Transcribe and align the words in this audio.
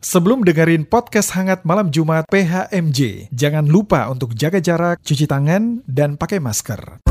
Sebelum 0.00 0.48
dengerin 0.48 0.88
podcast 0.88 1.36
hangat 1.36 1.60
malam 1.68 1.92
Jumat 1.92 2.24
PHMJ, 2.32 3.28
jangan 3.36 3.68
lupa 3.68 4.08
untuk 4.08 4.32
jaga 4.32 4.56
jarak, 4.56 4.96
cuci 5.04 5.28
tangan, 5.28 5.84
dan 5.84 6.16
pakai 6.16 6.40
masker. 6.40 7.04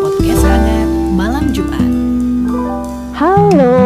Podcast 0.00 0.44
hangat 0.48 0.88
malam 1.12 1.52
Jumat. 1.52 1.84
Halo, 3.12 3.85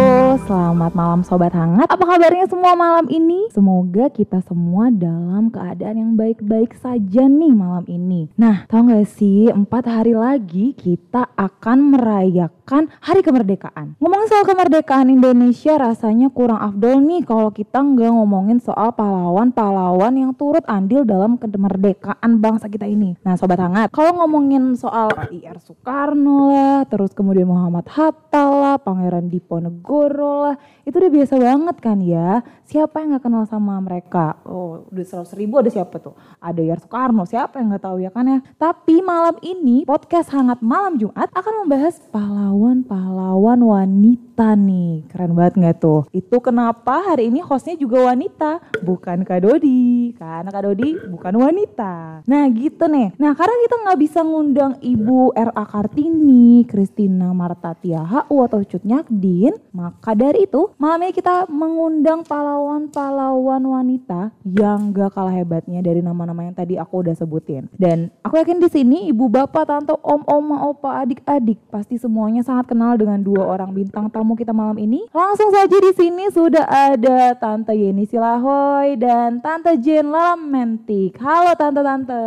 selamat 0.50 0.98
malam 0.98 1.22
Sobat 1.22 1.54
Hangat. 1.54 1.86
Apa 1.86 2.02
kabarnya 2.02 2.50
semua 2.50 2.74
malam 2.74 3.06
ini? 3.06 3.46
Semoga 3.54 4.10
kita 4.10 4.42
semua 4.42 4.90
dalam 4.90 5.46
keadaan 5.46 5.94
yang 5.94 6.12
baik-baik 6.18 6.74
saja 6.74 7.30
nih 7.30 7.54
malam 7.54 7.86
ini. 7.86 8.26
Nah, 8.34 8.66
tahu 8.66 8.90
gak 8.90 9.06
sih, 9.14 9.46
empat 9.46 9.86
hari 9.86 10.18
lagi 10.18 10.74
kita 10.74 11.30
akan 11.38 11.94
merayakan 11.94 12.90
Hari 12.98 13.22
Kemerdekaan. 13.22 13.94
Ngomongin 14.02 14.26
soal 14.26 14.42
kemerdekaan 14.42 15.14
Indonesia 15.14 15.78
rasanya 15.78 16.34
kurang 16.34 16.58
afdol 16.58 16.98
nih 16.98 17.22
kalau 17.22 17.54
kita 17.54 17.78
nggak 17.78 18.10
ngomongin 18.10 18.58
soal 18.58 18.90
pahlawan-pahlawan 18.90 20.18
yang 20.18 20.34
turut 20.34 20.66
andil 20.66 21.06
dalam 21.06 21.38
kemerdekaan 21.38 22.42
bangsa 22.42 22.66
kita 22.66 22.90
ini. 22.90 23.14
Nah, 23.22 23.38
Sobat 23.38 23.62
Hangat, 23.62 23.94
kalau 23.94 24.18
ngomongin 24.18 24.74
soal 24.74 25.14
IR 25.30 25.62
Soekarno 25.62 26.50
lah, 26.50 26.82
terus 26.90 27.14
kemudian 27.14 27.46
Muhammad 27.46 27.86
Hatta 27.86 28.50
lah, 28.50 28.76
Pangeran 28.82 29.30
Diponegoro 29.30 30.39
lah, 30.46 30.56
itu 30.86 30.96
udah 30.96 31.12
biasa 31.12 31.34
banget 31.36 31.76
kan 31.82 31.98
ya. 32.00 32.40
Siapa 32.70 33.02
yang 33.02 33.18
nggak 33.18 33.26
kenal 33.26 33.44
sama 33.50 33.82
mereka? 33.82 34.38
Oh, 34.46 34.86
udah 34.94 35.02
seratus 35.02 35.34
ribu 35.34 35.58
ada 35.58 35.66
siapa 35.66 35.98
tuh? 35.98 36.14
Ada 36.38 36.62
IR 36.62 36.78
Soekarno, 36.78 37.26
siapa 37.26 37.58
yang 37.58 37.74
nggak 37.74 37.82
tahu 37.82 37.98
ya 37.98 38.14
kan 38.14 38.30
ya. 38.30 38.38
Tapi 38.54 39.02
malam 39.02 39.34
ini 39.42 39.82
podcast 39.82 40.30
hangat 40.30 40.62
malam 40.62 40.94
Jumat 40.94 41.26
akan 41.34 41.66
membahas 41.66 41.98
pahlawan-pahlawan 42.14 43.58
wanita 43.58 44.54
nih. 44.54 45.10
Keren 45.10 45.34
banget 45.34 45.58
nggak 45.58 45.76
tuh? 45.82 46.06
Itu 46.14 46.38
kenapa 46.38 47.10
hari 47.10 47.26
ini 47.26 47.42
hostnya 47.42 47.74
juga 47.74 48.14
wanita, 48.14 48.62
bukan 48.86 49.26
Kak 49.26 49.42
Dodi. 49.42 50.14
Karena 50.14 50.54
Kak 50.54 50.62
Dodi 50.70 50.94
bukan 51.10 51.34
wanita. 51.42 52.22
Nah 52.22 52.44
gitu 52.54 52.86
nih. 52.86 53.18
Nah 53.18 53.34
karena 53.34 53.58
kita 53.66 53.74
nggak 53.82 53.98
bisa 53.98 54.22
ngundang 54.22 54.78
Ibu 54.78 55.34
R.A. 55.34 55.64
Kartini, 55.66 56.62
Christina 56.70 57.34
Marta 57.34 57.74
Tiahu 57.74 58.46
atau 58.46 58.62
Cut 58.62 58.86
Nyakdin, 58.86 59.58
maka 59.74 60.14
dari 60.14 60.29
itu 60.36 60.70
malam 60.76 61.06
ini 61.06 61.14
kita 61.16 61.48
mengundang 61.50 62.22
pahlawan-pahlawan 62.22 63.62
wanita 63.64 64.30
yang 64.44 64.92
gak 64.94 65.16
kalah 65.16 65.32
hebatnya 65.34 65.80
dari 65.80 66.04
nama-nama 66.04 66.46
yang 66.46 66.54
tadi 66.54 66.76
aku 66.76 67.02
udah 67.02 67.14
sebutin. 67.16 67.66
Dan 67.74 68.12
aku 68.22 68.38
yakin 68.38 68.60
di 68.60 68.68
sini 68.68 68.98
ibu 69.10 69.26
bapak, 69.26 69.64
tante, 69.64 69.96
om, 70.04 70.22
oma, 70.28 70.68
opa, 70.68 71.02
adik-adik 71.02 71.58
pasti 71.72 71.96
semuanya 71.96 72.44
sangat 72.44 72.70
kenal 72.70 72.94
dengan 73.00 73.18
dua 73.24 73.48
orang 73.48 73.72
bintang 73.72 74.12
tamu 74.12 74.36
kita 74.36 74.52
malam 74.52 74.76
ini. 74.76 75.08
Langsung 75.10 75.48
saja 75.50 75.72
di 75.72 75.92
sini 75.96 76.28
sudah 76.28 76.68
ada 76.68 77.32
Tante 77.34 77.72
Yeni 77.72 78.04
Silahoy 78.04 79.00
dan 79.00 79.40
Tante 79.40 79.80
Jen 79.80 80.12
Lamentik. 80.12 81.16
Halo 81.16 81.56
tante-tante. 81.56 82.22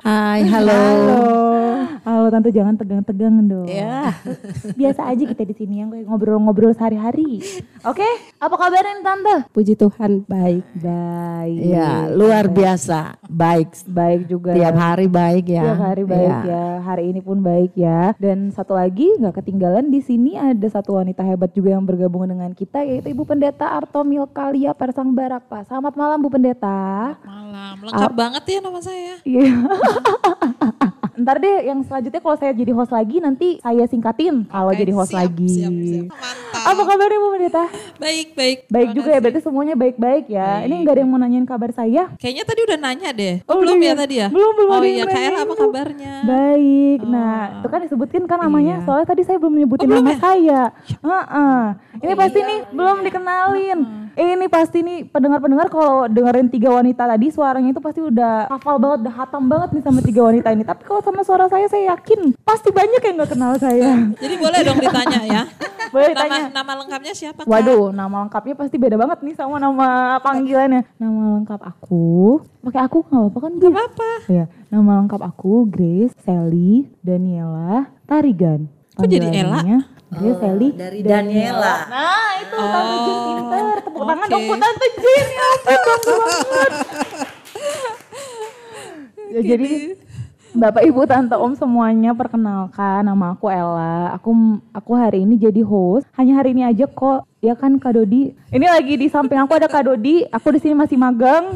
Hai, 0.00 0.42
halo. 0.52 0.72
Halo. 0.72 1.58
Halo 2.08 2.32
tante 2.32 2.48
jangan 2.48 2.72
tegang-tegang 2.72 3.44
dong. 3.44 3.68
Ya. 3.68 4.16
Biasa 4.80 5.12
aja 5.12 5.28
kita 5.28 5.44
di 5.44 5.52
sini 5.52 5.84
yang 5.84 5.92
ngobrol-ngobrol 6.08 6.72
sehari-hari. 6.72 7.27
Oke, 7.84 8.08
apa 8.36 8.54
kabarnya 8.56 9.04
tante? 9.04 9.36
Puji 9.52 9.76
Tuhan 9.76 10.24
baik. 10.24 10.64
Baik. 10.74 11.60
Ya, 11.60 12.08
luar 12.08 12.48
biasa. 12.48 13.20
Baik. 13.28 13.76
Baik 13.84 14.26
juga. 14.26 14.56
Tiap 14.56 14.74
hari 14.74 15.06
baik 15.06 15.46
ya. 15.46 15.62
Tiap 15.68 15.80
hari 15.84 16.02
baik 16.02 16.28
Ya. 16.28 16.40
ya. 16.48 16.66
Hari 16.80 17.04
ini 17.12 17.20
pun 17.20 17.38
baik 17.38 17.72
ya. 17.76 18.16
Dan 18.16 18.48
satu 18.50 18.74
lagi 18.74 19.06
nggak 19.14 19.38
ketinggalan 19.38 19.92
di 19.92 20.00
sini 20.00 20.34
ada 20.34 20.66
satu 20.66 20.96
wanita 20.96 21.20
hebat 21.22 21.52
juga 21.52 21.76
yang 21.76 21.84
bergabung 21.84 22.24
dengan 22.24 22.50
kita 22.52 22.80
yaitu 22.82 23.12
Ibu 23.12 23.24
Pendeta 23.24 23.68
Arto 23.68 24.00
Milkalia 24.02 24.72
Persang 24.72 25.12
Barapa. 25.12 25.62
Selamat 25.64 25.94
malam 25.94 26.18
Bu 26.18 26.32
Pendeta. 26.32 27.14
Malam, 27.20 27.76
lengkap 27.84 28.12
banget 28.14 28.42
ya 28.46 28.58
nama 28.62 28.80
saya. 28.80 29.14
Iya. 29.22 29.52
Ntar 31.18 31.36
deh 31.36 31.66
yang 31.66 31.82
selanjutnya 31.82 32.20
kalau 32.20 32.36
saya 32.36 32.52
jadi 32.52 32.70
host 32.70 32.88
lagi 32.88 33.18
nanti 33.18 33.58
saya 33.58 33.84
singkatin 33.84 34.46
kalau 34.46 34.70
Oke, 34.70 34.78
jadi 34.78 34.92
host 34.94 35.10
siap, 35.10 35.26
lagi. 35.26 35.50
Siap, 35.50 35.72
siap. 35.74 36.04
Mantap. 36.08 36.62
Apa 36.64 36.82
kabarnya 36.84 37.18
Bu 37.18 37.28
Pendeta? 37.32 37.64
Baik, 37.98 38.26
baik. 38.32 38.58
Baik 38.68 38.88
juga 38.92 39.08
ya, 39.10 39.18
berarti 39.18 39.40
semuanya 39.40 39.74
baik-baik 39.74 40.24
ya. 40.28 40.62
Ini 40.62 40.70
Baik. 40.70 40.80
nggak 40.80 40.94
ada 40.94 41.00
yang 41.00 41.10
mau 41.10 41.18
nanyain 41.18 41.42
kabar 41.44 41.70
saya. 41.70 42.02
Kayaknya 42.16 42.44
tadi 42.44 42.60
udah 42.62 42.78
nanya 42.78 43.10
deh. 43.10 43.34
Oh, 43.44 43.50
Oh, 43.50 43.56
belum 43.58 43.76
ya 43.76 43.86
ya? 43.88 43.94
tadi 43.96 44.14
ya? 44.16 44.28
Belum, 44.28 44.52
belum 44.54 44.70
Oh 44.70 44.78
iya, 44.80 45.02
nanyain 45.02 45.34
apa 45.36 45.54
kabarnya? 45.56 46.14
Baik, 46.22 47.00
nah 47.04 47.26
Oh. 47.48 47.58
itu 47.58 47.68
kan 47.68 47.80
disebutkan 47.82 48.22
kan 48.24 48.38
namanya, 48.40 48.74
Iya. 48.78 48.84
soalnya 48.84 49.06
tadi 49.08 49.22
saya 49.22 49.36
belum 49.36 49.54
nyebutin 49.56 49.82
Oh, 49.82 49.90
belum 49.90 49.98
nama 50.00 50.12
ya? 50.12 50.18
saya. 50.18 50.60
Heeh. 50.96 51.58
Ini 51.98 52.12
Oh, 52.12 52.16
pasti 52.16 52.38
iya, 52.38 52.46
nih 52.46 52.58
belum 52.70 52.96
dikenalin. 53.02 53.80
Eh, 54.14 54.34
ini 54.34 54.46
pasti 54.46 54.78
nih 54.80 55.06
pendengar-pendengar 55.06 55.66
kalau 55.68 56.06
dengerin 56.06 56.46
tiga 56.48 56.70
wanita 56.72 57.06
tadi 57.06 57.26
suaranya 57.28 57.70
itu 57.70 57.78
pasti 57.78 58.00
udah 58.00 58.46
hafal 58.48 58.74
banget, 58.76 59.06
udah 59.06 59.14
hatam 59.16 59.46
banget 59.46 59.68
nih 59.72 59.82
sama 59.84 60.00
tiga 60.00 60.20
wanita 60.20 60.48
ini. 60.50 60.62
Tapi 60.62 60.82
kalau 60.82 60.98
sama 61.08 61.24
suara 61.24 61.48
saya, 61.48 61.64
saya 61.66 61.96
yakin 61.96 62.36
pasti 62.44 62.68
banyak 62.68 63.00
yang 63.00 63.14
nggak 63.16 63.32
kenal 63.32 63.56
saya. 63.56 64.12
Jadi 64.14 64.34
boleh 64.36 64.60
dong 64.60 64.78
ditanya 64.78 65.20
ya. 65.24 65.42
Boleh 65.88 66.12
nama, 66.12 66.20
tanya. 66.20 66.40
nama 66.52 66.72
lengkapnya 66.84 67.16
siapa 67.16 67.40
Kak? 67.42 67.48
Waduh, 67.48 67.96
nama 67.96 68.20
lengkapnya 68.20 68.52
pasti 68.52 68.76
beda 68.76 69.00
banget 69.00 69.24
nih 69.24 69.32
sama 69.32 69.56
nama 69.56 70.20
panggilannya. 70.20 70.84
Nama 71.00 71.40
lengkap 71.40 71.64
aku, 71.64 72.44
pakai 72.60 72.84
aku 72.84 73.08
nggak 73.08 73.16
apa-apa 73.24 73.38
kan? 73.40 73.52
Gak 73.56 73.64
Bu? 73.64 73.72
apa-apa. 73.72 74.10
Ya, 74.28 74.44
nama 74.68 75.00
lengkap 75.00 75.20
aku 75.24 75.64
Grace, 75.64 76.12
Sally, 76.20 76.92
Daniela, 77.00 77.88
Tarigan. 78.04 78.68
Kok 79.00 79.08
jadi 79.08 79.32
Ella? 79.32 79.64
Grace, 80.12 80.36
Sally, 80.36 80.68
dari 80.76 81.00
Daniela. 81.00 81.88
Nah, 81.88 82.30
itu 82.36 82.52
Tante 82.52 82.96
Jin 83.00 83.16
Oh, 83.16 83.24
pinter. 83.24 83.64
Tepuk 83.80 84.02
tangan 84.04 84.26
oke. 84.28 84.32
dong 84.36 84.42
buat 84.44 84.60
Tante 84.60 84.86
Jin. 84.92 85.26
Ya 85.64 85.76
ampun, 85.78 86.16
banget. 86.20 86.72
Ya, 89.28 89.40
jadi 89.44 89.92
Bapak 90.56 90.80
Ibu 90.80 91.04
Tante 91.04 91.36
Om 91.36 91.52
semuanya 91.60 92.16
perkenalkan 92.16 93.04
nama 93.04 93.36
aku 93.36 93.52
Ella. 93.52 94.16
Aku 94.16 94.32
aku 94.72 94.96
hari 94.96 95.28
ini 95.28 95.36
jadi 95.36 95.60
host. 95.60 96.08
Hanya 96.16 96.40
hari 96.40 96.56
ini 96.56 96.64
aja 96.64 96.88
kok. 96.88 97.28
Ya 97.44 97.52
kan 97.52 97.76
Kak 97.76 97.92
Dodi. 97.92 98.32
Ini 98.48 98.66
lagi 98.66 98.96
di 98.96 99.12
samping 99.12 99.36
aku 99.36 99.60
ada 99.60 99.68
Kak 99.68 99.84
Dodi. 99.84 100.24
Aku 100.32 100.48
di 100.48 100.60
sini 100.64 100.72
masih 100.72 100.96
magang. 100.96 101.52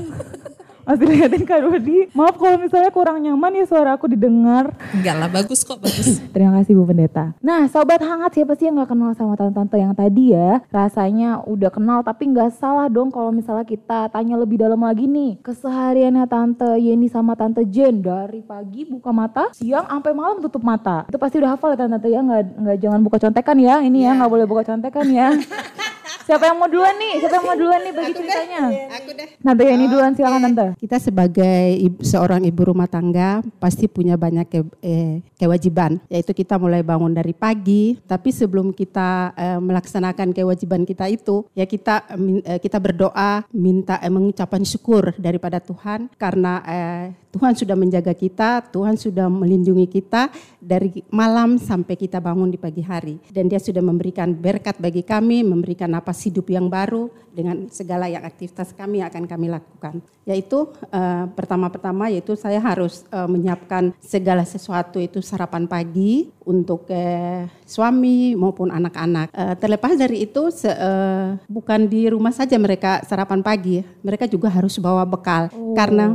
Masih 0.83 1.07
liatin 1.07 1.47
Kak 1.47 1.63
Dodi. 1.63 2.11
Maaf 2.11 2.35
kalau 2.35 2.59
misalnya 2.59 2.91
kurang 2.91 3.23
nyaman 3.23 3.55
ya 3.55 3.65
suara 3.71 3.95
aku 3.95 4.11
didengar. 4.11 4.75
Enggak 4.91 5.15
lah, 5.15 5.29
bagus 5.31 5.63
kok, 5.63 5.79
bagus. 5.79 6.19
Terima 6.35 6.59
kasih 6.59 6.75
Bu 6.75 6.83
Pendeta. 6.83 7.39
Nah 7.39 7.71
sobat 7.71 8.03
hangat 8.03 8.35
siapa 8.35 8.59
sih 8.59 8.67
yang 8.67 8.83
gak 8.83 8.91
kenal 8.91 9.15
sama 9.15 9.39
tante-tante 9.39 9.79
yang 9.79 9.95
tadi 9.95 10.35
ya? 10.35 10.59
Rasanya 10.75 11.47
udah 11.47 11.71
kenal 11.71 12.03
tapi 12.03 12.35
nggak 12.35 12.51
salah 12.59 12.91
dong 12.91 13.15
kalau 13.15 13.31
misalnya 13.31 13.63
kita 13.63 14.11
tanya 14.11 14.35
lebih 14.35 14.59
dalam 14.59 14.83
lagi 14.83 15.07
nih. 15.07 15.39
Kesehariannya 15.47 16.27
tante 16.27 16.71
Yeni 16.83 17.07
sama 17.07 17.39
tante 17.39 17.63
Jen 17.71 18.03
dari 18.03 18.43
pagi 18.43 18.83
buka 18.83 19.15
mata, 19.15 19.55
siang 19.55 19.87
sampai 19.87 20.13
malam 20.13 20.43
tutup 20.43 20.67
mata. 20.67 21.07
Itu 21.07 21.19
pasti 21.19 21.39
udah 21.39 21.55
hafal 21.55 21.79
ya 21.79 21.87
tante 21.87 22.11
ya, 22.11 22.21
nggak 22.21 22.43
nggak 22.59 22.77
jangan 22.83 23.01
buka 23.07 23.17
contekan 23.23 23.57
ya. 23.63 23.79
Ini 23.79 23.99
ya 24.03 24.11
nggak 24.19 24.31
boleh 24.31 24.47
buka 24.51 24.63
contekan 24.67 25.07
ya. 25.07 25.31
Siapa 26.23 26.45
yang 26.47 26.57
mau 26.57 26.71
duluan 26.71 26.95
nih? 26.95 27.15
Siapa 27.19 27.35
yang 27.35 27.47
mau 27.47 27.57
duluan 27.57 27.81
nih 27.83 27.93
bagi 27.93 28.13
ceritanya? 28.15 28.61
Aku 28.95 29.11
deh. 29.11 29.29
Tante 29.37 29.63
Yeni 29.63 29.87
duluan 29.87 30.13
silakan 30.13 30.41
tante. 30.43 30.67
Kita 30.79 30.97
sebagai 30.97 31.59
ibu- 31.77 32.03
seorang 32.03 32.43
ibu 32.43 32.63
rumah 32.63 32.87
tangga 32.87 33.43
pasti 33.59 33.87
punya 33.87 34.15
banyak 34.15 34.47
ke- 34.47 34.77
eh, 34.81 35.19
kewajiban, 35.35 35.99
yaitu 36.07 36.31
kita 36.31 36.57
mulai 36.57 36.81
bangun 36.81 37.11
dari 37.11 37.35
pagi. 37.35 37.99
Tapi 38.01 38.31
sebelum 38.31 38.71
kita 38.71 39.35
eh, 39.35 39.59
melaksanakan 39.59 40.31
kewajiban 40.31 40.87
kita 40.87 41.11
itu, 41.11 41.43
ya 41.53 41.67
kita 41.67 42.07
eh, 42.45 42.59
kita 42.59 42.79
berdoa, 42.79 43.43
minta 43.51 43.99
eh, 43.99 44.09
mengucapkan 44.09 44.63
syukur 44.63 45.13
daripada 45.19 45.59
Tuhan 45.59 46.07
karena 46.15 46.63
eh, 46.65 47.05
Tuhan 47.33 47.57
sudah 47.57 47.73
menjaga 47.73 48.13
kita, 48.13 48.61
Tuhan 48.69 49.01
sudah 49.01 49.25
melindungi 49.33 49.89
kita 49.89 50.29
dari 50.61 51.01
malam 51.09 51.57
sampai 51.57 51.97
kita 51.97 52.21
bangun 52.21 52.53
di 52.53 52.61
pagi 52.61 52.85
hari, 52.85 53.17
dan 53.33 53.49
Dia 53.49 53.57
sudah 53.57 53.81
memberikan 53.81 54.37
berkat 54.37 54.77
bagi 54.77 55.01
kami, 55.01 55.41
memberikan 55.41 55.89
napas 55.89 56.21
hidup 56.29 56.53
yang 56.53 56.69
baru 56.69 57.09
dengan 57.33 57.73
segala 57.73 58.05
yang 58.13 58.21
aktivitas 58.29 58.77
kami 58.77 59.01
yang 59.01 59.09
akan 59.09 59.25
kami 59.25 59.49
lakukan. 59.49 60.05
Yaitu 60.29 60.71
eh, 60.93 61.25
pertama-pertama 61.33 62.13
yaitu 62.13 62.37
saya 62.37 62.61
harus 62.61 63.09
eh, 63.09 63.25
menyiapkan 63.27 63.97
segala 63.99 64.45
sesuatu 64.45 65.01
itu 65.01 65.25
sarapan 65.25 65.65
pagi 65.65 66.29
untuk 66.45 66.85
eh, 66.93 67.49
suami 67.65 68.37
maupun 68.37 68.69
anak-anak. 68.69 69.33
Eh, 69.33 69.55
terlepas 69.57 69.97
dari 69.97 70.29
itu 70.29 70.53
se- 70.53 70.69
eh, 70.69 71.41
bukan 71.49 71.89
di 71.89 72.13
rumah 72.13 72.31
saja 72.31 72.61
mereka 72.61 73.01
sarapan 73.09 73.41
pagi, 73.41 73.81
mereka 74.05 74.29
juga 74.29 74.53
harus 74.53 74.77
bawa 74.77 75.09
bekal 75.09 75.49
karena 75.73 76.13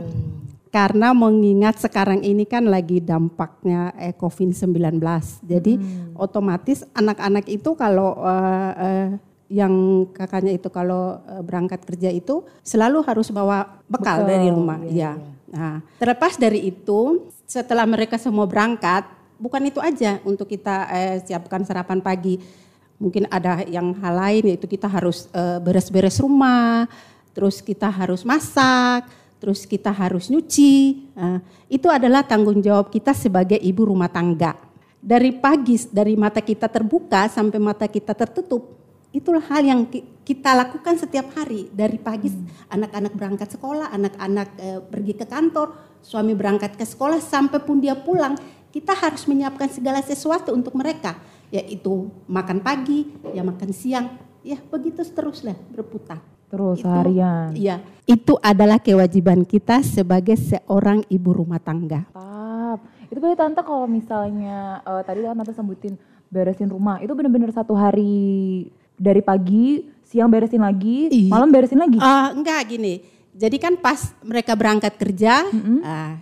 karena 0.68 1.16
mengingat 1.16 1.80
sekarang 1.80 2.24
ini 2.24 2.44
kan 2.44 2.68
lagi 2.68 3.00
dampaknya 3.00 3.96
eh, 3.98 4.14
COVID-19. 4.16 5.00
Jadi 5.48 5.74
otomatis 6.16 6.84
anak-anak 6.92 7.48
itu 7.48 7.74
kalau 7.74 8.20
eh, 8.24 8.74
eh, 8.78 9.10
yang 9.48 10.06
kakaknya 10.12 10.60
itu 10.60 10.68
kalau 10.68 11.24
eh, 11.24 11.42
berangkat 11.44 11.84
kerja 11.88 12.12
itu 12.12 12.44
selalu 12.64 13.04
harus 13.08 13.32
bawa 13.32 13.80
bekal, 13.88 14.24
Bekal, 14.24 14.28
dari 14.28 14.48
rumah. 14.52 14.80
iya, 14.84 15.16
ya. 15.16 15.36
Nah, 15.48 15.76
terlepas 15.96 16.36
dari 16.36 16.68
itu, 16.68 17.32
setelah 17.48 17.88
mereka 17.88 18.20
semua 18.20 18.44
berangkat, 18.44 19.08
bukan 19.40 19.64
itu 19.64 19.80
aja 19.80 20.20
untuk 20.28 20.52
kita 20.52 20.92
eh, 20.92 21.18
siapkan 21.24 21.64
sarapan 21.64 22.04
pagi. 22.04 22.36
Mungkin 23.00 23.30
ada 23.32 23.64
yang 23.64 23.96
hal 24.02 24.14
lain 24.18 24.44
yaitu 24.52 24.68
kita 24.68 24.92
harus 24.92 25.32
eh, 25.32 25.60
beres-beres 25.64 26.20
rumah, 26.20 26.90
terus 27.32 27.64
kita 27.64 27.88
harus 27.88 28.28
masak, 28.28 29.08
terus 29.38 29.66
kita 29.66 29.94
harus 29.94 30.30
nyuci. 30.30 31.08
Nah, 31.14 31.42
itu 31.70 31.88
adalah 31.90 32.26
tanggung 32.26 32.62
jawab 32.62 32.90
kita 32.90 33.14
sebagai 33.14 33.58
ibu 33.58 33.88
rumah 33.88 34.10
tangga. 34.10 34.58
Dari 34.98 35.32
pagi, 35.38 35.78
dari 35.94 36.18
mata 36.18 36.42
kita 36.42 36.68
terbuka 36.68 37.30
sampai 37.30 37.62
mata 37.62 37.86
kita 37.86 38.12
tertutup, 38.18 38.76
itulah 39.14 39.42
hal 39.46 39.64
yang 39.64 39.82
ki- 39.88 40.04
kita 40.26 40.52
lakukan 40.58 41.00
setiap 41.00 41.32
hari. 41.38 41.70
Dari 41.72 41.96
pagi 42.02 42.34
anak-anak 42.68 43.14
berangkat 43.16 43.50
sekolah, 43.56 43.94
anak-anak 43.94 44.50
eh, 44.60 44.80
pergi 44.84 45.14
ke 45.16 45.26
kantor, 45.30 45.74
suami 46.02 46.34
berangkat 46.34 46.76
ke 46.76 46.84
sekolah, 46.84 47.22
sampai 47.22 47.62
pun 47.64 47.80
dia 47.80 47.96
pulang, 47.96 48.36
kita 48.74 48.92
harus 48.94 49.24
menyiapkan 49.30 49.72
segala 49.72 50.04
sesuatu 50.04 50.52
untuk 50.52 50.76
mereka, 50.76 51.16
yaitu 51.54 52.12
makan 52.28 52.60
pagi, 52.60 53.08
ya 53.32 53.42
makan 53.46 53.72
siang, 53.72 54.20
ya 54.44 54.60
begitu 54.70 55.02
teruslah 55.08 55.56
berputar. 55.72 56.37
Terus 56.48 56.80
Itu- 56.80 56.88
seharian. 56.88 57.52
Iya, 57.52 57.84
itu 58.08 58.40
adalah 58.40 58.80
kewajiban 58.80 59.44
kita 59.44 59.84
sebagai 59.84 60.40
seorang 60.40 61.04
ibu 61.12 61.36
rumah 61.36 61.60
tangga. 61.60 62.08
Itu 63.08 63.20
berarti 63.20 63.40
tante 63.40 63.62
kalau 63.64 63.88
misalnya 63.88 64.84
eh, 64.84 65.02
tadi 65.04 65.24
kan 65.24 65.36
tante 65.36 65.52
sebutin 65.52 65.96
beresin 66.28 66.68
rumah, 66.68 67.00
itu 67.00 67.12
bener-bener 67.16 67.52
satu 67.52 67.72
hari 67.72 68.68
dari 68.96 69.24
pagi, 69.24 69.88
siang 70.04 70.28
beresin 70.28 70.60
lagi, 70.60 71.08
Iya. 71.08 71.32
malam 71.32 71.48
beresin 71.48 71.80
lagi. 71.80 72.00
Ah, 72.00 72.36
enggak 72.36 72.68
gini. 72.68 73.00
Jadi 73.32 73.58
kan 73.60 73.78
pas 73.78 74.12
mereka 74.20 74.56
berangkat 74.60 74.98
kerja, 74.98 75.46
ah, 75.84 76.20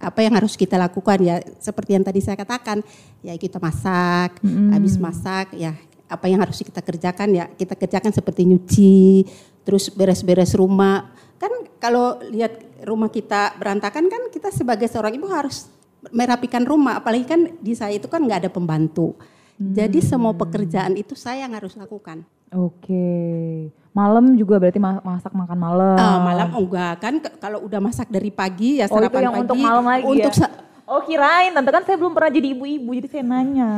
apa 0.00 0.20
yang 0.20 0.34
harus 0.34 0.56
kita 0.56 0.74
lakukan 0.76 1.18
ya 1.20 1.36
seperti 1.58 1.94
yang 1.94 2.04
tadi 2.04 2.24
saya 2.24 2.34
katakan, 2.34 2.80
ya 3.20 3.36
kita 3.36 3.60
masak, 3.60 4.40
habis 4.72 4.96
masak 4.96 5.52
ya 5.52 5.76
apa 6.12 6.28
yang 6.28 6.44
harus 6.44 6.60
kita 6.60 6.84
kerjakan 6.84 7.28
ya 7.32 7.48
kita 7.48 7.72
kerjakan 7.72 8.12
seperti 8.12 8.44
nyuci, 8.44 9.24
terus 9.64 9.88
beres-beres 9.88 10.52
rumah. 10.52 11.10
Kan 11.40 11.50
kalau 11.80 12.20
lihat 12.28 12.60
rumah 12.84 13.08
kita 13.08 13.56
berantakan 13.56 14.06
kan 14.06 14.22
kita 14.28 14.52
sebagai 14.52 14.86
seorang 14.86 15.16
ibu 15.16 15.26
harus 15.32 15.72
merapikan 16.12 16.62
rumah, 16.62 17.00
apalagi 17.00 17.24
kan 17.24 17.40
di 17.58 17.72
saya 17.72 17.96
itu 17.96 18.06
kan 18.06 18.20
nggak 18.22 18.46
ada 18.46 18.50
pembantu. 18.52 19.16
Jadi 19.62 20.02
semua 20.02 20.34
pekerjaan 20.34 20.98
itu 20.98 21.14
saya 21.14 21.46
yang 21.46 21.54
harus 21.54 21.78
lakukan. 21.78 22.26
Oke. 22.50 23.70
Malam 23.92 24.34
juga 24.34 24.56
berarti 24.58 24.80
ma- 24.80 25.04
masak 25.04 25.30
makan 25.36 25.58
malam. 25.60 25.96
Ah, 26.00 26.18
malam 26.18 26.48
enggak 26.50 26.94
kan 26.98 27.14
kalau 27.38 27.62
udah 27.62 27.78
masak 27.78 28.08
dari 28.10 28.32
pagi 28.32 28.80
ya 28.80 28.88
Oh 28.88 28.96
itu 28.98 29.06
sarapan 29.06 29.20
yang 29.22 29.34
pagi 29.36 29.42
untuk 29.44 29.56
malam 29.60 29.84
lagi 29.84 30.04
untuk 30.08 30.32
ya? 30.34 30.48
Oh 30.82 30.98
kirain, 31.00 31.50
tante 31.50 31.70
kan 31.70 31.82
saya 31.86 31.94
belum 31.94 32.10
pernah 32.10 32.28
jadi 32.28 32.52
ibu-ibu, 32.52 32.90
jadi 32.92 33.08
saya 33.08 33.24
nanya. 33.24 33.70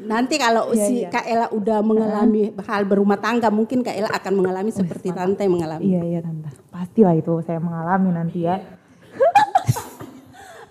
Nanti 0.00 0.34
kalau 0.34 0.72
Iya, 0.72 0.82
si 0.82 0.92
iya. 1.04 1.08
Kak 1.12 1.22
Ella 1.22 1.46
udah 1.48 1.78
mengalami 1.80 2.50
hal 2.56 2.82
berumah 2.82 3.16
tangga 3.16 3.48
mungkin 3.48 3.84
Kak 3.84 3.92
Ella 3.92 4.08
akan 4.08 4.32
mengalami 4.34 4.72
seperti 4.72 5.12
tante 5.12 5.44
mengalami. 5.44 5.84
Iya 5.84 6.00
iya 6.02 6.18
tante, 6.20 6.48
pastilah 6.68 7.12
itu 7.12 7.38
saya 7.44 7.60
mengalami 7.60 8.08
nanti 8.10 8.48
ya. 8.48 8.56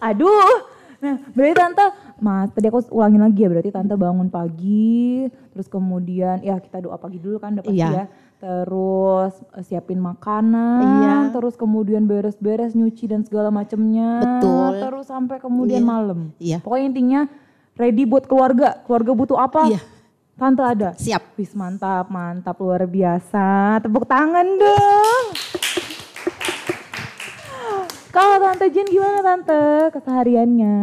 Aduh, 0.01 0.65
nah 0.97 1.15
berarti 1.31 1.53
tante, 1.53 1.85
mas 2.17 2.49
tadi 2.49 2.65
aku 2.65 2.79
ulangin 2.89 3.21
lagi 3.21 3.39
ya 3.39 3.47
berarti 3.47 3.69
tante 3.69 3.93
bangun 3.93 4.27
pagi, 4.27 5.27
terus 5.53 5.67
kemudian 5.67 6.39
ya 6.41 6.57
kita 6.57 6.81
doa 6.81 6.97
pagi 6.97 7.19
dulu 7.19 7.37
kan 7.37 7.55
udah 7.55 7.63
pasti 7.63 7.77
Iya. 7.77 7.89
ya. 7.93 8.05
Terus 8.39 9.35
eh, 9.51 9.63
siapin 9.67 9.99
makanan, 9.99 10.79
Iya. 10.79 11.15
terus 11.35 11.59
kemudian 11.59 12.07
beres-beres 12.07 12.71
nyuci 12.71 13.11
dan 13.11 13.27
segala 13.27 13.51
macemnya. 13.51 14.23
Betul. 14.23 14.79
Terus 14.79 15.05
sampai 15.11 15.43
kemudian 15.43 15.83
Iya. 15.83 15.91
malam. 15.91 16.19
Iya. 16.39 16.57
Pokoknya 16.63 16.85
intinya 16.87 17.21
ready 17.75 18.07
buat 18.07 18.23
keluarga. 18.25 18.79
Keluarga 18.87 19.11
butuh 19.11 19.37
apa? 19.37 19.67
Iya. 19.67 19.79
Tante 20.39 20.63
ada. 20.63 20.95
Siap. 20.95 21.35
Wis 21.35 21.51
mantap, 21.51 22.07
mantap 22.07 22.55
luar 22.63 22.87
biasa. 22.87 23.83
Tepuk 23.83 24.07
tangan 24.07 24.47
dong. 24.55 25.25
Kalau 28.09 28.35
Tante 28.41 28.65
Jen 28.71 28.87
gimana 28.87 29.19
Tante 29.21 29.61
kesehariannya? 29.93 30.77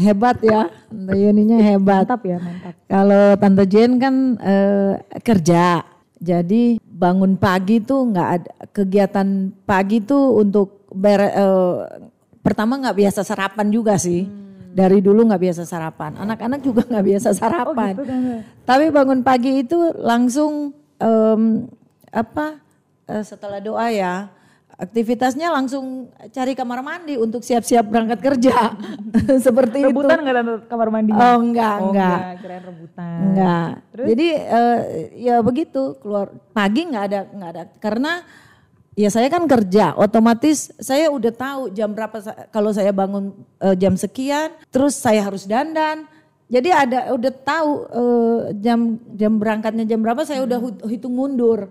Hebat 0.00 0.40
ya, 0.40 0.72
Tante 0.88 1.12
Yeninya 1.12 1.60
hebat. 1.60 2.08
Mantap 2.08 2.22
ya, 2.24 2.38
mantap. 2.40 2.74
Kalau 2.88 3.24
Tante 3.36 3.64
Jen 3.66 3.90
kan 4.00 4.14
eh, 4.40 4.92
kerja, 5.20 5.84
jadi 6.20 6.76
bangun 6.84 7.40
pagi 7.40 7.80
tuh 7.80 8.12
nggak 8.12 8.28
ada 8.28 8.50
kegiatan 8.76 9.48
pagi 9.64 10.04
tuh 10.04 10.36
untuk 10.36 10.84
bere, 10.92 11.32
eh, 11.32 11.76
pertama 12.44 12.76
nggak 12.76 12.96
biasa 12.96 13.24
sarapan 13.24 13.72
juga 13.72 13.96
sih. 13.96 14.28
Dari 14.70 15.02
dulu 15.02 15.26
nggak 15.26 15.42
biasa 15.50 15.62
sarapan, 15.66 16.14
anak-anak 16.14 16.62
juga 16.62 16.86
nggak 16.86 17.06
biasa 17.10 17.34
sarapan. 17.34 17.96
Tapi 18.62 18.86
bangun 18.94 19.26
pagi 19.26 19.66
itu 19.66 19.74
langsung 19.98 20.70
em, 21.00 21.66
apa 22.14 22.60
eh, 23.10 23.24
setelah 23.26 23.58
doa 23.58 23.90
ya 23.90 24.30
aktivitasnya 24.80 25.48
langsung 25.48 25.84
cari 26.26 26.52
kamar 26.52 26.80
mandi 26.80 27.14
untuk 27.14 27.40
siap-siap 27.40 27.84
berangkat 27.84 28.18
kerja 28.18 28.72
seperti 29.46 29.84
Rebutan 29.84 30.16
itu. 30.16 30.24
nggak 30.24 30.36
Tante 30.36 30.54
kamar 30.66 30.88
mandinya? 30.88 31.20
Oh 31.20 31.36
enggak, 31.38 31.76
Oh, 31.76 31.84
enggak. 31.86 32.18
kirain 32.40 32.64
rebutan. 32.64 33.18
Enggak. 33.22 33.70
Jadi 33.92 34.26
eh, 34.32 34.78
ya 35.20 35.36
begitu 35.40 35.82
keluar 35.96 36.26
pagi 36.50 36.88
nggak 36.88 37.04
ada 37.04 37.20
nggak 37.28 37.50
ada 37.50 37.62
karena 37.76 38.12
ya 38.92 39.08
saya 39.08 39.28
kan 39.28 39.44
kerja 39.44 39.94
otomatis 39.94 40.72
saya 40.76 41.08
udah 41.08 41.30
tahu 41.30 41.62
jam 41.70 41.92
berapa 41.92 42.16
kalau 42.48 42.72
saya 42.72 42.90
bangun 42.90 43.30
eh, 43.58 43.76
jam 43.76 43.94
sekian 43.94 44.56
terus 44.68 44.96
saya 44.96 45.20
harus 45.22 45.44
dandan. 45.44 46.08
Jadi 46.50 46.66
ada 46.66 47.14
udah 47.14 47.32
tahu 47.36 47.70
eh, 47.86 48.38
jam 48.58 48.80
jam 49.12 49.36
berangkatnya 49.36 49.84
jam 49.84 50.00
berapa 50.00 50.24
saya 50.24 50.42
udah 50.42 50.58
hut- 50.58 50.82
hitung 50.84 51.12
mundur. 51.12 51.68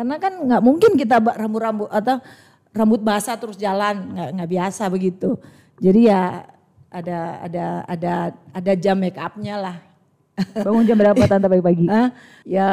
Karena 0.00 0.16
kan 0.16 0.32
nggak 0.32 0.62
mungkin 0.64 0.96
kita 0.96 1.20
rambut-rambut 1.20 1.92
atau 1.92 2.24
rambut 2.72 3.04
basah 3.04 3.36
terus 3.36 3.60
jalan 3.60 4.16
nggak 4.16 4.28
nggak 4.32 4.50
biasa 4.56 4.88
begitu. 4.88 5.36
Jadi 5.76 6.08
ya 6.08 6.48
ada 6.88 7.44
ada 7.44 7.66
ada 7.84 8.12
ada 8.32 8.72
jam 8.80 8.96
make 8.96 9.20
upnya 9.20 9.60
lah. 9.60 9.76
Bangun 10.64 10.88
jam 10.88 10.96
berapa 10.96 11.20
Tante 11.28 11.52
pagi-pagi? 11.52 11.84
Ya 12.48 12.68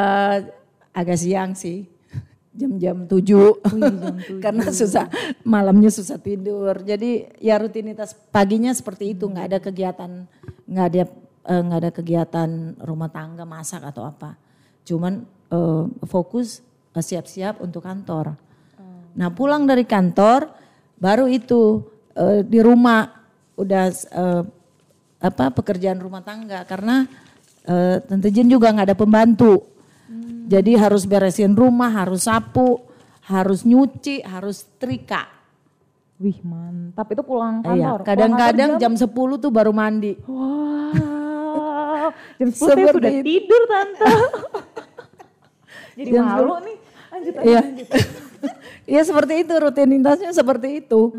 agak 0.96 1.20
siang 1.20 1.52
sih. 1.52 1.84
Jam-jam 2.56 3.04
7. 3.04 3.20
Karena 4.44 4.72
susah 4.72 5.12
malamnya 5.44 5.92
susah 5.92 6.16
tidur. 6.16 6.80
Jadi 6.80 7.28
ya 7.44 7.60
rutinitas 7.60 8.16
paginya 8.32 8.72
seperti 8.72 9.12
itu, 9.12 9.28
nggak 9.28 9.52
ada 9.52 9.58
kegiatan 9.60 10.24
nggak 10.64 10.86
ada 10.96 11.04
eh, 11.44 11.60
nggak 11.60 11.80
ada 11.84 11.90
kegiatan 11.92 12.48
rumah 12.80 13.12
tangga 13.12 13.44
masak 13.44 13.84
atau 13.84 14.08
apa. 14.08 14.32
Cuman 14.88 15.28
eh, 15.52 15.84
fokus 16.08 16.64
siap-siap 17.00 17.60
untuk 17.62 17.82
kantor. 17.84 18.34
Nah, 19.18 19.28
pulang 19.34 19.66
dari 19.66 19.82
kantor 19.82 20.46
baru 20.98 21.26
itu 21.26 21.82
eh, 22.14 22.46
di 22.46 22.62
rumah 22.62 23.06
udah 23.58 23.84
eh, 23.90 24.42
apa 25.18 25.50
pekerjaan 25.50 25.98
rumah 25.98 26.22
tangga 26.22 26.62
karena 26.62 27.02
eh, 27.66 27.98
tante 28.06 28.30
Jen 28.30 28.46
juga 28.46 28.70
nggak 28.70 28.86
ada 28.92 28.98
pembantu. 28.98 29.66
Jadi 30.48 30.72
harus 30.80 31.04
beresin 31.04 31.52
rumah, 31.52 31.92
harus 31.92 32.24
sapu, 32.24 32.80
harus 33.28 33.68
nyuci, 33.68 34.24
harus 34.24 34.64
trika. 34.80 35.28
Wih 36.16 36.40
mantap, 36.40 37.04
itu 37.12 37.20
pulang 37.20 37.60
Iya, 37.60 37.94
kantor. 37.94 37.98
Kadang-kadang 38.02 38.70
jam 38.80 38.96
10 38.96 39.12
tuh 39.38 39.52
baru 39.52 39.76
mandi. 39.76 40.16
Wow, 40.24 42.10
jam 42.40 42.48
10 42.48 42.56
saya 42.56 42.74
Seperti 42.74 42.96
sudah 42.96 43.12
itu. 43.12 43.22
tidur 43.28 43.62
Tante. 43.68 44.08
Jadi 46.00 46.10
Jam 46.10 46.24
malu 46.26 46.56
10. 46.58 46.66
nih. 46.66 46.76
Lanjut, 47.18 47.34
Iya. 47.42 47.60
Iya 48.88 49.02
seperti 49.02 49.42
itu 49.42 49.52
rutinitasnya 49.52 50.30
seperti 50.30 50.80
itu. 50.80 51.12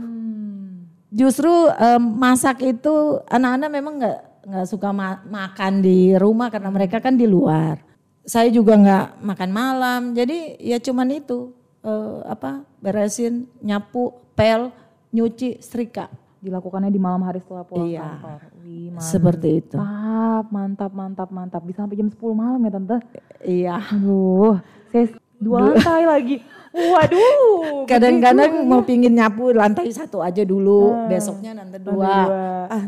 Justru 1.09 1.49
em, 1.71 2.01
masak 2.15 2.61
itu 2.63 2.93
anak-anak 3.25 3.69
memang 3.69 3.93
nggak 3.97 4.19
nggak 4.45 4.65
suka 4.65 4.89
ma- 4.89 5.21
makan 5.23 5.81
di 5.81 6.13
rumah 6.15 6.47
karena 6.47 6.69
mereka 6.69 6.97
kan 6.97 7.13
di 7.13 7.25
luar. 7.25 7.81
Saya 8.23 8.49
juga 8.49 8.73
nggak 8.73 9.05
makan 9.19 9.49
malam, 9.51 10.01
jadi 10.13 10.57
ya 10.57 10.77
cuman 10.77 11.11
itu 11.11 11.49
eh, 11.81 12.17
apa 12.23 12.61
beresin, 12.77 13.45
nyapu, 13.59 14.17
pel, 14.33 14.69
nyuci, 15.09 15.57
setrika. 15.59 16.09
Dilakukannya 16.39 16.87
di 16.87 16.97
malam 16.97 17.21
hari 17.21 17.37
setelah 17.39 17.65
pulang 17.65 17.85
Iya. 17.85 17.99
kantor. 18.01 18.39
Wih 18.59 18.87
mantap. 18.89 19.05
Seperti 19.05 19.49
itu. 19.59 19.75
Mantap, 19.75 20.91
mantap, 20.91 21.29
mantap. 21.29 21.61
Bisa 21.61 21.83
sampai 21.83 21.99
jam 21.99 22.07
10 22.07 22.17
malam 22.33 22.59
ya 22.61 22.71
Tante? 22.71 22.97
Iya. 23.41 23.75
Aduh, 23.91 24.55
saya 24.87 25.05
dua 25.39 25.71
lantai 25.71 26.03
lagi. 26.05 26.35
Waduh. 26.69 27.83
Kadang-kadang 27.91 28.67
mau 28.67 28.83
pingin 28.85 29.15
nyapu 29.15 29.55
lantai 29.55 29.89
satu 29.89 30.21
aja 30.21 30.45
dulu, 30.45 31.09
besoknya 31.09 31.57
lantai 31.57 31.79
dua. 31.81 31.95
dua. 31.95 32.45
Ah 32.69 32.83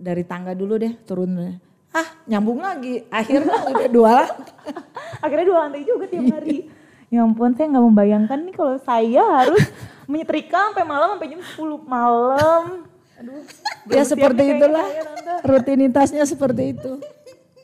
dari 0.00 0.24
tangga 0.24 0.56
dulu 0.56 0.80
deh 0.80 0.96
turun. 1.04 1.60
Ah 1.92 2.08
nyambung 2.26 2.64
lagi, 2.64 3.04
akhirnya 3.12 3.54
udah 3.70 3.90
dua 3.92 4.10
lantai. 4.24 4.54
Akhirnya 5.24 5.46
dua 5.46 5.58
lantai 5.68 5.82
juga 5.84 6.08
tiap 6.08 6.24
hari. 6.32 6.70
Ya 7.10 7.26
ampun, 7.26 7.52
saya 7.58 7.66
nggak 7.74 7.86
membayangkan 7.90 8.38
nih 8.46 8.54
kalau 8.54 8.78
saya 8.80 9.22
harus 9.42 9.66
menyetrika 10.10 10.70
sampai 10.70 10.86
malam 10.86 11.18
sampai 11.18 11.28
jam 11.34 11.42
10 11.42 11.82
malam. 11.82 12.62
Aduh. 13.18 13.42
Ya 13.90 14.02
seperti 14.06 14.42
itulah 14.56 14.86
rutinitasnya 15.42 16.22
seperti 16.22 16.78
itu. 16.78 17.02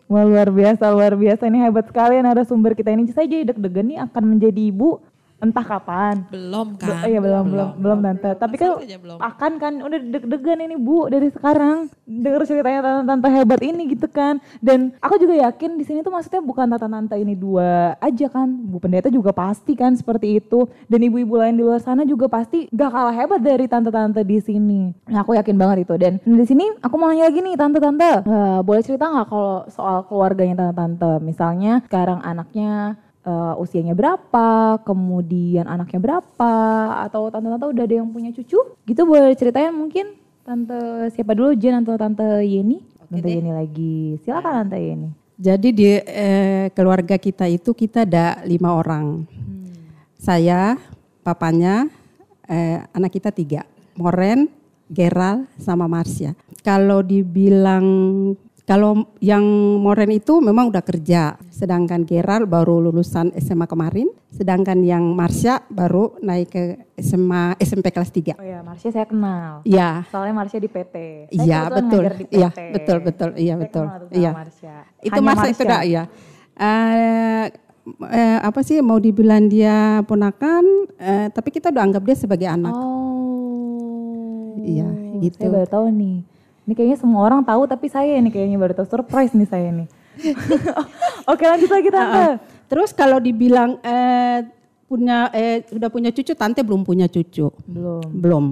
Wah 0.06 0.22
luar 0.22 0.54
biasa, 0.54 0.86
luar 0.94 1.18
biasa. 1.18 1.50
Ini 1.50 1.66
hebat 1.66 1.90
sekali 1.90 2.22
narasumber 2.22 2.78
kita 2.78 2.94
ini. 2.94 3.10
Saya 3.10 3.26
jadi 3.26 3.50
deg-degan 3.50 3.90
nih 3.90 3.98
akan 4.06 4.38
menjadi 4.38 4.70
ibu 4.70 5.02
entah 5.36 5.64
kapan. 5.64 6.24
Belum 6.32 6.80
Be- 6.80 6.88
kan? 6.88 7.04
iya 7.04 7.20
belum 7.20 7.44
belum 7.52 7.68
belum 7.80 7.98
tante. 8.00 8.30
Tapi 8.40 8.54
kan 8.56 8.70
belum. 8.80 9.18
akan 9.20 9.52
kan 9.60 9.72
udah 9.84 10.00
deg-degan 10.00 10.58
ini 10.64 10.76
bu 10.80 11.12
dari 11.12 11.28
sekarang 11.28 11.92
denger 12.08 12.42
ceritanya 12.48 12.80
tante-tante 12.80 13.28
hebat 13.28 13.60
ini 13.60 13.82
gitu 13.92 14.08
kan. 14.08 14.40
Dan 14.64 14.96
aku 15.00 15.20
juga 15.20 15.36
yakin 15.48 15.76
di 15.76 15.84
sini 15.84 16.00
tuh 16.00 16.12
maksudnya 16.12 16.40
bukan 16.40 16.72
tante-tante 16.72 17.16
ini 17.20 17.36
dua 17.36 17.94
aja 18.00 18.26
kan. 18.32 18.48
Bu 18.48 18.80
pendeta 18.80 19.12
juga 19.12 19.36
pasti 19.36 19.76
kan 19.76 19.92
seperti 19.92 20.40
itu. 20.40 20.64
Dan 20.88 21.04
ibu-ibu 21.04 21.36
lain 21.36 21.56
di 21.56 21.62
luar 21.64 21.80
sana 21.84 22.08
juga 22.08 22.26
pasti 22.32 22.68
gak 22.72 22.90
kalah 22.92 23.14
hebat 23.14 23.40
dari 23.44 23.68
tante-tante 23.68 24.24
di 24.24 24.38
sini. 24.40 24.92
Nah, 25.12 25.20
aku 25.20 25.36
yakin 25.36 25.56
banget 25.56 25.84
itu. 25.84 25.94
Dan 26.00 26.16
di 26.24 26.44
sini 26.48 26.64
aku 26.80 26.94
mau 26.96 27.12
nanya 27.12 27.28
lagi 27.28 27.44
nih 27.44 27.54
tante-tante. 27.60 28.12
Eh, 28.24 28.60
boleh 28.64 28.82
cerita 28.82 29.08
nggak 29.12 29.26
kalau 29.28 29.68
soal 29.68 30.08
keluarganya 30.08 30.56
tante-tante? 30.64 31.20
Misalnya 31.20 31.84
sekarang 31.84 32.24
anaknya 32.24 32.96
eh, 33.26 33.54
usianya 33.58 33.98
berapa, 33.98 34.78
kemudian 34.86 35.66
anaknya 35.66 35.98
berapa, 35.98 36.54
atau 37.10 37.26
tante-tante 37.28 37.66
udah 37.66 37.84
ada 37.84 37.94
yang 37.98 38.08
punya 38.14 38.30
cucu? 38.30 38.58
Gitu 38.86 39.02
boleh 39.02 39.34
ceritain 39.34 39.74
mungkin 39.74 40.14
tante 40.46 41.10
siapa 41.10 41.34
dulu 41.34 41.58
Jen 41.58 41.82
atau 41.82 41.98
tante 41.98 42.22
Yeni? 42.46 42.78
tante 43.10 43.28
Yeni 43.28 43.50
lagi, 43.50 44.16
silakan 44.22 44.66
tante 44.66 44.78
Yeni. 44.78 45.10
Jadi 45.36 45.68
di 45.74 45.84
eh, 46.00 46.72
keluarga 46.72 47.20
kita 47.20 47.44
itu 47.44 47.76
kita 47.76 48.08
ada 48.08 48.40
lima 48.48 48.72
orang. 48.72 49.28
Saya, 50.16 50.80
papanya, 51.20 51.92
eh, 52.48 52.80
anak 52.96 53.20
kita 53.20 53.28
tiga. 53.34 53.68
Moren, 54.00 54.48
Geral, 54.88 55.44
sama 55.60 55.84
Marsha. 55.84 56.32
Kalau 56.64 57.04
dibilang 57.04 57.84
kalau 58.66 59.06
yang 59.22 59.46
Moren 59.78 60.10
itu 60.10 60.42
memang 60.42 60.74
udah 60.74 60.82
kerja, 60.82 61.38
sedangkan 61.54 62.02
Geral 62.02 62.50
baru 62.50 62.82
lulusan 62.82 63.30
SMA 63.38 63.70
kemarin, 63.70 64.10
sedangkan 64.34 64.82
yang 64.82 65.14
Marsha 65.14 65.62
baru 65.70 66.18
naik 66.18 66.50
ke 66.50 66.62
SMA 66.98 67.54
SMP 67.62 67.94
kelas 67.94 68.10
3. 68.10 68.34
Oh 68.34 68.42
ya, 68.42 68.66
Marsha 68.66 68.90
saya 68.90 69.06
kenal. 69.06 69.62
Iya. 69.62 70.02
Soalnya 70.10 70.34
Marsha 70.34 70.58
di 70.58 70.66
PT. 70.66 70.94
Iya 71.30 71.70
betul, 71.70 72.10
iya 72.26 72.50
betul 72.50 72.98
betul, 73.06 73.30
iya 73.38 73.54
betul, 73.54 73.86
iya. 74.10 74.30
Itu 74.98 75.20
masa 75.22 75.46
itu 75.46 75.62
dah 75.62 75.86
ya. 75.86 76.10
Eh, 76.58 77.46
eh, 78.10 78.38
apa 78.42 78.66
sih 78.66 78.82
mau 78.82 78.98
dibilang 78.98 79.46
dia 79.46 80.02
ponakan, 80.02 80.90
eh, 80.98 81.30
tapi 81.30 81.54
kita 81.54 81.70
udah 81.70 81.86
anggap 81.86 82.02
dia 82.02 82.18
sebagai 82.18 82.50
anak. 82.50 82.74
Oh. 82.74 84.58
Iya, 84.58 84.90
gitu. 85.22 85.38
Saya 85.46 85.54
baru 85.54 85.68
tahu 85.70 85.86
nih. 85.94 86.34
Ini 86.66 86.74
kayaknya 86.74 86.98
semua 86.98 87.22
orang 87.22 87.46
tahu 87.46 87.62
tapi 87.64 87.86
saya 87.86 88.18
nih 88.18 88.28
kayaknya 88.28 88.58
baru 88.58 88.74
tahu 88.74 88.88
surprise 88.90 89.30
nih 89.32 89.46
saya 89.46 89.70
nih. 89.70 89.86
Oke 91.30 91.46
lanjut 91.46 91.70
lagi 91.70 91.88
tante. 91.88 92.42
Terus 92.66 92.90
kalau 92.90 93.22
dibilang 93.22 93.78
eh, 93.80 94.42
punya 94.86 95.30
eh, 95.30 95.62
udah 95.70 95.86
punya 95.86 96.10
cucu, 96.10 96.34
tante 96.34 96.66
belum 96.66 96.82
punya 96.82 97.06
cucu, 97.06 97.50
Belum, 97.64 98.02
belum, 98.10 98.44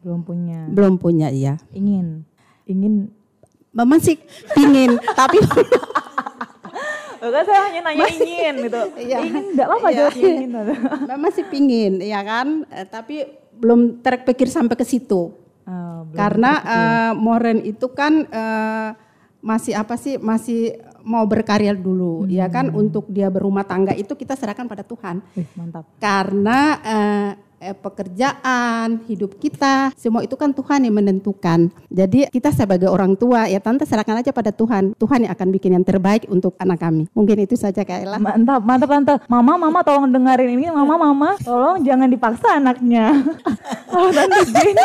belum 0.00 0.20
punya. 0.22 0.60
belum 0.70 0.94
punya 0.96 1.28
ya. 1.30 1.58
Ingin, 1.70 2.22
ingin. 2.64 3.10
Mama 3.70 3.98
sih 3.98 4.16
pingin, 4.54 4.94
tapi 5.18 5.36
Enggak 7.16 7.44
saya 7.44 7.60
hanya 7.66 7.80
nanya 7.82 8.06
ingin 8.06 8.54
gitu. 8.62 8.80
Iya. 9.08 9.18
Ingin 9.24 9.44
enggak 9.52 9.66
apa-apa 9.66 9.88
Iya. 9.88 9.96
jawabnya 9.98 10.28
ingin. 10.28 10.50
Mama 11.08 11.28
sih 11.32 11.44
pingin, 11.44 11.92
ya 11.98 12.20
kan. 12.22 12.62
Eh, 12.68 12.86
tapi 12.86 13.16
belum 13.56 14.00
terpikir 14.00 14.46
sampai 14.46 14.76
ke 14.76 14.84
situ. 14.84 15.32
Oh. 15.66 16.06
Karena 16.14 16.52
eh, 16.62 17.12
Moren 17.18 17.58
itu 17.66 17.90
kan 17.90 18.22
eh, 18.22 18.90
masih 19.42 19.74
apa 19.74 19.98
sih 19.98 20.18
masih 20.18 20.78
mau 21.06 21.22
berkarya 21.22 21.70
dulu, 21.70 22.26
ya 22.26 22.50
kan 22.50 22.70
untuk 22.74 23.06
dia 23.06 23.30
berumah 23.30 23.62
tangga 23.62 23.94
itu 23.94 24.10
kita 24.18 24.34
serahkan 24.34 24.66
pada 24.66 24.82
Tuhan. 24.82 25.22
Wih, 25.38 25.46
mantap. 25.54 25.86
Karena 26.02 26.58
eh, 26.82 27.30
eh, 27.66 27.74
pekerjaan, 27.74 29.02
hidup 29.10 29.42
kita, 29.42 29.90
semua 29.98 30.22
itu 30.22 30.38
kan 30.38 30.54
Tuhan 30.54 30.86
yang 30.86 30.94
menentukan. 30.94 31.68
Jadi 31.90 32.30
kita 32.30 32.54
sebagai 32.54 32.86
orang 32.86 33.18
tua 33.18 33.50
ya 33.50 33.58
tante 33.58 33.82
serahkan 33.82 34.22
aja 34.22 34.30
pada 34.30 34.54
Tuhan. 34.54 34.94
Tuhan 34.94 35.26
yang 35.26 35.32
akan 35.34 35.48
bikin 35.50 35.74
yang 35.74 35.84
terbaik 35.84 36.30
untuk 36.30 36.54
anak 36.62 36.78
kami. 36.78 37.10
Mungkin 37.10 37.42
itu 37.42 37.58
saja 37.58 37.82
Kak 37.82 38.06
Ella. 38.06 38.18
Mantap, 38.22 38.62
mantap 38.62 38.88
tante. 38.88 39.14
Mama, 39.26 39.58
mama 39.58 39.82
tolong 39.82 40.06
dengerin 40.06 40.54
ini. 40.54 40.70
Mama, 40.70 40.94
mama, 40.94 41.34
tolong 41.42 41.82
jangan 41.82 42.06
dipaksa 42.06 42.62
anaknya. 42.62 43.10
Oh, 43.96 44.12
tante 44.12 44.44
Jen, 44.52 44.76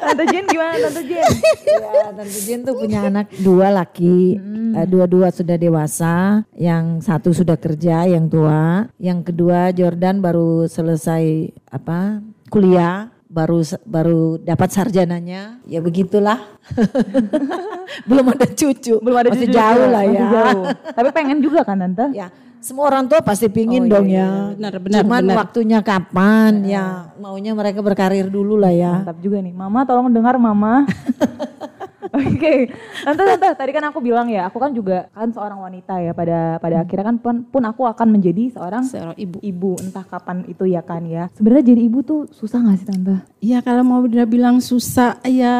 tante 0.00 0.24
Jen 0.32 0.44
gimana 0.48 0.88
tante 0.88 1.02
Jen? 1.04 1.28
Ya, 1.66 2.08
Tante 2.08 2.40
Jen 2.40 2.60
tuh 2.64 2.74
punya 2.78 3.04
anak 3.04 3.28
dua 3.36 3.68
laki, 3.68 4.38
eh, 4.72 4.86
dua-dua 4.88 5.28
sudah 5.28 5.60
dewasa, 5.60 6.46
yang 6.56 7.04
satu 7.04 7.36
sudah 7.36 7.60
kerja, 7.60 8.08
yang 8.08 8.30
tua, 8.32 8.88
yang 8.96 9.20
kedua 9.20 9.76
Jordan 9.76 10.24
baru 10.24 10.64
selesai 10.70 11.52
apa 11.76 12.24
kuliah, 12.48 13.12
baru 13.26 13.60
baru 13.84 14.40
dapat 14.40 14.68
sarjananya, 14.70 15.60
ya 15.66 15.78
begitulah. 15.80 16.40
Belum 18.08 18.26
ada 18.32 18.46
cucu, 18.48 18.98
Belum 18.98 19.18
ada 19.18 19.30
masih 19.30 19.46
cucu 19.46 19.56
jauh 19.56 19.76
juga, 19.78 19.92
lah 19.94 20.02
masih 20.02 20.16
ya. 20.18 20.28
jauh. 20.32 20.64
Tapi 20.96 21.08
pengen 21.12 21.38
juga 21.38 21.60
kan 21.62 21.76
tante? 21.78 22.06
Ya, 22.12 22.26
semua 22.58 22.90
orang 22.90 23.06
tua 23.06 23.22
pasti 23.22 23.46
pingin 23.46 23.84
Oh, 23.84 23.86
iya, 23.86 23.92
dong 23.94 24.06
iya, 24.08 24.18
ya. 24.18 24.30
Benar, 24.58 24.72
benar, 24.82 24.98
Cuman 25.04 25.22
benar. 25.22 25.36
waktunya 25.38 25.78
kapan 25.82 26.52
ya, 26.66 26.84
maunya 27.18 27.52
mereka 27.52 27.78
berkarir 27.84 28.26
dulu 28.26 28.58
lah 28.58 28.72
ya. 28.74 29.02
Mantap 29.04 29.18
juga 29.22 29.38
nih. 29.38 29.54
Mama 29.54 29.86
tolong 29.86 30.08
dengar 30.10 30.34
mama. 30.36 30.82
Oke, 32.12 32.70
tante 33.02 33.22
tante 33.22 33.46
tadi 33.56 33.70
kan 33.74 33.84
aku 33.90 33.98
bilang 33.98 34.30
ya, 34.30 34.46
aku 34.46 34.58
kan 34.62 34.70
juga 34.70 35.10
kan 35.10 35.30
seorang 35.32 35.58
wanita 35.58 35.98
ya 35.98 36.12
pada 36.14 36.60
pada 36.62 36.76
akhirnya 36.86 37.06
kan 37.10 37.16
pun, 37.18 37.36
pun 37.46 37.62
aku 37.66 37.82
akan 37.86 38.08
menjadi 38.14 38.54
seorang 38.54 38.84
Seorang 38.86 39.16
ibu. 39.18 39.38
ibu 39.42 39.70
entah 39.82 40.04
kapan 40.06 40.46
itu 40.46 40.64
ya 40.68 40.82
kan 40.82 41.02
ya. 41.06 41.32
Sebenarnya 41.34 41.74
jadi 41.74 41.82
ibu 41.86 41.98
tuh 42.02 42.20
susah 42.30 42.62
gak 42.62 42.78
sih 42.78 42.86
tante? 42.86 43.16
Ya 43.42 43.58
kalau 43.60 43.82
mau 43.82 44.02
dia 44.06 44.26
bilang 44.26 44.62
susah 44.62 45.18
ya 45.26 45.54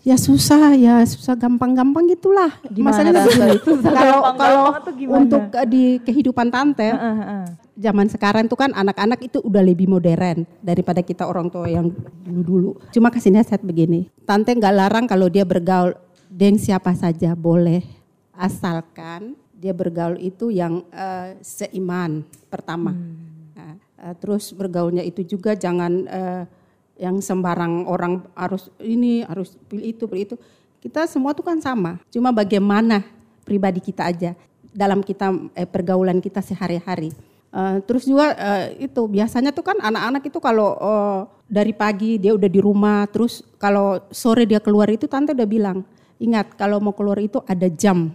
ya 0.00 0.16
susah 0.16 0.72
ya 0.80 1.04
susah 1.04 1.36
gampang-gampang 1.36 2.08
gitulah. 2.08 2.50
Gimana, 2.72 2.96
Masalahnya 2.96 3.60
kalau 4.00 4.18
kalau 4.36 4.64
untuk 5.12 5.42
eh, 5.52 5.66
di 5.68 5.84
kehidupan 6.00 6.48
tante 6.48 6.88
Heeh, 6.88 7.14
heeh. 7.20 7.44
Zaman 7.80 8.06
sekarang 8.12 8.44
tuh 8.44 8.60
kan 8.60 8.76
anak-anak 8.76 9.24
itu 9.24 9.40
udah 9.40 9.64
lebih 9.64 9.88
modern 9.88 10.44
daripada 10.60 11.00
kita 11.00 11.24
orang 11.24 11.48
tua 11.48 11.64
yang 11.64 11.88
dulu-dulu. 12.20 12.76
Cuma 12.92 13.08
kasih 13.08 13.32
nasihat 13.32 13.64
begini, 13.64 14.12
tante 14.28 14.52
nggak 14.52 14.76
larang 14.76 15.08
kalau 15.08 15.32
dia 15.32 15.48
bergaul 15.48 15.96
dengan 16.28 16.60
siapa 16.60 16.92
saja 16.92 17.32
boleh, 17.32 17.80
asalkan 18.36 19.34
dia 19.56 19.72
bergaul 19.72 20.20
itu 20.20 20.52
yang 20.52 20.84
eh, 20.92 21.40
seiman 21.40 22.20
pertama. 22.52 22.92
Nah, 23.56 23.74
eh, 23.80 24.14
terus 24.20 24.52
bergaulnya 24.52 25.00
itu 25.00 25.24
juga 25.24 25.56
jangan 25.56 25.92
eh, 26.04 26.44
yang 27.00 27.16
sembarang 27.24 27.88
orang 27.88 28.28
harus 28.36 28.68
ini 28.76 29.24
harus 29.24 29.56
pilih 29.72 29.88
itu 29.88 30.04
pilih 30.04 30.24
itu. 30.28 30.36
Kita 30.80 31.04
semua 31.04 31.36
tuh 31.36 31.44
kan 31.44 31.60
sama, 31.60 32.00
cuma 32.08 32.32
bagaimana 32.32 33.04
pribadi 33.44 33.84
kita 33.84 34.08
aja 34.08 34.32
dalam 34.72 35.00
kita 35.00 35.32
eh, 35.56 35.68
pergaulan 35.68 36.20
kita 36.20 36.44
sehari-hari. 36.44 37.12
Eh, 37.50 37.82
terus 37.82 38.06
juga 38.06 38.30
eh, 38.38 38.86
itu 38.86 39.10
biasanya 39.10 39.50
tuh 39.50 39.66
kan 39.66 39.74
anak-anak 39.82 40.22
itu 40.22 40.38
kalau 40.38 40.78
eh, 40.78 41.20
dari 41.50 41.74
pagi 41.74 42.14
dia 42.22 42.30
udah 42.30 42.46
di 42.46 42.60
rumah, 42.62 43.10
terus 43.10 43.42
kalau 43.58 43.98
sore 44.14 44.46
dia 44.46 44.62
keluar 44.62 44.86
itu 44.86 45.10
tante 45.10 45.34
udah 45.34 45.50
bilang, 45.50 45.82
ingat 46.22 46.54
kalau 46.54 46.78
mau 46.78 46.94
keluar 46.94 47.18
itu 47.18 47.42
ada 47.42 47.66
jam. 47.66 48.14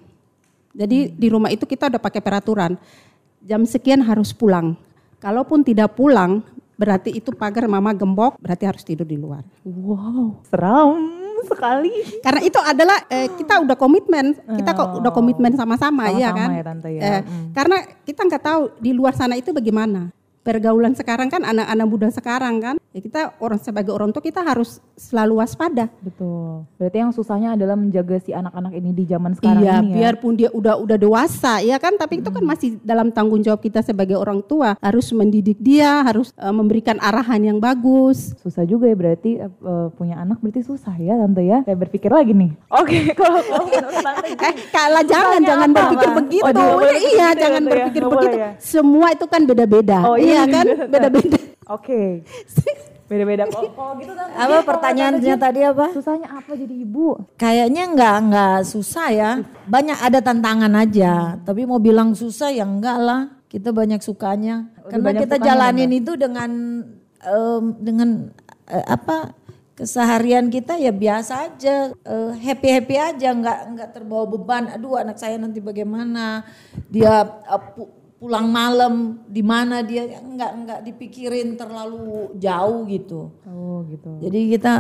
Jadi 0.72 1.12
di 1.12 1.28
rumah 1.28 1.52
itu 1.52 1.68
kita 1.68 1.92
udah 1.92 2.00
pakai 2.00 2.24
peraturan, 2.24 2.80
jam 3.44 3.68
sekian 3.68 4.00
harus 4.08 4.32
pulang. 4.32 4.80
Kalaupun 5.20 5.68
tidak 5.68 6.00
pulang, 6.00 6.40
berarti 6.80 7.12
itu 7.12 7.36
pagar 7.36 7.68
mama 7.68 7.92
gembok, 7.92 8.40
berarti 8.40 8.64
harus 8.64 8.88
tidur 8.88 9.08
di 9.08 9.20
luar. 9.20 9.44
Wow, 9.68 10.40
seram 10.48 11.25
sekali. 11.46 11.94
Karena 12.20 12.42
itu 12.42 12.60
adalah 12.60 12.98
eh, 13.08 13.30
kita 13.38 13.62
udah 13.62 13.78
komitmen, 13.78 14.34
kita 14.36 14.72
kok 14.74 14.90
udah 15.00 15.12
komitmen 15.14 15.54
sama-sama, 15.54 16.10
ya 16.12 16.30
Sama-sama 16.30 16.40
kan? 16.42 16.50
ya, 16.50 16.64
Tante, 16.66 16.90
ya. 16.92 17.02
Eh, 17.02 17.22
Karena 17.54 17.78
kita 18.04 18.22
nggak 18.26 18.44
tahu 18.44 18.62
di 18.82 18.92
luar 18.92 19.14
sana 19.14 19.38
itu 19.38 19.54
bagaimana. 19.54 20.10
Pergaulan 20.46 20.94
sekarang 20.94 21.34
kan 21.34 21.42
anak-anak 21.42 21.88
muda 21.90 22.08
sekarang 22.14 22.62
kan, 22.62 22.76
ya 22.94 23.02
kita 23.02 23.34
orang 23.42 23.58
sebagai 23.58 23.90
orang 23.90 24.14
tua 24.14 24.22
kita 24.22 24.46
harus 24.46 24.78
selalu 24.94 25.42
waspada. 25.42 25.90
Betul. 26.06 26.70
Berarti 26.78 26.98
yang 27.02 27.10
susahnya 27.10 27.58
adalah 27.58 27.74
menjaga 27.74 28.22
si 28.22 28.30
anak-anak 28.30 28.78
ini 28.78 28.94
di 28.94 29.10
zaman 29.10 29.34
sekarang 29.34 29.66
iya, 29.66 29.82
ini 29.82 29.90
ya. 29.90 29.96
biarpun 29.98 30.34
dia 30.38 30.50
udah 30.54 30.78
udah 30.78 30.98
dewasa, 31.02 31.66
ya 31.66 31.82
kan, 31.82 31.98
tapi 31.98 32.22
itu 32.22 32.30
kan 32.30 32.46
masih 32.46 32.78
dalam 32.86 33.10
tanggung 33.10 33.42
jawab 33.42 33.58
kita 33.58 33.82
sebagai 33.82 34.22
orang 34.22 34.46
tua, 34.46 34.78
harus 34.86 35.10
mendidik 35.18 35.58
dia, 35.58 36.06
harus 36.06 36.30
eh, 36.38 36.54
memberikan 36.54 37.02
arahan 37.02 37.42
yang 37.42 37.58
bagus. 37.58 38.38
Susah 38.38 38.70
juga 38.70 38.86
ya 38.86 38.94
berarti 38.94 39.42
eh, 39.42 39.88
punya 39.98 40.22
anak 40.22 40.46
berarti 40.46 40.62
susah 40.62 40.94
ya 41.02 41.18
tante 41.18 41.42
ya. 41.42 41.66
Saya 41.66 41.74
berpikir 41.74 42.14
lagi 42.14 42.38
nih. 42.38 42.54
Oke 42.70 43.10
kalau 43.18 43.42
kalau 43.42 43.66
Eh, 44.46 44.54
kalah 44.70 45.02
jangan 45.02 45.42
jangan 45.42 45.70
berpikir 45.74 46.10
begitu. 46.14 46.62
Oh, 46.62 46.84
iya, 46.86 47.34
ya, 47.34 47.40
jangan 47.40 47.64
berpikir 47.66 48.02
begitu. 48.06 48.36
ya? 48.38 48.50
Semua 48.62 49.08
itu 49.10 49.26
kan 49.26 49.42
beda-beda. 49.42 49.98
Oh, 50.06 50.18
iya 50.20 50.35
iya, 50.44 50.52
kan? 50.52 50.66
beda-beda. 50.92 51.38
Oke. 51.72 52.22
Beda-beda 53.06 53.44
kok. 53.54 53.62
Kalau 53.74 53.94
gitu 54.02 54.14
tante. 54.18 54.34
Apa 54.34 54.58
pertanyaannya 54.66 55.36
tadi 55.38 55.62
apa? 55.62 55.86
Susahnya 55.94 56.28
apa 56.34 56.52
jadi 56.58 56.76
ibu? 56.82 57.18
Kayaknya 57.38 57.84
nggak 57.94 58.16
nggak 58.30 58.58
susah 58.66 59.08
ya. 59.14 59.32
Banyak 59.70 59.98
ada 60.02 60.20
tantangan 60.22 60.74
aja. 60.74 61.38
Tapi 61.42 61.66
mau 61.70 61.78
bilang 61.78 62.18
susah 62.18 62.50
ya 62.50 62.66
enggak 62.66 62.98
lah. 62.98 63.22
Kita 63.46 63.70
banyak 63.72 64.02
sukanya. 64.02 64.68
Karena 64.90 65.06
banyak 65.06 65.22
kita 65.26 65.38
jalanin 65.40 65.92
itu 65.94 66.18
dengan 66.18 66.52
em, 67.22 67.64
dengan 67.80 68.10
eh, 68.70 68.86
apa 68.86 69.34
keseharian 69.76 70.48
kita 70.48 70.80
ya 70.80 70.96
biasa 70.96 71.52
aja 71.52 71.92
happy 72.40 72.70
happy 72.80 72.96
aja 72.96 73.36
nggak 73.36 73.60
nggak 73.76 73.90
terbawa 73.92 74.24
beban 74.24 74.72
aduh 74.72 74.96
anak 74.96 75.20
saya 75.20 75.36
nanti 75.36 75.60
bagaimana 75.60 76.48
dia 76.88 77.28
eh, 77.28 77.64
pulang 78.26 78.50
malam 78.50 78.94
di 79.30 79.46
mana 79.46 79.86
dia 79.86 80.10
nggak 80.10 80.52
nggak 80.66 80.80
dipikirin 80.82 81.54
terlalu 81.54 82.34
jauh 82.42 82.82
gitu 82.90 83.30
Oh 83.46 83.86
gitu. 83.86 84.18
jadi 84.18 84.40
kita 84.58 84.74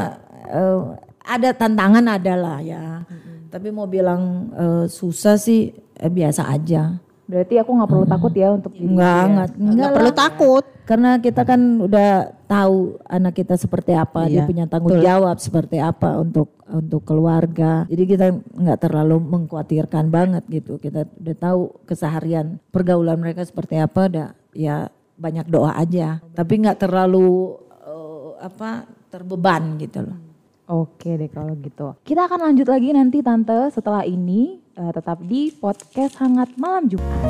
eh, 0.49 0.81
ada 1.21 1.49
tantangan 1.53 2.05
adalah 2.05 2.57
ya. 2.61 3.05
Tapi 3.49 3.69
mau 3.69 3.85
bilang 3.85 4.49
eh, 4.53 4.85
susah 4.89 5.37
sih 5.37 5.69
eh, 5.95 6.09
biasa 6.09 6.49
aja. 6.49 6.97
Berarti 7.25 7.57
aku 7.57 7.71
nggak 7.73 7.89
perlu 7.89 8.05
takut 8.05 8.33
ya 8.37 8.53
untuk 8.53 8.71
jadi 8.77 8.85
Enggak, 8.85 9.09
ya? 9.09 9.25
enggak, 9.25 9.49
enggak 9.57 9.91
perlu 9.97 10.11
takut. 10.13 10.63
Karena 10.85 11.11
kita 11.17 11.41
kan 11.41 11.61
udah 11.81 12.09
tahu 12.45 13.01
anak 13.09 13.33
kita 13.33 13.57
seperti 13.57 13.97
apa, 13.97 14.29
dia 14.29 14.45
Iya, 14.45 14.45
punya 14.45 14.65
tanggung 14.69 15.01
jawab 15.01 15.41
seperti 15.41 15.81
apa 15.81 16.21
untuk 16.21 16.53
untuk 16.69 17.01
keluarga. 17.01 17.89
Jadi 17.89 18.03
kita 18.05 18.29
nggak 18.29 18.79
terlalu 18.85 19.17
mengkhawatirkan 19.17 20.13
banget 20.13 20.45
gitu. 20.53 20.77
Kita 20.77 21.09
udah 21.09 21.35
tahu 21.41 21.73
keseharian 21.89 22.61
pergaulan 22.69 23.17
mereka 23.17 23.41
seperti 23.41 23.81
apa, 23.81 24.05
udah 24.05 24.27
ya 24.53 24.93
banyak 25.17 25.49
doa 25.49 25.73
aja. 25.73 26.21
Tapi 26.37 26.53
nggak 26.61 26.77
terlalu 26.77 27.57
eh, 27.81 28.29
apa 28.45 28.85
terbeban 29.09 29.81
gitu 29.81 30.05
loh. 30.05 30.24
Oke 30.65 31.13
deh 31.13 31.29
kalau 31.29 31.53
gitu. 31.61 31.93
Kita 32.01 32.25
akan 32.25 32.51
lanjut 32.51 32.65
lagi 32.65 32.89
nanti 32.89 33.21
Tante 33.21 33.69
setelah 33.69 34.01
ini 34.01 34.57
eh, 34.73 34.91
tetap 34.93 35.21
di 35.21 35.53
podcast 35.53 36.17
Hangat 36.17 36.57
Malam 36.57 36.89
Jumat. 36.89 37.21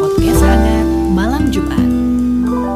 Podcast 0.00 0.40
Hangat 0.44 0.88
Malam 1.16 1.48
Jumat. 1.48 1.99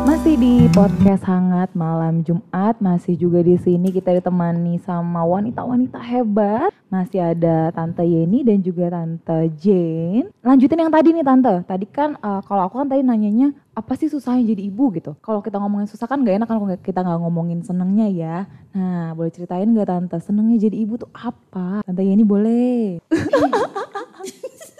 Masih 0.02 0.34
di 0.34 0.66
podcast 0.74 1.22
Hangat 1.22 1.70
Malam 1.78 2.26
Jumat, 2.26 2.74
masih 2.82 3.14
juga 3.14 3.38
di 3.46 3.54
sini 3.54 3.94
kita 3.94 4.18
ditemani 4.18 4.82
sama 4.82 5.22
wanita-wanita 5.22 6.02
hebat. 6.02 6.74
Masih 6.90 7.22
ada 7.22 7.70
Tante 7.70 8.02
Yeni 8.02 8.42
dan 8.42 8.58
juga 8.58 8.90
Tante 8.90 9.54
Jane. 9.62 10.34
Lanjutin 10.42 10.82
yang 10.82 10.90
tadi 10.90 11.14
nih 11.14 11.22
Tante. 11.22 11.62
Tadi 11.62 11.86
kan 11.86 12.18
eh, 12.18 12.40
kalau 12.42 12.66
aku 12.66 12.82
kan 12.82 12.90
tadi 12.90 13.06
nanyanya 13.06 13.54
apa 13.78 13.94
sih 13.94 14.10
susahnya 14.10 14.42
jadi 14.42 14.66
ibu 14.66 14.90
gitu. 14.98 15.14
Kalau 15.22 15.38
kita 15.38 15.62
ngomongin 15.62 15.86
susah 15.86 16.10
kan 16.10 16.26
gak 16.26 16.42
enak 16.42 16.50
kan 16.50 16.58
kalau 16.58 16.74
kita 16.82 16.98
nggak 17.06 17.20
ngomongin 17.22 17.62
senengnya 17.62 18.10
ya. 18.10 18.36
Nah 18.74 19.14
boleh 19.14 19.30
ceritain 19.30 19.70
gak 19.70 19.86
Tante 19.86 20.18
senengnya 20.18 20.66
jadi 20.66 20.74
ibu 20.82 20.98
tuh 20.98 21.10
apa? 21.14 21.86
Tante 21.86 22.02
Yeni 22.02 22.26
boleh. 22.26 22.98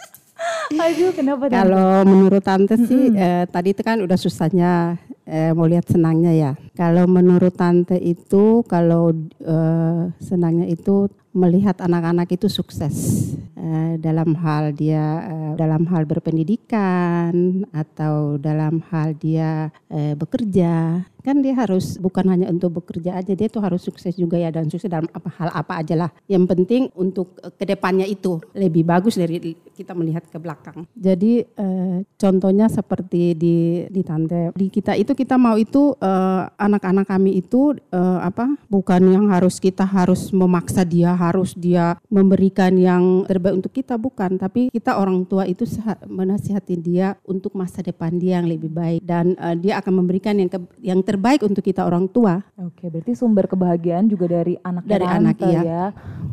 Aduh 0.74 1.10
kenapa? 1.14 1.46
Kalau 1.46 2.02
menurut 2.08 2.42
tante 2.42 2.74
sih 2.80 3.12
eh, 3.14 3.44
tadi 3.46 3.76
itu 3.76 3.82
kan 3.84 4.00
udah 4.00 4.18
susahnya 4.18 4.98
eh, 5.28 5.52
mau 5.52 5.68
lihat 5.68 5.86
senangnya 5.86 6.32
ya. 6.32 6.52
Kalau 6.74 7.04
menurut 7.06 7.54
tante 7.54 7.96
itu 8.00 8.64
kalau 8.66 9.12
eh, 9.44 10.02
senangnya 10.18 10.66
itu 10.66 11.08
melihat 11.34 11.74
anak-anak 11.82 12.30
itu 12.30 12.46
sukses 12.46 12.94
eh, 13.58 13.98
dalam 13.98 14.38
hal 14.38 14.70
dia 14.70 15.26
eh, 15.26 15.52
dalam 15.58 15.82
hal 15.90 16.06
berpendidikan 16.06 17.66
atau 17.74 18.38
dalam 18.38 18.78
hal 18.94 19.18
dia 19.18 19.74
eh, 19.90 20.14
bekerja. 20.14 21.02
Kan 21.24 21.40
dia 21.40 21.56
harus 21.56 21.96
bukan 21.96 22.28
hanya 22.28 22.52
untuk 22.52 22.84
bekerja 22.84 23.16
aja 23.16 23.32
dia 23.32 23.48
tuh 23.48 23.64
harus 23.64 23.80
sukses 23.80 24.12
juga 24.12 24.36
ya 24.36 24.52
dan 24.52 24.68
sukses 24.68 24.92
dalam 24.92 25.08
apa 25.08 25.32
hal 25.40 25.48
apa 25.56 25.80
aja 25.80 25.96
lah. 25.96 26.10
Yang 26.28 26.44
penting 26.52 26.82
untuk 26.92 27.40
ke 27.40 27.64
depannya 27.64 28.04
itu 28.04 28.44
lebih 28.52 28.84
bagus 28.84 29.16
dari 29.16 29.56
kita 29.72 29.96
melihat 29.96 30.28
ke 30.28 30.36
belakang. 30.36 30.84
Jadi 30.92 31.48
contohnya 32.20 32.68
seperti 32.68 33.32
di 33.40 33.88
di 33.88 34.04
tante 34.04 34.52
di 34.52 34.68
kita 34.68 35.00
itu 35.00 35.16
kita 35.16 35.40
mau 35.40 35.56
itu 35.56 35.96
anak-anak 36.60 37.08
kami 37.08 37.40
itu 37.40 37.72
apa 38.20 38.60
bukan 38.68 39.00
yang 39.08 39.24
harus 39.32 39.56
kita 39.56 39.88
harus 39.88 40.28
memaksa 40.28 40.84
dia 40.84 41.16
harus 41.30 41.56
dia 41.56 41.96
memberikan 42.08 42.74
yang 42.74 43.24
terbaik 43.24 43.56
untuk 43.56 43.72
kita 43.72 43.96
bukan 43.96 44.36
tapi 44.36 44.68
kita 44.68 44.96
orang 44.96 45.24
tua 45.24 45.44
itu 45.44 45.64
menasihati 46.04 46.76
dia 46.76 47.16
untuk 47.24 47.54
masa 47.54 47.80
depan 47.80 48.14
dia 48.14 48.38
yang 48.38 48.48
lebih 48.48 48.68
baik 48.68 49.00
dan 49.00 49.34
eh, 49.34 49.56
dia 49.56 49.80
akan 49.80 50.04
memberikan 50.04 50.36
yang 50.36 50.50
ke- 50.50 50.70
yang 50.80 51.00
terbaik 51.00 51.40
untuk 51.42 51.64
kita 51.64 51.82
orang 51.82 52.06
tua 52.06 52.44
Oke, 52.60 52.88
berarti 52.88 53.12
sumber 53.14 53.46
kebahagiaan 53.46 54.06
juga 54.06 54.30
dari 54.30 54.54
anak 54.60 54.84
Dari 54.84 55.06
tante 55.06 55.16
anak, 55.16 55.36
iya. 55.48 55.60
ya. 55.62 55.84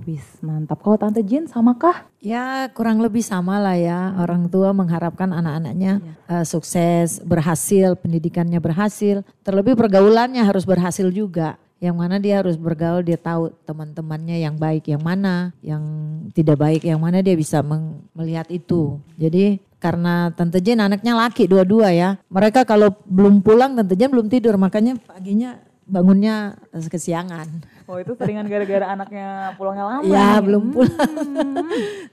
Wis, 0.06 0.26
mantap. 0.42 0.82
Kalau 0.82 0.98
tante 0.98 1.22
Jin 1.22 1.46
sama 1.46 1.78
kah? 1.78 2.10
Ya 2.22 2.70
kurang 2.74 3.02
lebih 3.02 3.22
sama 3.22 3.58
lah 3.58 3.78
ya 3.78 4.14
orang 4.18 4.46
tua 4.50 4.74
mengharapkan 4.74 5.30
anak-anaknya 5.30 6.02
eh, 6.28 6.46
sukses, 6.46 7.22
berhasil, 7.22 7.98
pendidikannya 7.98 8.62
berhasil, 8.62 9.26
terlebih 9.42 9.74
pergaulannya 9.74 10.42
harus 10.42 10.66
berhasil 10.66 11.10
juga. 11.10 11.58
Yang 11.82 11.96
mana 11.98 12.22
dia 12.22 12.46
harus 12.46 12.62
bergaul, 12.62 13.02
dia 13.02 13.18
tahu 13.18 13.50
teman-temannya 13.66 14.38
yang 14.38 14.54
baik 14.54 14.86
yang 14.86 15.02
mana, 15.02 15.50
yang 15.66 15.82
tidak 16.30 16.62
baik 16.62 16.86
yang 16.86 17.02
mana 17.02 17.26
dia 17.26 17.34
bisa 17.34 17.66
melihat 18.14 18.46
itu. 18.54 19.02
Jadi 19.18 19.58
karena 19.82 20.30
Tante 20.30 20.62
Jen 20.62 20.78
anaknya 20.78 21.18
laki 21.18 21.50
dua-dua 21.50 21.90
ya. 21.90 22.22
Mereka 22.30 22.70
kalau 22.70 22.94
belum 23.10 23.42
pulang 23.42 23.74
Tante 23.74 23.98
Jen 23.98 24.14
belum 24.14 24.30
tidur 24.30 24.62
makanya 24.62 24.94
paginya 25.10 25.58
bangunnya 25.90 26.56
kesiangan. 26.70 27.50
Oh 27.90 27.98
itu 28.00 28.14
seringan 28.16 28.48
gara-gara 28.48 28.94
anaknya 28.94 29.58
pulangnya 29.58 29.84
lama. 29.84 30.02
Ya 30.06 30.38
nih. 30.38 30.46
belum 30.46 30.64
pulang. 30.72 31.12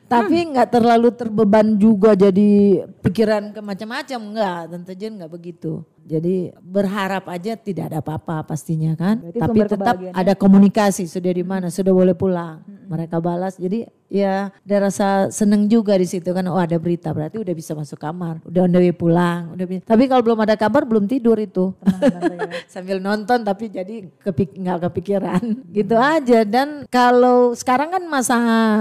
Tapi 0.08 0.36
nggak 0.56 0.68
terlalu 0.72 1.08
terbeban 1.12 1.76
juga 1.76 2.16
jadi 2.16 2.82
pikiran 3.04 3.52
ke 3.52 3.60
macam-macam 3.60 4.20
enggak. 4.32 4.60
Tante 4.72 4.92
Jen 4.96 5.20
nggak 5.20 5.32
begitu. 5.32 5.84
Jadi 6.08 6.56
berharap 6.64 7.28
aja 7.28 7.52
tidak 7.52 7.92
ada 7.92 8.00
apa-apa 8.00 8.40
pastinya 8.40 8.96
kan. 8.96 9.20
Berarti 9.20 9.38
Tapi 9.44 9.58
tetap 9.68 9.96
ada 10.16 10.32
komunikasi 10.32 11.04
sudah 11.04 11.28
di 11.28 11.44
mana 11.44 11.68
sudah 11.68 11.92
boleh 11.92 12.16
pulang. 12.16 12.64
Mereka 12.88 13.20
balas. 13.20 13.60
Jadi 13.60 13.84
ya 14.08 14.48
ada 14.48 14.88
rasa 14.88 15.28
seneng 15.28 15.68
juga 15.68 15.92
di 16.00 16.08
situ 16.08 16.32
kan. 16.32 16.48
Oh 16.48 16.56
ada 16.56 16.80
berita 16.80 17.12
berarti 17.12 17.36
udah 17.36 17.52
bisa 17.52 17.76
masuk 17.76 18.00
kamar. 18.00 18.40
Udah 18.48 18.64
on 18.64 18.72
the 18.72 18.80
way 18.80 18.96
pulang. 18.96 19.52
Udah 19.52 19.68
bi- 19.68 19.84
tapi 19.84 20.08
kalau 20.08 20.24
belum 20.24 20.40
ada 20.48 20.56
kabar 20.56 20.88
belum 20.88 21.04
tidur 21.04 21.36
itu. 21.36 21.76
Sambil 22.72 23.04
nonton 23.04 23.44
tapi 23.44 23.68
jadi 23.68 24.08
kepik 24.24 24.56
nggak 24.56 24.88
kepikiran 24.88 25.60
gitu 25.68 25.92
aja. 26.00 26.40
Dan 26.48 26.88
kalau 26.88 27.52
sekarang 27.52 27.92
kan 27.92 28.08
masa 28.08 28.36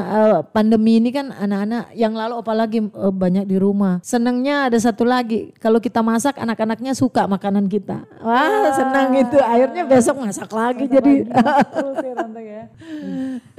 eh, 0.07 0.37
pandemi 0.55 1.03
ini 1.03 1.11
kan 1.17 1.33
anak-anak 1.33 1.83
yang 1.97 2.13
lalu 2.13 2.33
apalagi 2.37 2.79
eh, 2.85 3.13
banyak 3.13 3.49
di 3.49 3.57
rumah. 3.57 3.97
Senengnya 4.05 4.69
ada 4.69 4.77
satu 4.77 5.01
lagi. 5.01 5.51
Kalau 5.57 5.81
kita 5.81 6.05
masak 6.05 6.37
anak-anaknya 6.37 6.93
suka 6.93 7.25
makanan 7.25 7.65
kita. 7.65 8.05
Wah 8.21 8.69
senang 8.77 9.17
itu. 9.17 9.37
Akhirnya 9.41 9.83
besok 9.89 10.21
masak 10.21 10.49
lagi 10.53 10.85
jadi. 10.85 11.25
Terus 11.73 11.97
ya 12.05 12.13
ya. 12.37 12.63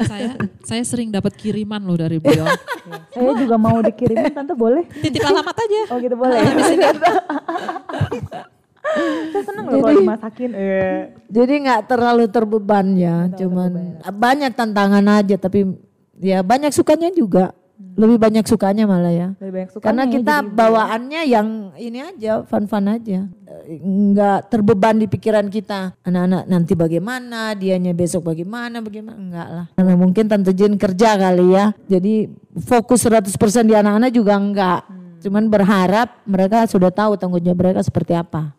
saya 0.07 0.29
saya 0.63 0.83
sering 0.87 1.11
dapat 1.11 1.35
kiriman 1.35 1.83
loh 1.83 1.99
dari 1.99 2.23
beliau. 2.23 2.47
Saya 3.13 3.35
juga 3.37 3.57
mau 3.59 3.83
dikirimin 3.83 4.33
tante 4.33 4.55
boleh? 4.55 4.87
Titip 5.03 5.21
alamat 5.27 5.57
aja. 5.57 5.81
Oh 5.91 5.99
gitu 5.99 6.15
boleh. 6.17 6.39
Saya 9.33 9.43
seneng 9.45 9.69
loh 9.69 9.85
kalau 9.85 10.01
dimasakin. 10.01 10.51
Eh. 10.57 11.13
Jadi 11.29 11.55
nggak 11.67 11.83
terlalu 11.91 12.25
terbeban 12.31 12.87
ya, 12.97 13.29
cuman 13.37 14.01
banyak 14.01 14.53
tantangan 14.57 15.05
aja 15.05 15.37
tapi 15.37 15.69
ya 16.21 16.43
banyak 16.43 16.71
sukanya 16.75 17.11
juga. 17.15 17.55
Lebih 17.99 18.19
banyak 18.19 18.47
sukanya 18.47 18.87
malah 18.87 19.11
ya. 19.11 19.29
Lebih 19.39 19.53
banyak 19.55 19.71
sukanya 19.75 19.87
Karena 19.87 20.05
kita 20.07 20.35
jadi 20.43 20.51
bawaannya 20.55 21.21
yang 21.31 21.49
ini 21.79 21.99
aja, 22.03 22.43
fun-fun 22.47 22.87
aja. 22.91 23.27
Nggak 23.83 24.51
terbeban 24.51 24.99
di 25.03 25.07
pikiran 25.11 25.47
kita. 25.51 25.95
Anak-anak 26.07 26.47
nanti 26.47 26.79
bagaimana, 26.79 27.59
dianya 27.59 27.95
besok 27.95 28.31
bagaimana, 28.35 28.83
bagaimana. 28.83 29.19
Enggak 29.19 29.49
lah. 29.51 29.67
Karena 29.75 29.95
mungkin 29.99 30.31
Tante 30.31 30.55
Jen 30.55 30.79
kerja 30.79 31.19
kali 31.19 31.55
ya. 31.55 31.75
Jadi 31.91 32.31
fokus 32.63 33.03
100% 33.03 33.31
di 33.67 33.75
anak-anak 33.75 34.11
juga 34.15 34.35
enggak. 34.39 34.81
Cuman 35.23 35.51
berharap 35.51 36.23
mereka 36.23 36.67
sudah 36.71 36.95
tahu 36.95 37.19
tanggung 37.19 37.43
jawab 37.43 37.63
mereka 37.63 37.83
seperti 37.83 38.15
apa. 38.15 38.55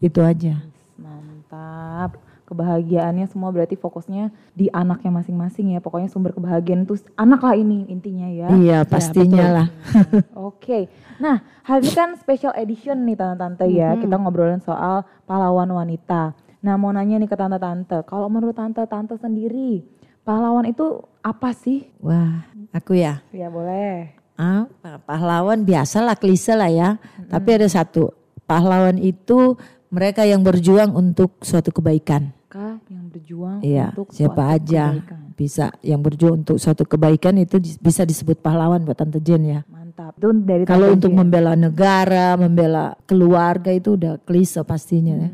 Itu 0.00 0.20
aja. 0.20 0.60
Mantap. 1.00 2.31
Kebahagiaannya 2.52 3.24
semua 3.32 3.48
berarti 3.48 3.80
fokusnya 3.80 4.28
di 4.52 4.68
anaknya 4.68 5.08
masing-masing 5.08 5.72
ya. 5.72 5.80
Pokoknya 5.80 6.12
sumber 6.12 6.36
kebahagiaan 6.36 6.84
itu 6.84 7.00
anak 7.16 7.40
lah 7.40 7.56
ini 7.56 7.88
intinya 7.88 8.28
ya. 8.28 8.52
Iya 8.52 8.78
pastinya 8.84 9.46
lah. 9.48 9.66
Oke. 10.36 10.92
Nah, 11.16 11.40
hari 11.64 11.88
ini 11.88 11.96
kan 11.96 12.12
special 12.20 12.52
edition 12.60 13.08
nih 13.08 13.16
tante-tante 13.16 13.64
ya. 13.72 13.96
Kita 13.96 14.20
ngobrolin 14.20 14.60
soal 14.60 15.08
pahlawan 15.24 15.72
wanita. 15.72 16.36
Nah, 16.60 16.76
mau 16.76 16.92
nanya 16.92 17.16
nih 17.16 17.26
ke 17.26 17.34
tante-tante, 17.34 18.04
kalau 18.04 18.28
menurut 18.28 18.54
tante-tante 18.54 19.18
sendiri, 19.18 19.82
pahlawan 20.22 20.68
itu 20.68 21.02
apa 21.24 21.50
sih? 21.56 21.88
Wah 21.98 22.46
aku 22.70 23.00
ya. 23.00 23.24
Ya 23.34 23.48
boleh. 23.48 24.14
Ah, 24.36 24.68
pahlawan 25.08 25.64
biasalah 25.64 26.20
klise 26.20 26.52
lah 26.52 26.70
ya. 26.70 27.00
Tapi 27.26 27.48
ada 27.56 27.66
satu, 27.66 28.14
pahlawan 28.46 29.00
itu 29.00 29.56
mereka 29.92 30.24
yang 30.24 30.40
berjuang 30.40 30.90
untuk 30.90 31.36
suatu 31.40 31.68
kebaikan. 31.70 32.32
mereka 32.32 32.64
yang 32.88 33.06
berjuang 33.08 33.58
Iya, 33.60 33.86
untuk 33.92 34.08
siapa 34.10 34.42
aja 34.50 34.84
kebaikan. 34.92 35.20
bisa 35.32 35.64
yang 35.80 36.00
berjuang 36.00 36.34
untuk 36.42 36.56
suatu 36.56 36.84
kebaikan 36.84 37.36
itu 37.36 37.56
bisa 37.78 38.02
disebut 38.02 38.38
pahlawan 38.38 38.80
buat 38.82 38.96
Tante 38.96 39.20
Jen 39.20 39.42
ya. 39.42 39.60
Mantap. 39.68 40.16
Itu 40.16 40.28
dari 40.34 40.64
Kalau 40.64 40.92
untuk 40.92 41.12
Jen. 41.12 41.18
membela 41.18 41.52
negara, 41.52 42.36
membela 42.36 42.92
keluarga 43.04 43.68
itu 43.68 43.96
udah 43.96 44.20
klise 44.20 44.60
pastinya 44.62 45.16
ya. 45.18 45.30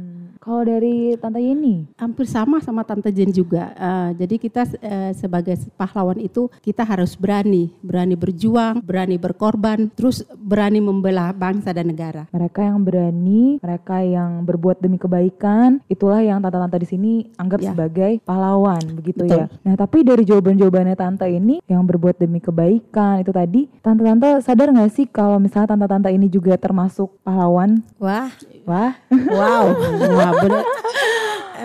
Kalau 0.49 0.65
dari 0.65 1.13
Tante 1.21 1.45
Yeni, 1.45 1.85
Hampir 2.01 2.25
sama 2.25 2.57
sama 2.65 2.81
Tante 2.81 3.13
Jen 3.13 3.29
juga. 3.29 3.69
Eh, 3.77 4.25
jadi 4.25 4.41
kita 4.41 4.65
eh, 4.81 5.13
sebagai 5.13 5.61
pahlawan 5.77 6.17
itu 6.17 6.49
kita 6.65 6.89
harus 6.89 7.13
berani, 7.21 7.69
berani 7.85 8.17
berjuang, 8.17 8.81
berani 8.81 9.21
berkorban, 9.21 9.93
terus 9.93 10.25
berani 10.41 10.81
membela 10.81 11.37
bangsa 11.37 11.77
dan 11.77 11.93
negara. 11.93 12.25
mereka 12.33 12.65
yang 12.65 12.81
berani, 12.81 13.61
mereka 13.61 14.01
yang 14.01 14.41
berbuat 14.49 14.81
demi 14.81 14.97
kebaikan, 14.97 15.85
itulah 15.85 16.25
yang 16.25 16.41
tante-tante 16.41 16.81
di 16.81 16.89
sini 16.89 17.13
anggap 17.37 17.61
Ya. 17.61 17.77
sebagai 17.77 18.13
pahlawan, 18.25 18.81
begitu 18.97 19.29
Betul. 19.29 19.45
ya. 19.45 19.47
Nah, 19.69 19.77
tapi 19.77 20.01
dari 20.01 20.25
jawaban-jawabannya 20.25 20.97
tante 20.97 21.29
ini 21.29 21.61
yang 21.69 21.85
berbuat 21.85 22.17
demi 22.17 22.41
kebaikan 22.41 23.21
itu 23.21 23.37
tadi, 23.37 23.69
tante-tante 23.85 24.41
sadar 24.41 24.73
nggak 24.73 24.97
sih 24.97 25.05
kalau 25.13 25.37
misalnya 25.37 25.77
tante-tante 25.77 26.09
ini 26.09 26.33
juga 26.33 26.57
termasuk 26.57 27.21
pahlawan? 27.21 27.85
Wah, 28.01 28.33
Wah, 28.69 28.93
wow. 29.33 29.65
Wah, 30.21 30.31
bener. 30.43 30.65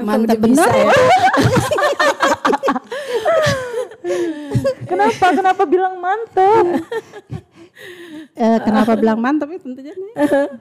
Mantap 0.04 0.38
bisa 0.42 0.66
benar. 0.66 0.70
ya. 0.74 0.90
kenapa? 4.90 5.26
kenapa 5.32 5.64
bilang 5.70 6.02
mantap? 6.02 6.66
Eh, 8.34 8.58
kenapa 8.66 8.98
bilang 8.98 9.22
mantap 9.22 9.54
ya 9.54 9.62
Jen? 9.62 10.02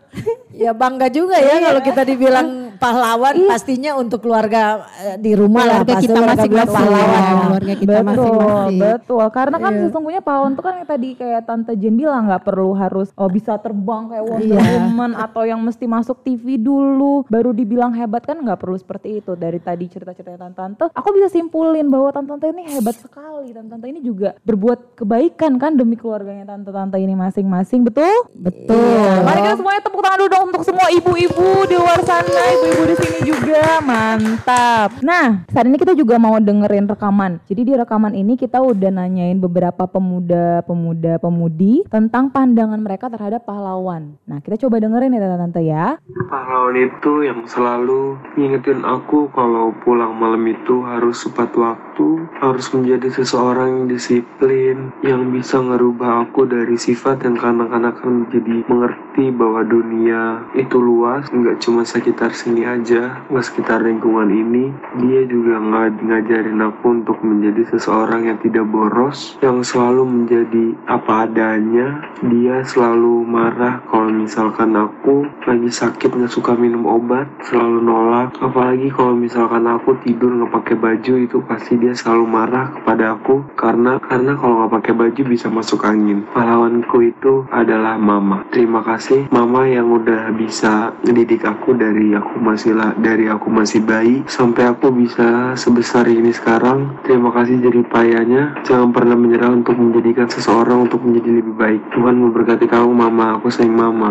Ya 0.52 0.76
bangga 0.76 1.08
juga 1.08 1.40
ya 1.40 1.64
kalau 1.64 1.80
kita 1.80 2.04
dibilang 2.04 2.61
pahlawan 2.82 3.34
pastinya 3.46 3.94
untuk 3.94 4.18
keluarga 4.20 4.62
eh, 4.98 5.16
di 5.16 5.32
rumah 5.32 5.62
lah 5.62 5.78
Keluarga 5.80 5.92
pasti 5.94 6.04
kita 6.04 6.20
masing-masing. 6.20 6.74
pahlawan. 6.74 7.06
Ya, 7.06 7.34
keluarga 7.38 7.74
kita 7.74 7.92
betul, 7.92 8.04
masing-masing. 8.04 8.80
betul. 8.82 9.24
Karena 9.30 9.56
kan 9.56 9.72
sesungguhnya 9.80 10.20
pahlawan 10.20 10.52
itu 10.52 10.62
kan 10.62 10.74
yang 10.74 10.88
tadi 10.88 11.08
kayak 11.14 11.40
Tante 11.42 11.72
Jen 11.74 11.94
bilang 11.94 12.22
nggak 12.26 12.42
perlu 12.42 12.70
harus 12.74 13.08
oh 13.14 13.30
bisa 13.30 13.54
terbang 13.56 14.02
kayak 14.08 14.24
Wonder 14.24 14.58
Iya. 14.58 14.70
Woman 14.74 15.12
atau 15.14 15.42
yang 15.44 15.60
mesti 15.60 15.84
masuk 15.86 16.20
TV 16.20 16.56
dulu 16.56 17.22
baru 17.26 17.54
dibilang 17.54 17.94
hebat 17.94 18.22
kan 18.22 18.36
nggak 18.36 18.58
perlu 18.58 18.74
seperti 18.74 19.18
itu. 19.18 19.32
Dari 19.32 19.58
tadi 19.58 19.86
cerita-ceritanya 19.86 20.50
Tante, 20.50 20.84
aku 20.88 21.08
bisa 21.12 21.28
simpulin 21.28 21.86
bahwa 21.86 22.10
Tante-tante 22.10 22.50
ini 22.50 22.66
hebat 22.68 22.96
sekali. 22.96 23.52
Tante-tante 23.52 23.86
ini 23.86 24.00
juga 24.00 24.34
berbuat 24.42 24.98
kebaikan 24.98 25.56
kan 25.56 25.72
demi 25.72 25.94
keluarganya 25.94 26.42
Tante-tante 26.44 26.96
ini 26.96 27.12
masing-masing, 27.12 27.84
betul? 27.84 28.10
Betul. 28.32 29.22
Mari 29.22 29.40
kita 29.40 29.56
semuanya 29.56 29.80
tepuk 29.80 30.00
tangan 30.00 30.18
dulu 30.18 30.28
dong 30.28 30.44
untuk 30.48 30.62
semua 30.62 30.86
ibu-ibu 30.88 31.48
di 31.64 31.76
luar 31.76 32.00
sana, 32.02 32.42
ibu-ibu 32.72 32.88
di 32.88 32.96
sini 32.96 33.20
juga. 33.28 33.84
Mantap. 33.84 35.04
Nah, 35.04 35.44
saat 35.52 35.66
ini 35.68 35.76
kita 35.76 35.92
juga 35.92 36.16
mau 36.16 36.40
dengerin 36.40 36.88
rekaman. 36.88 37.44
Jadi 37.44 37.68
di 37.68 37.72
rekaman 37.76 38.16
ini 38.16 38.40
kita 38.40 38.64
udah 38.64 38.88
nanyain 38.88 39.36
beberapa 39.36 39.84
pemuda-pemuda 39.84 41.20
pemudi 41.20 41.84
tentang 41.92 42.32
pandangan 42.32 42.80
mereka 42.80 43.12
terhadap 43.12 43.44
pahlawan. 43.44 44.16
Nah, 44.24 44.40
kita 44.40 44.56
coba 44.66 44.80
dengerin 44.80 45.12
ya 45.12 45.20
tante-tante 45.20 45.60
ya. 45.60 45.84
Pahlawan 46.32 46.76
itu 46.80 47.12
yang 47.28 47.44
selalu 47.44 48.16
ngingetin 48.40 48.80
aku 48.88 49.28
kalau 49.36 49.76
pulang 49.84 50.16
malam 50.16 50.48
itu 50.48 50.80
harus 50.88 51.20
tepat 51.28 51.52
waktu, 51.52 52.08
harus 52.40 52.72
menjadi 52.72 53.12
seseorang 53.12 53.84
yang 53.84 53.86
disiplin, 53.92 54.76
yang 55.04 55.28
bisa 55.28 55.60
ngerubah 55.60 56.24
aku 56.28 56.48
dari 56.48 56.80
sifat 56.80 57.20
yang 57.28 57.36
kanak-kanakan 57.36 58.24
menjadi 58.24 58.64
mengerti 58.64 59.28
bahwa 59.34 59.60
dunia 59.66 60.46
itu 60.56 60.80
luas, 60.80 61.28
nggak 61.28 61.60
cuma 61.60 61.84
sekitar 61.84 62.32
sini 62.32 62.61
aja, 62.66 63.22
nggak 63.28 63.46
sekitar 63.46 63.82
lingkungan 63.84 64.28
ini. 64.30 64.72
Dia 64.98 65.24
juga 65.26 65.58
nga- 65.60 66.00
ngajarin 66.02 66.60
aku 66.62 67.02
untuk 67.02 67.18
menjadi 67.22 67.68
seseorang 67.74 68.26
yang 68.28 68.38
tidak 68.40 68.66
boros, 68.68 69.38
yang 69.44 69.62
selalu 69.62 70.02
menjadi 70.04 70.76
apa 70.86 71.26
adanya. 71.26 72.02
Dia 72.22 72.62
selalu 72.66 73.22
marah 73.26 73.82
kalau 73.86 74.10
misalkan 74.10 74.74
aku 74.74 75.26
lagi 75.46 75.70
sakit 75.70 76.12
nggak 76.12 76.32
suka 76.32 76.54
minum 76.58 76.86
obat, 76.86 77.28
selalu 77.46 77.78
nolak. 77.82 78.34
Apalagi 78.38 78.90
kalau 78.90 79.14
misalkan 79.14 79.66
aku 79.66 79.96
tidur 80.02 80.34
nggak 80.34 80.52
pakai 80.52 80.76
baju 80.78 81.14
itu 81.18 81.38
pasti 81.46 81.78
dia 81.78 81.94
selalu 81.94 82.24
marah 82.26 82.74
kepada 82.74 83.16
aku 83.16 83.46
karena 83.54 84.02
karena 84.02 84.34
kalau 84.38 84.64
nggak 84.64 84.74
pakai 84.82 84.94
baju 84.98 85.20
bisa 85.26 85.46
masuk 85.52 85.86
angin. 85.86 86.26
Pahlawanku 86.34 86.98
itu 87.06 87.46
adalah 87.50 87.96
mama. 87.96 88.44
Terima 88.50 88.82
kasih 88.82 89.30
mama 89.30 89.64
yang 89.68 89.88
udah 89.92 90.34
bisa 90.34 90.92
ngedidik 91.06 91.46
aku 91.46 91.74
dari 91.78 92.14
aku 92.14 92.41
masih 92.42 92.74
lah 92.74 92.90
dari 92.98 93.30
aku 93.30 93.46
masih 93.46 93.78
bayi 93.86 94.26
sampai 94.26 94.66
aku 94.66 94.90
bisa 94.90 95.54
sebesar 95.54 96.10
ini 96.10 96.34
sekarang. 96.34 96.98
Terima 97.06 97.30
kasih 97.30 97.62
jadi 97.62 97.86
payahnya. 97.86 98.66
Jangan 98.66 98.90
pernah 98.90 99.14
menyerah 99.14 99.54
untuk 99.54 99.78
menjadikan 99.78 100.26
seseorang 100.26 100.90
untuk 100.90 100.98
menjadi 101.06 101.38
lebih 101.38 101.54
baik. 101.54 101.80
Tuhan 101.94 102.18
memberkati 102.18 102.66
kamu 102.66 102.90
mama. 102.90 103.38
Aku 103.38 103.46
sayang 103.46 103.78
mama. 103.78 104.10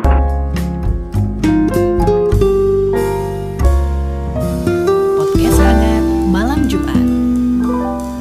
Podcast 5.19 5.59
hangat 5.59 6.05
malam 6.31 6.59
Jumat. 6.71 7.03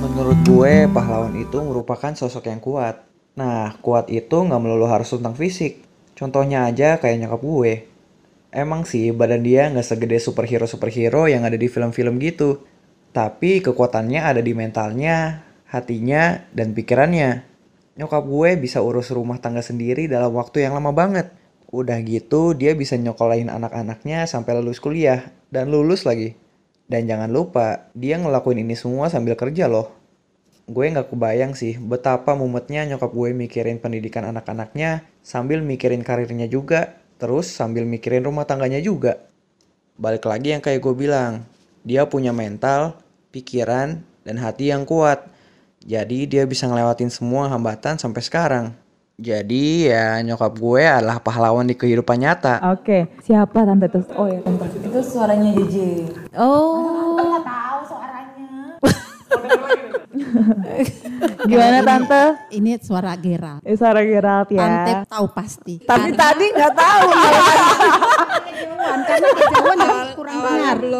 Menurut 0.03 0.39
gue, 0.43 0.75
pahlawan 0.91 1.39
itu 1.39 1.59
merupakan 1.63 2.11
sosok 2.19 2.51
yang 2.51 2.59
kuat. 2.59 3.07
Nah, 3.39 3.79
kuat 3.79 4.11
itu 4.11 4.35
nggak 4.35 4.59
melulu 4.59 4.91
harus 4.91 5.15
tentang 5.15 5.39
fisik. 5.39 5.87
Contohnya 6.19 6.67
aja 6.67 6.99
kayak 6.99 7.25
nyokap 7.25 7.41
gue. 7.41 7.75
Emang 8.51 8.83
sih 8.83 9.15
badan 9.15 9.47
dia 9.47 9.71
nggak 9.71 9.87
segede 9.87 10.19
superhero-superhero 10.19 11.31
yang 11.31 11.47
ada 11.47 11.55
di 11.55 11.71
film-film 11.71 12.19
gitu. 12.19 12.67
Tapi 13.15 13.63
kekuatannya 13.63 14.23
ada 14.23 14.43
di 14.43 14.55
mentalnya, 14.55 15.47
hatinya, 15.71 16.43
dan 16.51 16.75
pikirannya. 16.75 17.47
Nyokap 17.99 18.23
gue 18.27 18.51
bisa 18.59 18.83
urus 18.83 19.15
rumah 19.15 19.39
tangga 19.39 19.63
sendiri 19.63 20.11
dalam 20.11 20.35
waktu 20.35 20.67
yang 20.67 20.75
lama 20.75 20.91
banget. 20.91 21.31
Udah 21.71 22.03
gitu, 22.03 22.55
dia 22.59 22.75
bisa 22.75 22.99
nyokolain 22.99 23.47
anak-anaknya 23.47 24.27
sampai 24.27 24.59
lulus 24.59 24.83
kuliah. 24.83 25.31
Dan 25.51 25.71
lulus 25.71 26.03
lagi. 26.07 26.35
Dan 26.91 27.07
jangan 27.07 27.31
lupa, 27.31 27.91
dia 27.95 28.19
ngelakuin 28.19 28.67
ini 28.67 28.75
semua 28.75 29.07
sambil 29.07 29.39
kerja 29.39 29.71
loh. 29.71 29.95
Gue 30.71 30.91
nggak 30.91 31.11
kebayang 31.11 31.55
sih 31.59 31.79
betapa 31.79 32.39
mumetnya 32.39 32.87
nyokap 32.87 33.11
gue 33.11 33.35
mikirin 33.35 33.83
pendidikan 33.83 34.23
anak-anaknya 34.23 35.03
sambil 35.19 35.67
mikirin 35.67 36.07
karirnya 36.07 36.47
juga, 36.47 36.99
terus 37.21 37.53
sambil 37.53 37.85
mikirin 37.85 38.25
rumah 38.25 38.49
tangganya 38.49 38.81
juga. 38.81 39.21
Balik 40.01 40.25
lagi 40.25 40.57
yang 40.57 40.65
kayak 40.65 40.81
gue 40.81 40.95
bilang, 40.97 41.45
dia 41.85 42.09
punya 42.09 42.33
mental, 42.33 42.97
pikiran, 43.29 44.01
dan 44.25 44.37
hati 44.41 44.73
yang 44.73 44.89
kuat. 44.89 45.29
Jadi 45.85 46.25
dia 46.25 46.49
bisa 46.49 46.65
ngelewatin 46.65 47.13
semua 47.13 47.53
hambatan 47.53 48.01
sampai 48.01 48.25
sekarang. 48.25 48.73
Jadi 49.21 49.93
ya 49.93 50.17
nyokap 50.25 50.57
gue 50.57 50.81
adalah 50.81 51.21
pahlawan 51.21 51.69
di 51.69 51.77
kehidupan 51.77 52.25
nyata. 52.25 52.65
Oke, 52.73 53.05
siapa 53.21 53.69
tante 53.69 53.93
itu? 53.93 54.01
Oh 54.17 54.25
ya 54.25 54.41
tante. 54.41 54.65
Itu 54.81 55.01
suaranya 55.05 55.53
JJ. 55.53 55.77
Oh, 56.41 57.21
Gimana 61.45 61.79
tante? 61.85 62.23
Ini 62.55 62.81
suara 62.81 63.13
Gerald. 63.17 63.61
Eh, 63.65 63.77
suara 63.77 64.01
Gerald 64.05 64.49
ya. 64.53 64.61
Tante 64.65 64.93
tahu 65.09 65.27
pasti. 65.33 65.75
tapi 65.85 66.11
tadi 66.17 66.47
nggak 66.53 66.75
tahu. 66.75 67.09
kejauhan 68.91 69.01
karena 69.07 69.29
kejauhan 69.39 69.79
kurang. 70.19 70.39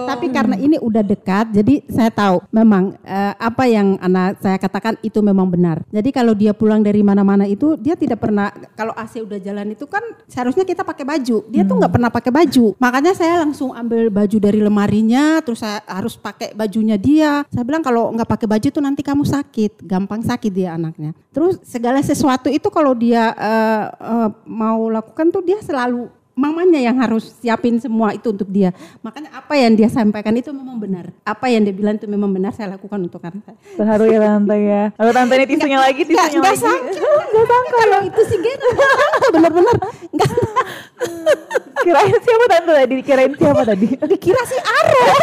Tapi 0.07 0.27
karena 0.31 0.57
ini 0.59 0.77
udah 0.79 1.03
dekat, 1.03 1.47
jadi 1.55 1.75
saya 1.91 2.11
tahu 2.11 2.43
memang 2.51 2.95
eh, 3.03 3.35
apa 3.39 3.65
yang 3.67 3.99
anak 3.99 4.39
saya 4.43 4.57
katakan 4.59 4.95
itu 5.03 5.19
memang 5.23 5.47
benar. 5.51 5.83
Jadi 5.91 6.11
kalau 6.15 6.35
dia 6.35 6.55
pulang 6.55 6.83
dari 6.83 7.03
mana-mana 7.03 7.47
itu 7.47 7.75
dia 7.79 7.95
tidak 7.95 8.23
pernah 8.23 8.51
kalau 8.75 8.95
AC 8.95 9.23
udah 9.23 9.39
jalan 9.39 9.75
itu 9.75 9.87
kan 9.87 10.03
seharusnya 10.27 10.67
kita 10.67 10.83
pakai 10.87 11.05
baju. 11.07 11.37
Dia 11.51 11.63
tuh 11.67 11.77
nggak 11.79 11.93
pernah 11.93 12.11
pakai 12.11 12.33
baju. 12.33 12.67
Makanya 12.79 13.13
saya 13.15 13.43
langsung 13.43 13.75
ambil 13.75 14.11
baju 14.11 14.37
dari 14.39 14.61
lemarinya, 14.61 15.43
terus 15.43 15.63
saya 15.63 15.83
harus 15.87 16.15
pakai 16.19 16.55
bajunya 16.55 16.97
dia. 16.99 17.43
Saya 17.51 17.65
bilang 17.67 17.83
kalau 17.83 18.11
nggak 18.15 18.29
pakai 18.29 18.47
baju 18.47 18.69
tuh 18.71 18.83
nanti 18.83 19.03
kamu 19.03 19.25
sakit, 19.27 19.87
gampang 19.87 20.23
sakit 20.23 20.53
dia 20.53 20.75
anaknya. 20.77 21.15
Terus 21.31 21.63
segala 21.63 22.03
sesuatu 22.03 22.51
itu 22.51 22.67
kalau 22.69 22.93
dia 22.95 23.33
eh, 23.35 23.85
eh, 23.91 24.29
mau 24.47 24.91
lakukan 24.91 25.31
tuh 25.31 25.43
dia 25.47 25.59
selalu 25.63 26.20
mamanya 26.33 26.81
yang 26.81 26.97
harus 26.97 27.37
siapin 27.39 27.77
semua 27.77 28.15
itu 28.15 28.31
untuk 28.31 28.49
dia. 28.49 28.71
Makanya 29.03 29.35
apa 29.35 29.55
yang 29.55 29.77
dia 29.77 29.89
sampaikan 29.89 30.33
itu 30.33 30.51
memang 30.51 30.81
benar. 30.81 31.11
Apa 31.23 31.51
yang 31.51 31.67
dia 31.67 31.75
bilang 31.75 32.01
itu 32.01 32.09
memang 32.09 32.31
benar 32.31 32.55
saya 32.55 32.73
lakukan 32.75 32.97
untuk 32.97 33.21
anak 33.21 33.45
saya. 33.45 33.59
Terharu 33.77 34.05
ya 34.09 34.19
tante 34.23 34.57
ya. 34.57 34.83
Lalu 34.97 35.11
tante 35.13 35.33
ini 35.37 35.47
tisunya 35.47 35.79
lagi, 35.79 36.03
Enggak, 36.03 36.27
tisunya 36.33 36.39
enggak 36.41 36.55
lagi. 36.55 36.65
sangka. 36.65 36.93
Enggak 37.31 37.47
sangka 37.47 37.71
kalau 37.77 37.99
itu 38.07 38.21
sih 38.25 38.39
Gena. 38.41 38.69
Bener-bener. 39.31 39.77
Enggak. 40.11 40.31
Kirain 41.85 42.17
siapa 42.21 42.45
tante 42.47 42.73
tadi? 42.77 42.95
Kirain 43.01 43.33
siapa 43.35 43.63
tadi? 43.65 43.87
Dikira 44.11 44.43
si 44.45 44.57
Aaron. 44.57 45.17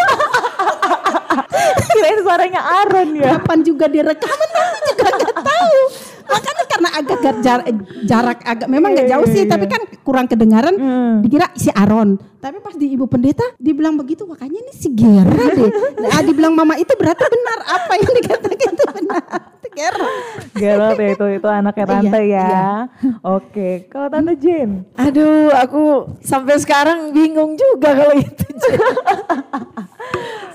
Kirain 1.94 2.20
suaranya 2.22 2.62
Aaron 2.62 3.10
ya. 3.14 3.38
Kapan 3.38 3.60
juga 3.62 3.86
dia 3.86 4.04
rekaman 4.06 4.50
nanti 4.54 4.80
juga 4.92 5.06
enggak 5.14 5.36
tahu. 5.42 5.80
Makanya 6.28 6.64
karena 6.68 6.90
agak 6.94 7.18
gar- 7.18 7.42
jar- 7.42 7.66
jarak 8.04 8.40
agak 8.44 8.68
memang 8.68 8.92
nggak 8.92 9.08
jauh 9.08 9.28
sih, 9.28 9.44
tapi 9.44 9.66
kan 9.66 9.82
kurang 10.02 10.26
kedengaran. 10.26 10.76
Dikira 11.20 11.50
si 11.54 11.70
Aron. 11.70 12.16
Tapi 12.38 12.60
pas 12.60 12.72
di 12.72 12.88
ibu 12.90 13.06
pendeta 13.06 13.44
dibilang 13.58 13.96
begitu, 13.96 14.24
makanya 14.24 14.60
ini 14.60 14.72
si 14.72 14.92
Gera 14.92 15.26
deh. 15.50 15.72
Nah, 16.00 16.22
dibilang 16.22 16.54
mama 16.54 16.76
itu 16.76 16.94
berarti 16.94 17.26
benar 17.26 17.60
apa 17.66 17.94
yang 17.96 18.12
dikatakan 18.14 18.72
itu 18.72 18.86
benar. 18.94 19.24
Itu 19.58 19.68
Gera. 19.74 20.10
Gerald 20.54 20.96
ya 20.96 21.10
itu 21.12 21.26
itu 21.34 21.48
anaknya 21.48 21.86
tante 21.88 22.08
Iya, 22.14 22.30
ya. 22.30 22.46
iya. 22.46 22.70
Oke, 23.24 23.70
kalau 23.88 24.08
tante 24.08 24.38
Jane. 24.38 24.86
Aduh, 24.96 25.50
aku 25.52 25.84
sampai 26.20 26.56
sekarang 26.58 27.10
bingung 27.10 27.54
juga 27.54 27.90
kalau 27.96 28.16
itu. 28.16 28.46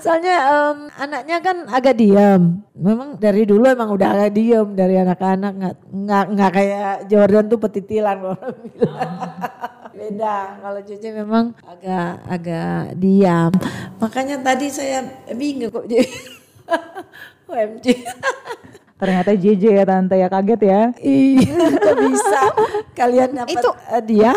Soalnya 0.03 0.35
em, 0.51 0.77
anaknya 0.99 1.37
kan 1.39 1.57
agak 1.71 1.95
diam. 1.95 2.59
Memang 2.75 3.15
dari 3.15 3.47
dulu 3.47 3.63
emang 3.63 3.87
udah 3.95 4.11
agak 4.11 4.35
diam 4.35 4.75
dari 4.75 4.99
anak-anak 4.99 5.51
nggak 5.55 5.75
nggak 5.95 6.25
nggak 6.35 6.51
kayak 6.51 6.95
Jordan 7.07 7.47
tuh 7.47 7.59
petitilan 7.63 8.19
orang 8.19 8.55
bilang. 8.67 9.15
Beda 9.95 10.59
kalau 10.59 10.81
Cece 10.83 11.09
memang 11.15 11.55
agak 11.63 12.19
agak 12.27 12.99
diam. 12.99 13.55
Makanya 14.03 14.43
tadi 14.43 14.67
saya 14.67 15.07
bingung 15.31 15.71
kok 15.71 15.87
OMG. 17.47 17.87
Ternyata 19.03 19.35
JJ 19.35 19.63
ya 19.67 19.83
tante 19.83 20.15
ya 20.15 20.27
kaget 20.31 20.61
ya. 20.63 20.81
Iya, 21.03 21.65
kok 21.75 21.95
bisa 22.07 22.41
kalian 22.95 23.29
dapat 23.35 23.51
Itu- 23.51 23.75
eh, 23.91 24.03
dia? 24.07 24.31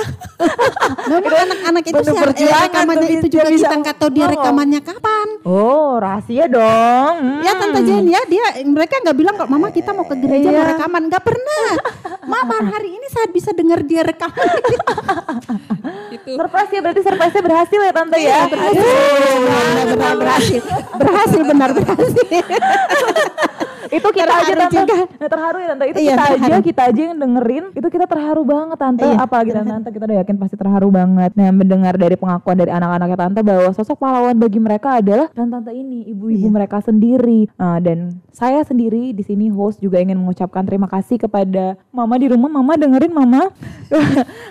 Memang 1.10 1.38
anak-anak 1.46 1.84
itu 1.86 2.02
sih 2.02 2.10
eh, 2.10 2.22
perjuangan 2.26 2.66
rekamannya 2.66 3.08
itu 3.14 3.26
juga 3.30 3.46
bisa 3.46 3.70
kita 3.70 3.76
nggak 3.78 3.96
tahu 4.02 4.10
dia 4.10 4.26
rekamannya 4.26 4.80
kapan. 4.82 5.28
Oh 5.46 6.02
rahasia 6.02 6.50
dong. 6.50 7.14
Hmm. 7.22 7.46
Ya 7.46 7.52
tante 7.54 7.80
Jen 7.86 8.10
ya 8.10 8.18
dia 8.26 8.46
mereka 8.66 8.98
nggak 9.06 9.16
bilang 9.22 9.34
kok 9.38 9.46
mama 9.46 9.70
kita 9.70 9.94
mau 9.94 10.02
ke 10.02 10.18
gereja 10.18 10.50
mau 10.50 10.66
rekaman 10.74 11.02
nggak 11.06 11.22
pernah. 11.22 11.68
Mama 12.26 12.56
hari 12.74 12.90
ini 12.90 13.06
saat 13.06 13.30
bisa 13.30 13.54
dengar 13.54 13.86
dia 13.86 14.02
rekaman. 14.02 14.34
Itu 16.18 16.34
Surprise 16.34 16.70
ya 16.74 16.80
berarti 16.82 17.00
surprise-nya 17.06 17.42
berhasil 17.46 17.80
ya 17.86 17.92
tante 17.94 18.18
ya. 18.18 18.40
benar 19.86 20.14
berhasil 20.18 20.62
berhasil 20.98 21.42
benar 21.46 21.70
berhasil. 21.70 22.42
itu 23.86 24.08
kita 24.10 24.32
aja 24.42 24.54
tante 24.58 24.76
juga. 24.78 24.96
Nah, 25.16 25.28
terharu 25.28 25.58
ya 25.58 25.68
tante? 25.68 25.84
Itu 25.86 25.98
Iya, 25.98 26.08
kita 26.08 26.22
aja 26.22 26.36
terharu. 26.36 26.62
kita 26.62 26.82
aja 26.84 27.00
yang 27.02 27.16
dengerin. 27.16 27.64
Itu 27.72 27.88
kita 27.88 28.06
terharu 28.06 28.42
banget 28.42 28.76
tante. 28.76 29.04
Iya, 29.04 29.16
apalagi 29.18 29.50
tante 29.52 29.70
tante? 29.70 29.88
Kita 29.90 30.04
udah 30.04 30.18
yakin 30.20 30.36
pasti 30.36 30.56
terharu 30.56 30.88
banget. 30.88 31.30
Nah 31.32 31.48
mendengar 31.50 31.94
dari 31.94 32.14
pengakuan 32.14 32.56
dari 32.56 32.70
anak-anaknya 32.70 33.18
tante 33.18 33.40
bahwa 33.40 33.68
sosok 33.70 33.96
pahlawan 33.96 34.34
bagi 34.34 34.58
mereka 34.58 34.98
adalah 34.98 35.28
tante 35.30 35.52
tante 35.52 35.72
ini 35.72 36.06
ibu-ibu 36.06 36.42
Iya. 36.42 36.52
mereka 36.52 36.78
sendiri. 36.80 37.48
Nah, 37.54 37.78
dan 37.78 37.98
saya 38.30 38.60
sendiri 38.60 39.10
di 39.10 39.22
sini 39.22 39.48
host 39.48 39.78
juga 39.78 39.96
ingin 39.96 40.16
mengucapkan 40.16 40.62
terima 40.62 40.86
kasih 40.86 41.16
kepada 41.16 41.76
mama 41.88 42.16
di 42.16 42.26
rumah. 42.26 42.48
Mama 42.48 42.72
dengerin 42.74 43.12
mama. 43.12 43.48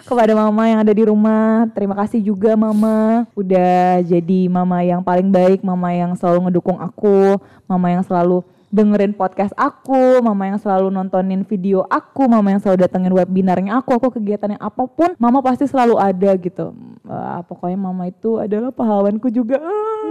Kepada 0.05 0.31
mama 0.31 0.63
yang 0.65 0.79
ada 0.79 0.91
di 0.91 1.03
rumah. 1.03 1.65
Terima 1.71 1.95
kasih 1.95 2.21
juga 2.21 2.53
mama. 2.55 3.25
Udah 3.33 3.99
jadi 4.01 4.47
mama 4.47 4.81
yang 4.81 5.01
paling 5.01 5.27
baik 5.27 5.59
mama 5.61 5.91
yang 5.91 6.13
selalu 6.13 6.47
ngedukung 6.47 6.77
aku 6.77 7.37
mama 7.65 7.87
yang 7.89 8.03
selalu 8.03 8.45
dengerin 8.73 9.13
podcast 9.13 9.53
aku, 9.55 10.19
mama 10.21 10.49
yang 10.49 10.59
selalu 10.59 10.93
nontonin 10.93 11.45
video 11.45 11.85
aku, 11.89 12.25
mama 12.29 12.53
yang 12.53 12.61
selalu 12.61 12.85
datengin 12.85 13.13
webinarnya 13.13 13.77
aku, 13.77 13.97
aku 13.97 14.07
kegiatannya 14.19 14.57
apa 14.59 14.85
pun, 14.89 15.13
mama 15.17 15.41
pasti 15.41 15.65
selalu 15.69 15.97
ada 15.97 16.31
gitu. 16.37 16.73
Eh, 17.05 17.39
pokoknya 17.45 17.77
mama 17.77 18.09
itu 18.09 18.41
adalah 18.41 18.73
pahlawanku 18.73 19.29
juga. 19.29 19.61
Ah. 19.61 20.05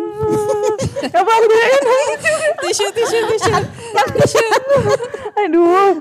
Apa 1.04 1.30
aku 1.30 1.44
jadi 1.50 1.78
nangis? 1.82 2.22
tisu 2.64 2.86
tisu 2.94 3.18
tisu. 3.34 3.52
Aduh. 5.44 6.00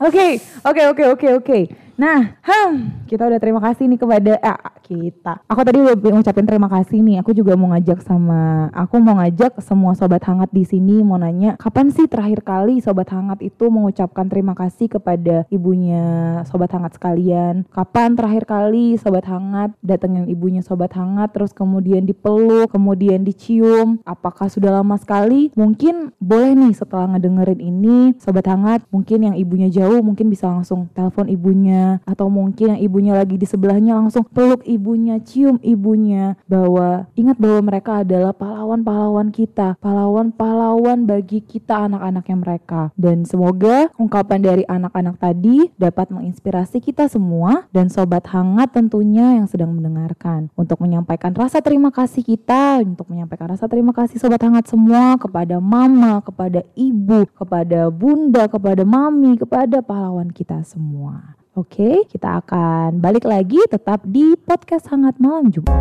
Oke, 0.00 0.26
oke, 0.64 0.82
oke, 0.94 1.04
oke, 1.12 1.28
oke. 1.42 1.58
Nah, 1.96 2.36
hmm, 2.44 3.08
kita 3.08 3.24
udah 3.24 3.40
terima 3.40 3.56
kasih 3.64 3.88
nih 3.88 3.96
kepada 3.96 4.36
eh, 4.36 4.60
kita. 4.84 5.40
Aku 5.48 5.64
tadi 5.64 5.80
udah 5.80 5.96
ngucapin 5.96 6.44
terima 6.44 6.68
kasih 6.68 7.00
nih. 7.00 7.24
Aku 7.24 7.32
juga 7.32 7.56
mau 7.56 7.72
ngajak 7.72 8.04
sama, 8.04 8.68
aku 8.76 9.00
mau 9.00 9.16
ngajak 9.16 9.56
semua 9.64 9.96
sobat 9.96 10.20
hangat 10.28 10.52
di 10.52 10.68
sini 10.68 11.00
mau 11.00 11.16
nanya, 11.16 11.56
kapan 11.56 11.88
sih 11.88 12.04
terakhir 12.04 12.44
kali 12.44 12.84
sobat 12.84 13.08
hangat 13.08 13.40
itu 13.40 13.72
mengucapkan 13.72 14.28
terima 14.28 14.52
kasih 14.52 14.92
kepada 14.92 15.48
ibunya 15.48 16.04
sobat 16.44 16.68
hangat 16.76 17.00
sekalian? 17.00 17.64
Kapan 17.72 18.12
terakhir 18.12 18.44
kali 18.44 19.00
sobat 19.00 19.24
hangat 19.24 19.72
datengin 19.80 20.28
ibunya 20.28 20.60
sobat 20.60 20.92
hangat, 20.92 21.32
terus 21.32 21.56
kemudian 21.56 22.04
dipeluk, 22.04 22.68
kemudian 22.76 23.24
dicium? 23.24 24.04
Apakah 24.04 24.52
sudah 24.52 24.68
lama 24.68 25.00
sekali? 25.00 25.48
Mungkin 25.56 26.12
boleh 26.20 26.52
nih 26.52 26.76
setelah 26.76 27.08
ngedengerin 27.16 27.64
ini, 27.64 28.12
sobat 28.20 28.44
hangat, 28.44 28.84
mungkin 28.92 29.32
yang 29.32 29.36
ibunya 29.40 29.72
jauh 29.72 30.04
mungkin 30.04 30.28
bisa 30.28 30.44
langsung 30.44 30.92
telepon 30.92 31.32
ibunya 31.32 31.85
atau 32.04 32.26
mungkin 32.26 32.76
yang 32.76 32.80
ibunya 32.82 33.12
lagi 33.14 33.38
di 33.38 33.46
sebelahnya 33.46 33.96
langsung 33.96 34.26
peluk 34.28 34.62
ibunya, 34.66 35.22
cium 35.22 35.62
ibunya 35.62 36.34
bahwa 36.50 37.06
ingat 37.14 37.36
bahwa 37.38 37.60
mereka 37.72 38.02
adalah 38.02 38.32
pahlawan-pahlawan 38.36 39.30
kita, 39.30 39.78
pahlawan-pahlawan 39.78 41.06
bagi 41.06 41.40
kita 41.40 41.86
anak-anaknya 41.86 42.36
mereka. 42.36 42.80
Dan 42.98 43.24
semoga 43.24 43.88
ungkapan 43.96 44.40
dari 44.42 44.64
anak-anak 44.66 45.16
tadi 45.20 45.70
dapat 45.78 46.10
menginspirasi 46.10 46.82
kita 46.82 47.06
semua 47.06 47.68
dan 47.70 47.88
sobat 47.92 48.26
hangat 48.30 48.74
tentunya 48.74 49.38
yang 49.38 49.46
sedang 49.46 49.72
mendengarkan 49.72 50.50
untuk 50.58 50.82
menyampaikan 50.82 51.32
rasa 51.32 51.62
terima 51.62 51.94
kasih 51.94 52.26
kita, 52.26 52.82
untuk 52.82 53.08
menyampaikan 53.08 53.54
rasa 53.54 53.70
terima 53.70 53.94
kasih 53.94 54.18
sobat 54.18 54.42
hangat 54.42 54.68
semua 54.68 55.16
kepada 55.16 55.62
mama, 55.62 56.20
kepada 56.24 56.66
ibu, 56.74 57.28
kepada 57.32 57.88
bunda, 57.92 58.48
kepada 58.50 58.82
mami, 58.82 59.38
kepada 59.38 59.80
pahlawan 59.80 60.28
kita 60.32 60.62
semua. 60.66 61.36
Oke, 61.56 62.04
kita 62.12 62.44
akan 62.44 63.00
balik 63.00 63.24
lagi 63.24 63.56
tetap 63.72 64.04
di 64.04 64.36
podcast 64.36 64.92
Hangat 64.92 65.16
Malam 65.16 65.48
Jumat. 65.48 65.72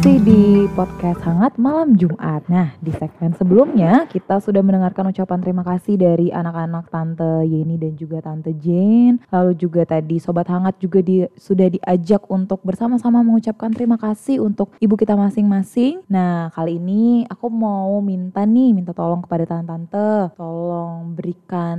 Masih 0.00 0.16
di 0.24 0.64
podcast 0.72 1.20
Hangat 1.28 1.60
Malam 1.60 1.92
Jumat. 1.92 2.40
Nah, 2.48 2.72
di 2.80 2.88
segmen 2.88 3.36
sebelumnya 3.36 4.08
kita 4.08 4.40
sudah 4.40 4.64
mendengarkan 4.64 5.12
ucapan 5.12 5.44
terima 5.44 5.60
kasih 5.60 6.00
dari 6.00 6.32
anak-anak 6.32 6.88
Tante 6.88 7.44
Yeni 7.44 7.76
dan 7.76 8.00
juga 8.00 8.24
Tante 8.24 8.56
Jane. 8.56 9.20
Lalu 9.28 9.60
juga 9.60 9.84
tadi 9.84 10.16
Sobat 10.16 10.48
Hangat 10.48 10.80
juga 10.80 11.04
di, 11.04 11.28
sudah 11.36 11.68
diajak 11.68 12.24
untuk 12.32 12.64
bersama-sama 12.64 13.20
mengucapkan 13.20 13.76
terima 13.76 14.00
kasih 14.00 14.40
untuk 14.40 14.72
ibu 14.80 14.96
kita 14.96 15.12
masing-masing. 15.20 16.00
Nah, 16.08 16.48
kali 16.56 16.80
ini 16.80 17.28
aku 17.28 17.52
mau 17.52 18.00
minta 18.00 18.48
nih, 18.48 18.72
minta 18.72 18.96
tolong 18.96 19.20
kepada 19.20 19.44
tante-tante. 19.52 20.32
Tolong 20.32 21.12
berikan 21.12 21.76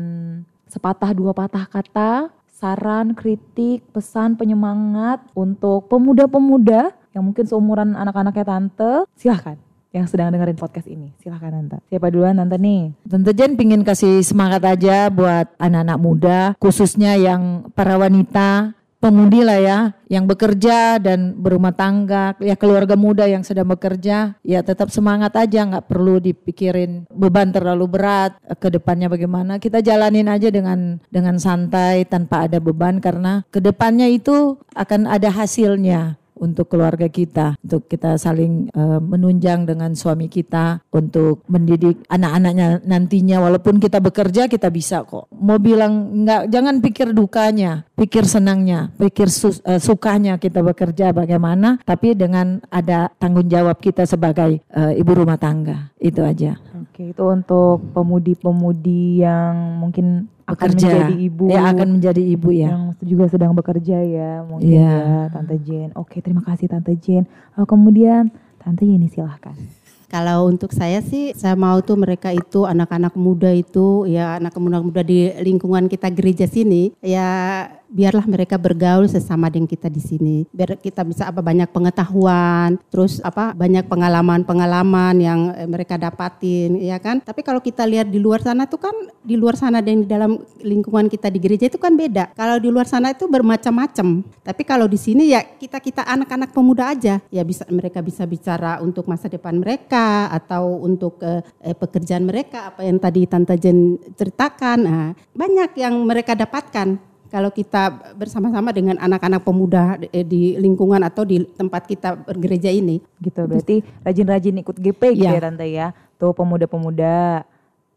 sepatah 0.70 1.10
dua 1.18 1.34
patah 1.34 1.66
kata 1.66 2.30
saran, 2.62 3.18
kritik, 3.18 3.82
pesan, 3.90 4.38
penyemangat 4.38 5.26
untuk 5.34 5.90
pemuda-pemuda 5.90 6.94
yang 7.12 7.24
mungkin 7.24 7.45
seumuran 7.47 7.95
anak-anaknya 7.95 8.45
tante. 8.45 8.91
Silahkan 9.15 9.60
yang 9.91 10.08
sedang 10.08 10.32
dengerin 10.32 10.56
podcast 10.56 10.88
ini. 10.88 11.12
Silahkan 11.19 11.52
tante. 11.52 11.84
Siapa 11.91 12.08
duluan 12.08 12.39
tante 12.39 12.56
nih? 12.56 12.95
Tante 13.04 13.32
Jen 13.36 13.60
pingin 13.60 13.84
kasih 13.84 14.24
semangat 14.24 14.63
aja 14.63 15.12
buat 15.12 15.52
anak-anak 15.60 15.97
muda, 16.00 16.39
khususnya 16.63 17.19
yang 17.19 17.67
para 17.76 18.00
wanita, 18.00 18.71
pemudi 19.02 19.41
lah 19.41 19.60
ya, 19.60 19.80
yang 20.08 20.30
bekerja 20.30 21.02
dan 21.02 21.34
berumah 21.36 21.74
tangga, 21.74 22.38
ya 22.38 22.54
keluarga 22.54 22.93
muda 22.93 23.26
yang 23.26 23.41
sedang 23.41 23.67
bekerja, 23.67 24.38
ya 24.45 24.60
tetap 24.62 24.93
semangat 24.93 25.34
aja, 25.36 25.65
nggak 25.65 25.89
perlu 25.89 26.21
dipikirin 26.21 27.10
beban 27.10 27.50
terlalu 27.50 28.00
berat 28.00 28.38
ke 28.62 28.69
depannya 28.69 29.10
bagaimana. 29.10 29.58
Kita 29.58 29.82
jalanin 29.82 30.30
aja 30.30 30.54
dengan 30.54 31.02
dengan 31.10 31.41
santai 31.41 32.06
tanpa 32.06 32.45
ada 32.45 32.62
beban 32.62 33.02
karena 33.02 33.41
ke 33.50 33.58
depannya 33.60 34.08
itu 34.08 34.62
akan 34.78 35.10
ada 35.10 35.34
hasilnya 35.34 36.21
untuk 36.42 36.74
keluarga 36.74 37.06
kita, 37.06 37.54
untuk 37.62 37.86
kita 37.86 38.18
saling 38.18 38.74
eh, 38.74 39.00
menunjang 39.00 39.70
dengan 39.70 39.94
suami 39.94 40.26
kita, 40.26 40.82
untuk 40.90 41.46
mendidik 41.46 42.02
anak-anaknya 42.10 42.82
nantinya. 42.82 43.38
Walaupun 43.46 43.78
kita 43.78 44.02
bekerja, 44.02 44.50
kita 44.50 44.74
bisa 44.74 45.06
kok. 45.06 45.30
Mau 45.30 45.62
bilang 45.62 46.26
nggak, 46.26 46.50
jangan 46.50 46.82
pikir 46.82 47.14
dukanya, 47.14 47.86
pikir 47.94 48.26
senangnya, 48.26 48.90
pikir 48.98 49.30
sus- 49.30 49.62
eh, 49.62 49.78
sukanya 49.78 50.42
kita 50.42 50.66
bekerja 50.66 51.14
bagaimana, 51.14 51.78
tapi 51.86 52.18
dengan 52.18 52.58
ada 52.74 53.14
tanggung 53.22 53.46
jawab 53.46 53.78
kita 53.78 54.10
sebagai 54.10 54.66
eh, 54.66 54.94
ibu 54.98 55.12
rumah 55.14 55.38
tangga. 55.38 55.94
Itu 56.02 56.26
aja. 56.26 56.58
Oke, 57.02 57.18
itu 57.18 57.24
untuk 57.26 57.82
pemudi-pemudi 57.98 59.26
yang 59.26 59.82
mungkin 59.82 60.30
akan 60.46 60.54
Bekerja. 60.70 60.86
menjadi 60.86 61.16
ibu. 61.18 61.46
Ya 61.50 61.62
akan 61.66 61.88
menjadi 61.98 62.22
ibu 62.22 62.50
ya. 62.54 62.70
yang 62.70 62.94
juga 63.02 63.26
sedang 63.26 63.58
bekerja 63.58 63.98
ya 64.06 64.46
mungkin 64.46 64.70
Iya. 64.70 64.94
ya 64.94 65.22
Tante 65.34 65.58
Jen. 65.66 65.90
Oke 65.98 66.22
terima 66.22 66.46
kasih 66.46 66.70
Tante 66.70 66.94
Jen. 67.02 67.26
Lalu 67.58 67.66
kemudian 67.66 68.30
Tante 68.62 68.86
Yeni 68.86 69.10
silahkan. 69.10 69.58
Kalau 70.06 70.46
untuk 70.46 70.76
saya 70.76 71.02
sih, 71.02 71.32
saya 71.34 71.56
mau 71.58 71.80
tuh 71.82 71.96
mereka 71.98 72.30
itu 72.36 72.68
anak-anak 72.68 73.16
muda 73.18 73.50
itu, 73.50 74.04
ya 74.06 74.38
anak 74.38 74.54
muda-muda 74.60 75.02
di 75.02 75.32
lingkungan 75.40 75.88
kita 75.88 76.12
gereja 76.12 76.46
sini, 76.46 76.92
ya 77.00 77.64
biarlah 77.92 78.24
mereka 78.24 78.56
bergaul 78.56 79.06
sesama 79.12 79.52
dengan 79.52 79.68
kita 79.68 79.92
di 79.92 80.00
sini. 80.00 80.38
Biar 80.50 80.80
kita 80.80 81.04
bisa 81.04 81.28
apa 81.28 81.44
banyak 81.44 81.68
pengetahuan, 81.70 82.80
terus 82.88 83.20
apa 83.20 83.52
banyak 83.52 83.86
pengalaman-pengalaman 83.92 85.16
yang 85.20 85.40
eh, 85.54 85.68
mereka 85.68 86.00
dapatin, 86.00 86.80
ya 86.80 86.98
kan? 87.04 87.20
Tapi 87.20 87.44
kalau 87.44 87.60
kita 87.60 87.84
lihat 87.84 88.08
di 88.08 88.18
luar 88.18 88.40
sana 88.40 88.64
tuh 88.66 88.80
kan 88.80 88.96
di 89.22 89.36
luar 89.36 89.60
sana 89.60 89.84
dan 89.84 90.02
di 90.02 90.08
dalam 90.08 90.40
lingkungan 90.64 91.12
kita 91.12 91.28
di 91.28 91.38
gereja 91.44 91.68
itu 91.68 91.78
kan 91.78 91.94
beda. 91.94 92.32
Kalau 92.34 92.58
di 92.58 92.72
luar 92.72 92.88
sana 92.88 93.12
itu 93.12 93.28
bermacam-macam. 93.28 94.24
Tapi 94.42 94.64
kalau 94.64 94.88
di 94.88 94.98
sini 94.98 95.36
ya 95.36 95.44
kita-kita 95.44 96.08
anak-anak 96.08 96.56
pemuda 96.56 96.96
aja 96.96 97.20
ya 97.28 97.44
bisa 97.44 97.68
mereka 97.68 98.00
bisa 98.00 98.24
bicara 98.24 98.80
untuk 98.80 99.06
masa 99.06 99.28
depan 99.28 99.60
mereka 99.60 100.32
atau 100.32 100.80
untuk 100.80 101.20
eh, 101.22 101.44
eh, 101.60 101.76
pekerjaan 101.76 102.24
mereka 102.24 102.72
apa 102.72 102.88
yang 102.88 102.98
tadi 102.98 103.28
Tante 103.28 103.60
Jen 103.60 104.00
ceritakan. 104.16 104.80
Nah, 104.82 105.12
banyak 105.36 105.76
yang 105.76 106.00
mereka 106.08 106.34
dapatkan 106.34 107.11
kalau 107.32 107.48
kita 107.48 108.12
bersama-sama 108.20 108.76
dengan 108.76 109.00
anak-anak 109.00 109.39
pemuda 109.48 109.96
eh, 110.12 110.28
di 110.28 110.60
lingkungan 110.60 111.00
atau 111.00 111.24
di 111.24 111.48
tempat 111.56 111.88
kita 111.88 112.20
bergereja 112.28 112.67
ini. 112.67 113.00
Gitu, 113.24 113.39
berarti 113.48 113.80
rajin-rajin 114.04 114.60
ikut 114.60 114.76
GP 114.76 115.15
gitu 115.15 115.32
Iya. 115.32 115.39
ya 115.39 115.41
Tante 115.48 115.65
ya. 115.65 115.88
Tuh 116.20 116.36
pemuda-pemuda 116.36 117.48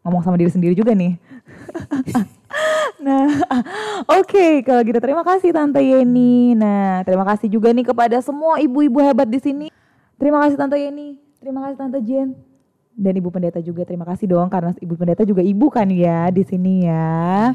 ngomong 0.07 0.23
sama 0.23 0.39
diri 0.39 0.47
sendiri 0.47 0.71
juga 0.71 0.95
nih. 0.95 1.19
nah, 3.05 3.27
oke 4.07 4.63
kalau 4.63 4.81
gitu 4.87 4.99
terima 5.03 5.27
kasih 5.27 5.51
Tante 5.51 5.83
Yeni. 5.83 6.55
Nah, 6.55 7.03
terima 7.03 7.27
kasih 7.27 7.51
juga 7.51 7.75
nih 7.75 7.91
kepada 7.91 8.15
semua 8.23 8.63
ibu-ibu 8.63 9.03
hebat 9.03 9.27
di 9.27 9.43
sini. 9.43 9.67
Terima 10.15 10.39
kasih 10.47 10.55
Tante 10.55 10.79
Yeni, 10.79 11.19
terima 11.43 11.59
kasih 11.67 11.75
Tante 11.75 11.99
Jen. 11.99 12.31
Dan 12.95 13.11
Ibu 13.19 13.27
Pendeta 13.27 13.59
juga 13.59 13.83
terima 13.83 14.07
kasih 14.07 14.31
dong 14.31 14.47
karena 14.47 14.71
Ibu 14.79 14.95
Pendeta 14.95 15.27
juga 15.27 15.43
ibu 15.43 15.67
kan 15.67 15.83
ya 15.91 16.31
di 16.31 16.47
sini 16.47 16.87
ya. 16.87 17.51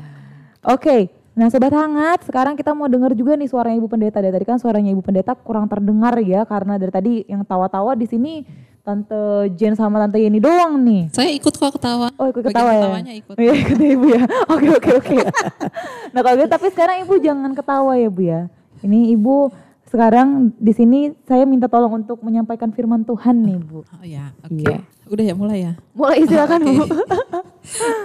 Oke, 0.69 1.09
nah 1.41 1.49
sobat 1.49 1.73
hangat, 1.73 2.29
sekarang 2.29 2.53
kita 2.53 2.77
mau 2.77 2.85
dengar 2.85 3.17
juga 3.17 3.33
nih 3.33 3.49
suaranya 3.49 3.81
Ibu 3.81 3.89
Pendeta. 3.89 4.21
Dari 4.21 4.29
tadi 4.29 4.45
kan 4.45 4.61
suaranya 4.61 4.93
Ibu 4.93 5.01
Pendeta 5.01 5.33
kurang 5.33 5.65
terdengar 5.73 6.21
ya 6.21 6.45
karena 6.45 6.77
dari 6.77 6.93
tadi 6.93 7.13
yang 7.25 7.49
tawa-tawa 7.49 7.97
di 7.97 8.05
sini 8.05 8.45
Tante 8.85 9.49
Jen 9.57 9.73
sama 9.73 9.97
Tante 10.05 10.21
Yeni 10.21 10.37
doang 10.37 10.77
nih. 10.85 11.09
Saya 11.17 11.33
ikut 11.33 11.57
kok 11.57 11.81
ketawa. 11.81 12.13
Oh 12.21 12.29
ikut 12.29 12.45
Bagian 12.45 12.53
ketawa 12.53 12.71
ya? 12.77 12.81
ketawanya 12.85 13.13
ikut. 13.17 13.35
Iya 13.41 13.53
ikut 13.57 13.79
ya 13.81 13.91
Ibu 13.97 14.07
ya. 14.13 14.23
Oke 14.53 14.69
oke 14.69 14.91
oke. 15.01 15.17
nah 16.13 16.21
kalau 16.21 16.37
gitu 16.37 16.51
tapi 16.53 16.67
sekarang 16.77 16.97
Ibu 17.09 17.15
jangan 17.25 17.53
ketawa 17.57 17.93
ya 17.97 18.09
Bu 18.13 18.21
ya. 18.21 18.41
Ini 18.85 19.17
Ibu 19.17 19.49
sekarang 19.91 20.55
di 20.55 20.71
sini 20.71 21.11
saya 21.27 21.43
minta 21.43 21.67
tolong 21.67 22.07
untuk 22.07 22.23
menyampaikan 22.23 22.71
firman 22.71 23.03
Tuhan 23.03 23.43
nih 23.43 23.59
Bu. 23.59 23.83
Oh 23.83 24.07
ya, 24.07 24.31
oke. 24.47 24.63
Iya. 24.63 24.87
Udah 25.11 25.25
ya 25.27 25.35
mulai 25.35 25.59
ya. 25.67 25.73
Mulai 25.99 26.19
silakan 26.31 26.61
Bu. 26.63 26.85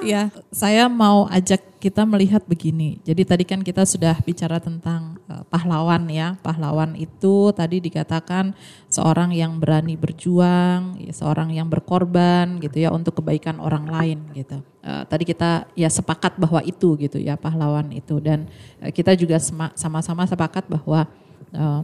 Ya, 0.03 0.29
saya 0.51 0.91
mau 0.91 1.25
ajak 1.31 1.79
kita 1.79 2.03
melihat 2.03 2.43
begini. 2.43 2.99
Jadi 3.07 3.23
tadi 3.23 3.43
kan 3.47 3.63
kita 3.63 3.87
sudah 3.87 4.13
bicara 4.21 4.59
tentang 4.59 5.15
eh, 5.31 5.41
pahlawan 5.47 6.05
ya. 6.11 6.35
Pahlawan 6.43 6.93
itu 6.93 7.55
tadi 7.55 7.79
dikatakan 7.79 8.51
seorang 8.91 9.31
yang 9.31 9.57
berani 9.57 9.95
berjuang, 9.95 10.99
ya, 10.99 11.13
seorang 11.15 11.55
yang 11.55 11.71
berkorban 11.71 12.59
gitu 12.59 12.83
ya 12.83 12.91
untuk 12.91 13.23
kebaikan 13.23 13.57
orang 13.63 13.87
lain 13.87 14.19
gitu. 14.35 14.59
Eh, 14.85 15.03
tadi 15.07 15.23
kita 15.23 15.71
ya 15.73 15.89
sepakat 15.89 16.37
bahwa 16.37 16.61
itu 16.61 16.93
gitu 16.99 17.17
ya 17.17 17.39
pahlawan 17.39 17.89
itu 17.95 18.19
dan 18.21 18.45
eh, 18.83 18.91
kita 18.91 19.15
juga 19.17 19.39
sama-sama 19.73 20.27
sepakat 20.27 20.67
bahwa 20.67 21.09
eh, 21.53 21.81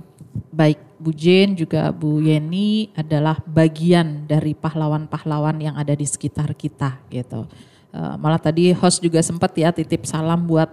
baik 0.52 0.80
Bu 1.02 1.10
Jen 1.18 1.58
juga 1.58 1.90
Bu 1.90 2.22
Yeni 2.22 2.94
adalah 2.94 3.42
bagian 3.42 4.30
dari 4.30 4.54
pahlawan-pahlawan 4.54 5.58
yang 5.58 5.74
ada 5.74 5.98
di 5.98 6.06
sekitar 6.06 6.54
kita 6.54 7.02
gitu. 7.10 7.50
Eh, 7.92 8.16
malah 8.22 8.38
tadi 8.38 8.70
host 8.72 9.02
juga 9.02 9.20
sempat 9.26 9.52
ya 9.58 9.74
titip 9.74 10.06
salam 10.06 10.46
buat 10.46 10.70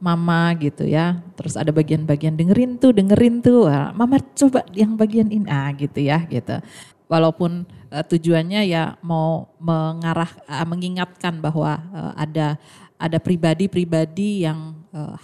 mama 0.00 0.52
gitu 0.60 0.84
ya. 0.84 1.24
Terus 1.36 1.56
ada 1.56 1.72
bagian-bagian 1.72 2.36
dengerin 2.36 2.76
tuh, 2.76 2.92
dengerin 2.92 3.40
tuh. 3.40 3.68
Mama 3.96 4.20
coba 4.36 4.64
yang 4.76 4.94
bagian 4.94 5.32
ini 5.32 5.48
ah 5.48 5.72
gitu 5.72 5.98
ya 6.04 6.28
gitu. 6.28 6.60
Walaupun 7.10 7.64
eh, 7.90 8.04
tujuannya 8.04 8.68
ya 8.68 9.00
mau 9.00 9.48
mengarah 9.58 10.30
ah, 10.44 10.68
mengingatkan 10.68 11.40
bahwa 11.40 11.80
ada 12.14 12.60
ada 13.00 13.16
pribadi-pribadi 13.16 14.44
yang 14.44 14.76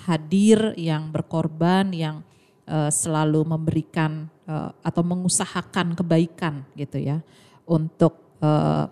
hadir, 0.08 0.72
yang 0.80 1.12
berkorban, 1.12 1.92
yang 1.92 2.25
eh, 2.66 2.90
selalu 2.90 3.46
memberikan 3.46 4.26
eh, 4.46 4.70
atau 4.82 5.02
mengusahakan 5.02 5.96
kebaikan 5.96 6.66
gitu 6.74 6.98
ya 7.00 7.22
untuk 7.66 8.36
eh, 8.42 8.84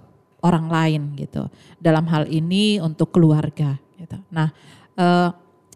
orang 0.44 0.66
lain 0.68 1.02
gitu. 1.18 1.48
Dalam 1.78 2.06
hal 2.08 2.28
ini 2.28 2.78
untuk 2.78 3.14
keluarga 3.16 3.80
gitu. 3.96 4.20
Nah, 4.28 4.52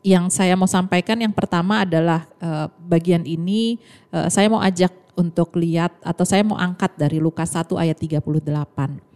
yang 0.04 0.28
saya 0.28 0.52
mau 0.54 0.68
sampaikan 0.68 1.16
yang 1.16 1.32
pertama 1.32 1.88
adalah 1.88 2.28
bagian 2.76 3.24
ini 3.24 3.80
saya 4.28 4.46
mau 4.52 4.60
ajak 4.60 4.92
untuk 5.16 5.56
lihat 5.56 5.96
atau 6.04 6.28
saya 6.28 6.44
mau 6.44 6.60
angkat 6.60 7.00
dari 7.00 7.16
Lukas 7.16 7.56
1 7.56 7.80
ayat 7.80 7.96
38. 7.96 9.07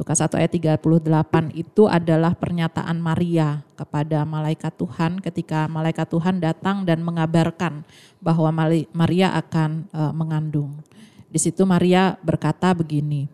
Lukas 0.00 0.16
1 0.24 0.32
ayat 0.40 0.80
38 0.80 1.52
itu 1.52 1.84
adalah 1.84 2.32
pernyataan 2.32 2.96
Maria 2.96 3.60
kepada 3.76 4.24
malaikat 4.24 4.72
Tuhan 4.72 5.20
ketika 5.20 5.68
malaikat 5.68 6.08
Tuhan 6.08 6.40
datang 6.40 6.88
dan 6.88 7.04
mengabarkan 7.04 7.84
bahwa 8.16 8.48
Maria 8.96 9.36
akan 9.36 9.84
eh, 9.92 10.12
mengandung. 10.16 10.80
Di 11.28 11.36
situ 11.36 11.68
Maria 11.68 12.16
berkata 12.24 12.72
begini, 12.72 13.28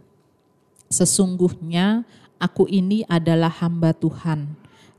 sesungguhnya 0.90 2.02
aku 2.42 2.66
ini 2.66 3.06
adalah 3.06 3.62
hamba 3.62 3.94
Tuhan. 3.94 4.50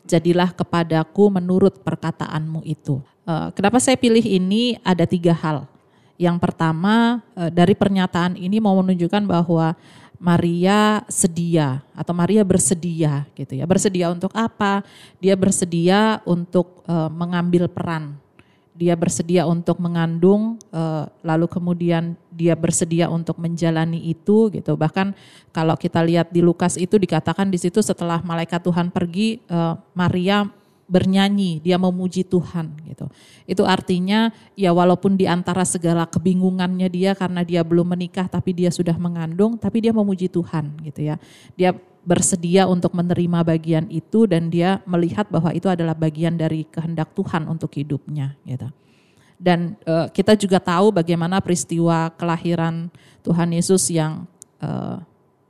Jadilah 0.08 0.56
kepadaku 0.56 1.36
menurut 1.36 1.84
perkataanmu 1.84 2.64
itu. 2.64 3.04
Eh, 3.28 3.52
Kenapa 3.52 3.84
saya 3.84 4.00
pilih 4.00 4.24
ini? 4.24 4.80
Ada 4.88 5.04
tiga 5.04 5.36
hal. 5.36 5.68
Yang 6.16 6.40
pertama 6.40 7.20
eh, 7.36 7.52
dari 7.52 7.76
pernyataan 7.76 8.40
ini 8.40 8.64
mau 8.64 8.80
menunjukkan 8.80 9.28
bahwa 9.28 9.76
Maria 10.18 11.06
sedia 11.08 11.86
atau 11.94 12.14
Maria 12.14 12.42
bersedia 12.42 13.26
gitu 13.38 13.54
ya. 13.54 13.66
Bersedia 13.70 14.10
untuk 14.10 14.34
apa? 14.34 14.82
Dia 15.22 15.38
bersedia 15.38 16.22
untuk 16.26 16.82
eh, 16.90 17.10
mengambil 17.14 17.70
peran 17.70 18.18
dia 18.78 18.94
bersedia 18.94 19.50
untuk 19.50 19.82
mengandung, 19.82 20.62
eh, 20.70 21.06
lalu 21.26 21.50
kemudian 21.50 22.14
dia 22.30 22.54
bersedia 22.54 23.10
untuk 23.10 23.42
menjalani 23.42 24.06
itu 24.06 24.54
gitu. 24.54 24.78
Bahkan 24.78 25.18
kalau 25.50 25.74
kita 25.74 26.06
lihat 26.06 26.30
di 26.30 26.46
Lukas 26.46 26.78
itu 26.78 27.02
dikatakan 27.02 27.50
di 27.50 27.58
situ 27.58 27.82
setelah 27.82 28.22
malaikat 28.22 28.62
Tuhan 28.62 28.94
pergi, 28.94 29.42
eh, 29.50 29.74
Maria 29.98 30.46
bernyanyi, 30.88 31.60
dia 31.60 31.76
memuji 31.76 32.24
Tuhan 32.24 32.72
gitu. 32.88 33.12
Itu 33.44 33.68
artinya 33.68 34.32
ya 34.56 34.72
walaupun 34.72 35.20
di 35.20 35.28
antara 35.28 35.68
segala 35.68 36.08
kebingungannya 36.08 36.88
dia 36.88 37.12
karena 37.12 37.44
dia 37.44 37.62
belum 37.62 37.94
menikah 37.94 38.32
tapi 38.32 38.56
dia 38.56 38.72
sudah 38.72 38.96
mengandung, 38.96 39.60
tapi 39.60 39.84
dia 39.84 39.92
memuji 39.92 40.32
Tuhan 40.32 40.72
gitu 40.88 41.12
ya. 41.14 41.16
Dia 41.60 41.76
bersedia 42.08 42.72
untuk 42.72 42.96
menerima 42.96 43.44
bagian 43.44 43.86
itu 43.92 44.24
dan 44.32 44.48
dia 44.48 44.80
melihat 44.88 45.28
bahwa 45.28 45.52
itu 45.52 45.68
adalah 45.68 45.92
bagian 45.92 46.40
dari 46.40 46.64
kehendak 46.64 47.12
Tuhan 47.12 47.52
untuk 47.52 47.76
hidupnya 47.76 48.40
gitu. 48.48 48.72
Dan 49.38 49.76
eh, 49.84 50.08
kita 50.16 50.40
juga 50.40 50.58
tahu 50.64 50.96
bagaimana 50.96 51.44
peristiwa 51.44 52.10
kelahiran 52.16 52.88
Tuhan 53.28 53.52
Yesus 53.52 53.92
yang 53.92 54.24
eh, 54.64 54.98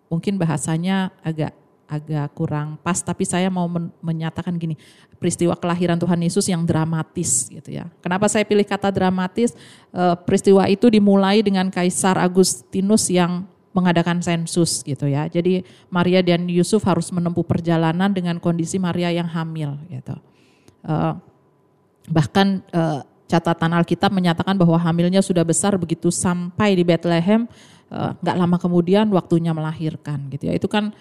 mungkin 0.09 0.41
bahasanya 0.41 1.13
agak 1.21 1.53
agak 1.87 2.35
kurang 2.35 2.75
pas 2.83 2.99
tapi 2.99 3.23
saya 3.23 3.47
mau 3.47 3.65
men- 3.71 3.89
menyatakan 4.03 4.53
gini, 4.59 4.75
peristiwa 5.17 5.55
kelahiran 5.55 5.97
Tuhan 5.97 6.19
Yesus 6.21 6.45
yang 6.51 6.67
dramatis 6.67 7.47
gitu 7.47 7.73
ya. 7.73 7.89
Kenapa 8.03 8.27
saya 8.27 8.43
pilih 8.43 8.67
kata 8.67 8.91
dramatis? 8.93 9.55
Eh, 9.95 10.15
peristiwa 10.27 10.67
itu 10.69 10.91
dimulai 10.91 11.41
dengan 11.41 11.71
Kaisar 11.71 12.19
Agustinus 12.19 13.09
yang 13.09 13.47
mengadakan 13.77 14.25
sensus 14.25 14.81
gitu 14.81 15.05
ya. 15.05 15.29
Jadi 15.29 15.61
Maria 15.93 16.25
dan 16.25 16.49
Yusuf 16.49 16.81
harus 16.89 17.13
menempuh 17.13 17.45
perjalanan 17.45 18.09
dengan 18.09 18.41
kondisi 18.41 18.81
Maria 18.81 19.13
yang 19.13 19.29
hamil 19.29 19.77
gitu. 19.87 20.17
Eh, 20.85 21.13
bahkan 22.09 22.65
eh, 22.73 22.99
catatan 23.27 23.75
Alkitab 23.75 24.09
menyatakan 24.09 24.55
bahwa 24.55 24.79
hamilnya 24.79 25.19
sudah 25.19 25.43
besar 25.43 25.75
begitu 25.75 26.09
sampai 26.09 26.73
di 26.73 26.81
Bethlehem 26.81 27.45
eh, 27.93 28.11
nggak 28.17 28.37
lama 28.37 28.57
kemudian 28.57 29.05
waktunya 29.13 29.53
melahirkan 29.53 30.25
gitu 30.33 30.49
ya. 30.49 30.53
Itu 30.57 30.65
kan 30.65 30.95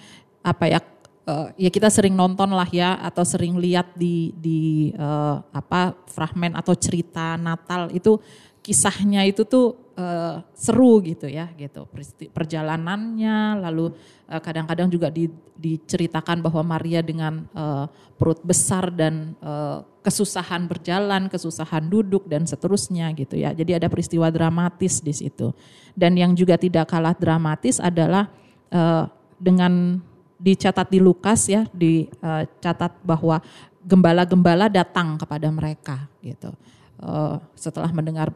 apa 0.46 0.64
ya 0.70 0.78
eh, 1.26 1.66
ya 1.66 1.70
kita 1.74 1.90
sering 1.90 2.14
nonton 2.14 2.54
lah 2.54 2.70
ya 2.70 2.94
atau 3.02 3.26
sering 3.26 3.58
lihat 3.58 3.90
di 3.98 4.30
di 4.38 4.94
eh, 4.94 5.36
apa 5.50 5.98
fragmen 6.06 6.54
atau 6.54 6.78
cerita 6.78 7.34
Natal 7.34 7.90
itu 7.90 8.22
kisahnya 8.62 9.26
itu 9.26 9.42
tuh 9.42 9.74
eh, 9.98 10.38
seru 10.54 11.02
gitu 11.02 11.26
ya 11.26 11.50
gitu 11.58 11.90
perjalanannya 12.30 13.58
lalu 13.58 13.90
eh, 14.30 14.38
kadang-kadang 14.38 14.86
juga 14.86 15.10
di- 15.10 15.34
diceritakan 15.58 16.38
bahwa 16.46 16.62
Maria 16.62 17.02
dengan 17.02 17.42
eh, 17.50 17.86
perut 18.14 18.38
besar 18.46 18.94
dan 18.94 19.34
eh, 19.42 19.82
kesusahan 20.06 20.70
berjalan, 20.70 21.26
kesusahan 21.26 21.90
duduk 21.90 22.30
dan 22.30 22.46
seterusnya 22.46 23.10
gitu 23.18 23.34
ya. 23.42 23.50
Jadi 23.50 23.74
ada 23.74 23.90
peristiwa 23.90 24.30
dramatis 24.30 25.02
di 25.02 25.10
situ. 25.10 25.50
Dan 25.98 26.14
yang 26.14 26.30
juga 26.38 26.54
tidak 26.54 26.86
kalah 26.94 27.18
dramatis 27.18 27.82
adalah 27.82 28.30
eh, 28.70 29.04
dengan 29.42 29.98
dicatat 30.36 30.92
di 30.92 31.00
Lukas 31.00 31.48
ya, 31.48 31.64
dicatat 31.72 33.00
bahwa 33.00 33.40
gembala-gembala 33.86 34.68
datang 34.68 35.16
kepada 35.16 35.48
mereka 35.48 36.10
gitu. 36.20 36.52
uh, 37.00 37.38
setelah 37.54 37.88
mendengar 37.94 38.34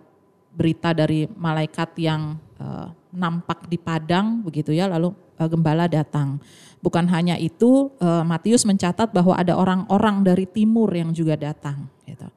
berita 0.51 0.91
dari 0.95 1.27
malaikat 1.31 1.91
yang 1.99 2.39
uh, 2.59 2.91
nampak 3.11 3.67
di 3.67 3.79
padang 3.79 4.43
begitu 4.47 4.71
ya 4.71 4.87
lalu 4.91 5.15
gembala 5.41 5.89
datang. 5.89 6.37
Bukan 6.85 7.09
hanya 7.09 7.37
itu, 7.41 7.89
Matius 8.01 8.69
mencatat 8.69 9.09
bahwa 9.09 9.33
ada 9.37 9.57
orang-orang 9.57 10.21
dari 10.21 10.45
timur 10.45 10.93
yang 10.93 11.17
juga 11.17 11.33
datang. 11.33 11.89
Gitu. 12.05 12.29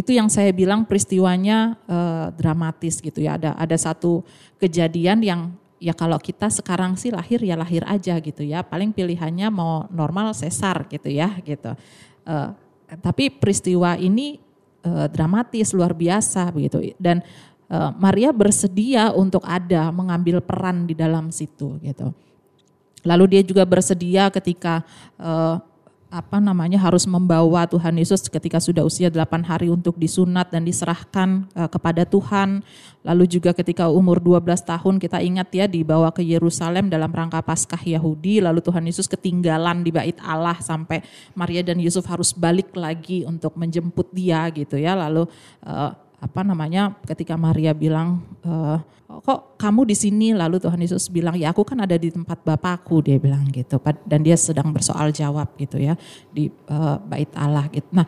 Itu 0.00 0.16
yang 0.16 0.32
saya 0.32 0.48
bilang 0.52 0.88
peristiwanya 0.88 1.76
uh, 1.84 2.32
dramatis 2.32 3.04
gitu 3.04 3.20
ya. 3.20 3.36
Ada 3.36 3.52
ada 3.52 3.76
satu 3.76 4.24
kejadian 4.56 5.20
yang 5.20 5.40
ya 5.80 5.96
kalau 5.96 6.20
kita 6.20 6.52
sekarang 6.52 6.94
sih 7.00 7.08
lahir 7.08 7.40
ya 7.40 7.56
lahir 7.56 7.82
aja 7.88 8.20
gitu 8.20 8.44
ya. 8.44 8.60
Paling 8.60 8.92
pilihannya 8.92 9.48
mau 9.48 9.88
normal 9.88 10.36
sesar 10.36 10.84
gitu 10.92 11.08
ya 11.08 11.32
gitu. 11.42 11.72
Uh, 12.28 12.52
tapi 13.00 13.32
peristiwa 13.32 13.96
ini 13.96 14.38
uh, 14.84 15.08
dramatis 15.08 15.72
luar 15.72 15.96
biasa 15.96 16.52
begitu 16.52 16.92
dan 17.00 17.24
uh, 17.72 17.90
Maria 17.96 18.34
bersedia 18.34 19.14
untuk 19.14 19.40
ada 19.48 19.88
mengambil 19.88 20.44
peran 20.44 20.84
di 20.84 20.92
dalam 20.92 21.32
situ 21.32 21.80
gitu. 21.80 22.12
Lalu 23.00 23.38
dia 23.38 23.42
juga 23.46 23.64
bersedia 23.64 24.28
ketika 24.28 24.84
uh, 25.16 25.56
apa 26.10 26.42
namanya 26.42 26.82
harus 26.82 27.06
membawa 27.06 27.62
Tuhan 27.70 27.94
Yesus 27.94 28.26
ketika 28.26 28.58
sudah 28.58 28.82
usia 28.82 29.06
8 29.14 29.46
hari 29.46 29.70
untuk 29.70 29.94
disunat 29.94 30.50
dan 30.50 30.66
diserahkan 30.66 31.46
uh, 31.54 31.70
kepada 31.70 32.02
Tuhan. 32.02 32.66
Lalu 33.06 33.24
juga 33.30 33.54
ketika 33.54 33.86
umur 33.88 34.18
12 34.18 34.44
tahun 34.66 34.98
kita 34.98 35.22
ingat 35.22 35.48
ya 35.54 35.70
dibawa 35.70 36.10
ke 36.10 36.20
Yerusalem 36.20 36.90
dalam 36.90 37.14
rangka 37.14 37.38
Paskah 37.40 37.80
Yahudi. 37.80 38.42
Lalu 38.42 38.58
Tuhan 38.58 38.84
Yesus 38.84 39.06
ketinggalan 39.06 39.86
di 39.86 39.94
bait 39.94 40.18
Allah 40.18 40.58
sampai 40.58 41.00
Maria 41.38 41.62
dan 41.62 41.78
Yusuf 41.78 42.04
harus 42.10 42.34
balik 42.34 42.74
lagi 42.74 43.22
untuk 43.22 43.54
menjemput 43.54 44.10
dia 44.10 44.50
gitu 44.50 44.76
ya. 44.76 44.98
Lalu 44.98 45.30
uh, 45.62 45.94
apa 46.20 46.40
namanya 46.44 46.94
ketika 47.08 47.34
Maria 47.34 47.72
bilang 47.72 48.20
e, 48.44 48.52
kok 49.24 49.58
kamu 49.58 49.88
di 49.90 49.96
sini 49.98 50.28
lalu 50.36 50.62
Tuhan 50.62 50.78
Yesus 50.78 51.10
bilang 51.10 51.34
ya 51.34 51.50
aku 51.50 51.66
kan 51.66 51.82
ada 51.82 51.98
di 51.98 52.12
tempat 52.12 52.44
Bapakku 52.46 53.02
dia 53.02 53.18
bilang 53.18 53.48
gitu 53.50 53.80
dan 54.06 54.20
dia 54.22 54.38
sedang 54.38 54.70
bersoal 54.70 55.10
jawab 55.10 55.50
gitu 55.58 55.82
ya 55.82 55.98
di 56.30 56.46
uh, 56.70 57.00
bait 57.02 57.26
Allah 57.34 57.66
gitu. 57.74 57.90
Nah 57.90 58.06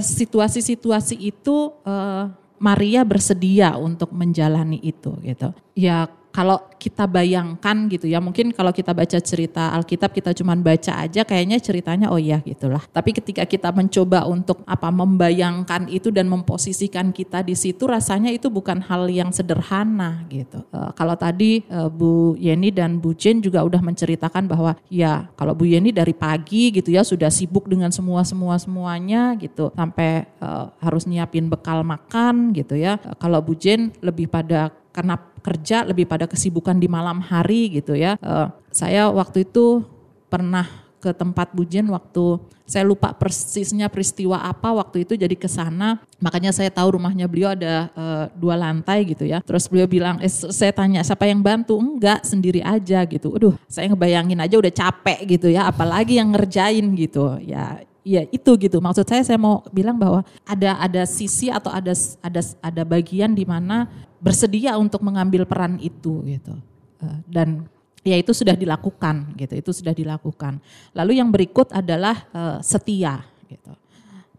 situasi-situasi 0.00 1.16
uh, 1.20 1.28
itu 1.28 1.56
uh, 1.84 2.32
Maria 2.60 3.04
bersedia 3.04 3.76
untuk 3.76 4.12
menjalani 4.12 4.80
itu 4.80 5.12
gitu. 5.24 5.52
Ya 5.76 6.08
kalau 6.30 6.62
kita 6.80 7.04
bayangkan 7.04 7.90
gitu 7.90 8.06
ya 8.06 8.22
mungkin 8.22 8.54
kalau 8.54 8.70
kita 8.70 8.94
baca 8.94 9.18
cerita 9.18 9.74
Alkitab 9.76 10.14
kita 10.14 10.30
cuma 10.32 10.54
baca 10.56 11.02
aja 11.02 11.26
kayaknya 11.26 11.58
ceritanya 11.58 12.06
oh 12.08 12.16
iya 12.16 12.40
gitulah. 12.40 12.80
Tapi 12.88 13.12
ketika 13.12 13.44
kita 13.44 13.74
mencoba 13.74 14.24
untuk 14.24 14.62
apa 14.64 14.88
membayangkan 14.88 15.90
itu 15.90 16.14
dan 16.14 16.30
memposisikan 16.30 17.10
kita 17.10 17.42
di 17.42 17.58
situ 17.58 17.84
rasanya 17.84 18.30
itu 18.30 18.46
bukan 18.48 18.78
hal 18.80 19.10
yang 19.10 19.34
sederhana 19.34 20.24
gitu. 20.30 20.62
Uh, 20.70 20.94
kalau 20.94 21.18
tadi 21.18 21.66
uh, 21.68 21.90
Bu 21.90 22.38
Yeni 22.38 22.70
dan 22.70 23.02
Bu 23.02 23.12
Jen 23.12 23.42
juga 23.42 23.66
udah 23.66 23.82
menceritakan 23.82 24.46
bahwa 24.46 24.78
ya 24.86 25.28
kalau 25.34 25.52
Bu 25.52 25.66
Yeni 25.66 25.90
dari 25.90 26.14
pagi 26.14 26.70
gitu 26.70 26.94
ya 26.94 27.02
sudah 27.02 27.28
sibuk 27.28 27.66
dengan 27.66 27.90
semua 27.90 28.22
semua 28.22 28.54
semuanya 28.56 29.34
gitu 29.36 29.74
sampai 29.74 30.30
uh, 30.38 30.70
harus 30.78 31.04
nyiapin 31.10 31.50
bekal 31.50 31.82
makan 31.82 32.54
gitu 32.54 32.78
ya. 32.78 33.02
Uh, 33.02 33.18
kalau 33.18 33.42
Bu 33.42 33.58
Jen 33.58 33.90
lebih 33.98 34.30
pada 34.30 34.70
karena 34.90 35.14
kerja 35.40 35.82
lebih 35.88 36.06
pada 36.06 36.28
kesibukan 36.28 36.76
di 36.76 36.86
malam 36.86 37.20
hari 37.24 37.80
gitu 37.80 37.96
ya. 37.96 38.16
Uh, 38.20 38.52
saya 38.70 39.08
waktu 39.10 39.48
itu 39.48 39.82
pernah 40.30 40.68
ke 41.00 41.16
tempat 41.16 41.56
Bujen 41.56 41.88
waktu 41.88 42.38
saya 42.70 42.86
lupa 42.86 43.10
persisnya 43.10 43.90
peristiwa 43.90 44.38
apa 44.38 44.70
waktu 44.70 45.02
itu 45.02 45.18
jadi 45.18 45.34
ke 45.34 45.50
sana. 45.50 45.98
Makanya 46.22 46.54
saya 46.54 46.70
tahu 46.70 46.94
rumahnya 47.00 47.26
beliau 47.26 47.50
ada 47.50 47.90
uh, 47.98 48.24
dua 48.38 48.54
lantai 48.54 49.02
gitu 49.10 49.26
ya. 49.26 49.42
Terus 49.42 49.66
beliau 49.66 49.90
bilang 49.90 50.22
eh, 50.22 50.30
saya 50.30 50.70
tanya 50.70 51.02
siapa 51.02 51.26
yang 51.26 51.42
bantu? 51.42 51.82
Enggak 51.82 52.22
sendiri 52.22 52.62
aja 52.62 53.02
gitu. 53.10 53.34
Aduh 53.34 53.58
saya 53.66 53.90
ngebayangin 53.90 54.38
aja 54.38 54.54
udah 54.54 54.70
capek 54.70 55.18
gitu 55.26 55.50
ya 55.50 55.66
apalagi 55.66 56.22
yang 56.22 56.30
ngerjain 56.30 56.86
gitu. 56.94 57.42
Ya 57.42 57.82
ya 58.10 58.22
itu 58.34 58.50
gitu 58.58 58.82
maksud 58.82 59.06
saya 59.06 59.22
saya 59.22 59.38
mau 59.38 59.62
bilang 59.70 59.94
bahwa 59.94 60.26
ada 60.42 60.74
ada 60.82 61.02
sisi 61.06 61.46
atau 61.46 61.70
ada 61.70 61.94
ada 62.18 62.42
ada 62.58 62.82
bagian 62.82 63.30
di 63.30 63.46
mana 63.46 63.86
bersedia 64.18 64.74
untuk 64.76 65.00
mengambil 65.00 65.46
peran 65.46 65.78
itu 65.78 66.20
gitu. 66.26 66.54
Eh, 67.00 67.18
dan 67.30 67.70
ya 68.04 68.16
itu 68.20 68.32
sudah 68.34 68.52
dilakukan 68.58 69.32
gitu, 69.36 69.54
itu 69.56 69.70
sudah 69.72 69.94
dilakukan. 69.96 70.60
Lalu 70.92 71.20
yang 71.20 71.28
berikut 71.32 71.72
adalah 71.72 72.28
uh, 72.32 72.58
setia 72.60 73.24
gitu. 73.48 73.72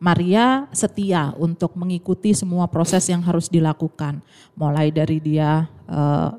Maria 0.01 0.65
setia 0.73 1.29
untuk 1.37 1.77
mengikuti 1.77 2.33
semua 2.33 2.65
proses 2.65 3.05
yang 3.05 3.21
harus 3.21 3.45
dilakukan, 3.45 4.17
mulai 4.57 4.89
dari 4.89 5.21
dia 5.21 5.69
uh, 5.85 6.33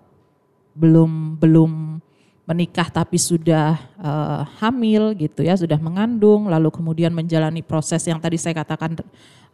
belum 0.74 1.38
belum 1.38 2.01
menikah 2.42 2.90
tapi 2.90 3.22
sudah 3.22 3.78
uh, 4.02 4.42
hamil 4.58 5.14
gitu 5.14 5.46
ya, 5.46 5.54
sudah 5.54 5.78
mengandung, 5.78 6.50
lalu 6.50 6.74
kemudian 6.74 7.14
menjalani 7.14 7.62
proses 7.62 8.02
yang 8.04 8.18
tadi 8.18 8.34
saya 8.34 8.58
katakan 8.58 8.98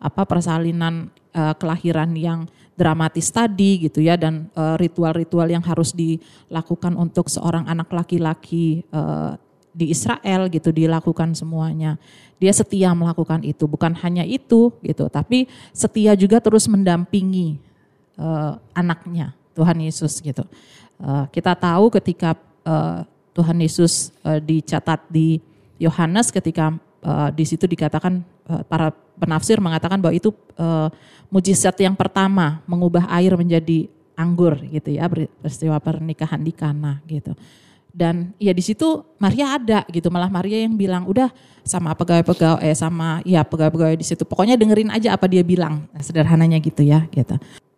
apa 0.01 0.23
persalinan 0.25 1.13
uh, 1.37 1.53
kelahiran 1.59 2.09
yang 2.17 2.49
dramatis 2.79 3.29
tadi 3.35 3.91
gitu 3.91 3.99
ya 3.99 4.15
dan 4.15 4.47
eh, 4.55 4.77
ritual-ritual 4.79 5.51
uh, 5.51 5.53
yang 5.59 5.65
harus 5.67 5.91
dilakukan 5.91 6.95
untuk 6.95 7.27
seorang 7.27 7.67
anak 7.67 7.91
laki-laki 7.91 8.87
uh, 8.95 9.35
di 9.75 9.91
Israel 9.91 10.47
gitu 10.47 10.71
dilakukan 10.71 11.35
semuanya. 11.35 11.99
Dia 12.39 12.55
setia 12.55 12.95
melakukan 12.95 13.43
itu, 13.43 13.67
bukan 13.67 13.99
hanya 13.99 14.23
itu 14.23 14.71
gitu, 14.87 15.11
tapi 15.11 15.51
setia 15.75 16.15
juga 16.15 16.39
terus 16.39 16.71
mendampingi 16.71 17.59
uh, 18.15 18.63
anaknya 18.71 19.35
Tuhan 19.59 19.83
Yesus 19.83 20.23
gitu. 20.23 20.47
Uh, 21.03 21.27
kita 21.35 21.59
tahu 21.59 21.91
ketika 21.91 22.39
uh, 22.69 23.09
Tuhan 23.33 23.57
Yesus 23.65 24.13
uh, 24.29 24.37
dicatat 24.37 25.09
di 25.09 25.41
Yohanes 25.81 26.29
ketika 26.29 26.77
uh, 27.01 27.33
di 27.33 27.49
situ 27.49 27.65
dikatakan 27.65 28.21
uh, 28.53 28.63
para 28.69 28.93
penafsir 29.17 29.57
mengatakan 29.59 29.97
bahwa 29.99 30.15
itu 30.15 30.31
uh, 30.61 30.93
mujizat 31.33 31.75
yang 31.81 31.97
pertama 31.97 32.61
mengubah 32.69 33.09
air 33.09 33.33
menjadi 33.35 33.89
anggur 34.19 34.59
gitu 34.69 34.99
ya 34.99 35.07
peristiwa 35.09 35.79
pernikahan 35.79 36.43
di 36.43 36.53
Kana 36.53 37.01
gitu. 37.07 37.33
Dan 37.89 38.31
ya 38.39 38.55
di 38.55 38.63
situ 38.63 39.03
Maria 39.19 39.59
ada 39.59 39.83
gitu, 39.91 40.07
malah 40.13 40.31
Maria 40.31 40.63
yang 40.63 40.79
bilang 40.79 41.09
udah 41.09 41.35
sama 41.67 41.97
pegawai-pegawai 41.99 42.63
eh 42.63 42.77
sama 42.77 43.25
ya 43.27 43.43
pegawai-pegawai 43.43 43.99
di 43.99 44.07
situ. 44.07 44.23
Pokoknya 44.23 44.55
dengerin 44.55 44.93
aja 44.95 45.19
apa 45.19 45.27
dia 45.27 45.43
bilang. 45.43 45.89
Nah, 45.91 46.03
sederhananya 46.05 46.63
gitu 46.63 46.87
ya 46.87 47.11
gitu. 47.11 47.35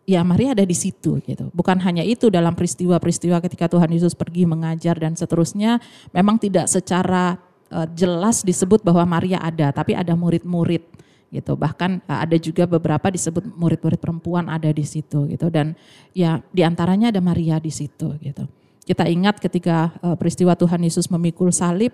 Ya 0.09 0.25
Maria 0.25 0.57
ada 0.57 0.65
di 0.65 0.73
situ 0.73 1.21
gitu. 1.21 1.53
Bukan 1.53 1.77
hanya 1.85 2.01
itu 2.01 2.33
dalam 2.33 2.57
peristiwa-peristiwa 2.57 3.37
ketika 3.45 3.69
Tuhan 3.69 3.85
Yesus 3.93 4.17
pergi 4.17 4.49
mengajar 4.49 4.97
dan 4.97 5.13
seterusnya, 5.13 5.77
memang 6.09 6.41
tidak 6.41 6.65
secara 6.65 7.37
uh, 7.69 7.85
jelas 7.93 8.41
disebut 8.41 8.81
bahwa 8.81 9.05
Maria 9.05 9.37
ada, 9.37 9.69
tapi 9.69 9.93
ada 9.93 10.17
murid-murid 10.17 10.81
gitu. 11.29 11.53
Bahkan 11.53 12.01
uh, 12.09 12.19
ada 12.25 12.33
juga 12.41 12.65
beberapa 12.65 13.13
disebut 13.13 13.53
murid-murid 13.53 14.01
perempuan 14.01 14.49
ada 14.49 14.73
di 14.73 14.81
situ 14.81 15.29
gitu 15.29 15.53
dan 15.53 15.77
ya 16.17 16.41
di 16.49 16.65
antaranya 16.65 17.13
ada 17.13 17.21
Maria 17.21 17.61
di 17.61 17.69
situ 17.69 18.17
gitu. 18.25 18.49
Kita 18.81 19.05
ingat 19.05 19.37
ketika 19.37 19.93
uh, 20.01 20.17
peristiwa 20.17 20.57
Tuhan 20.57 20.81
Yesus 20.81 21.07
memikul 21.13 21.53
salib 21.53 21.93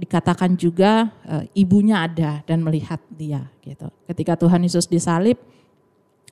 dikatakan 0.00 0.56
juga 0.56 1.12
ibunya 1.52 2.00
ada 2.08 2.40
dan 2.48 2.64
melihat 2.64 2.96
dia 3.12 3.44
gitu. 3.60 3.92
Ketika 4.08 4.32
Tuhan 4.32 4.64
Yesus 4.64 4.88
disalib 4.88 5.36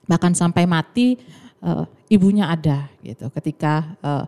bahkan 0.09 0.33
sampai 0.33 0.65
mati 0.65 1.21
uh, 1.61 1.85
ibunya 2.09 2.49
ada 2.49 2.89
gitu. 3.05 3.29
Ketika 3.29 3.93
uh, 4.01 4.25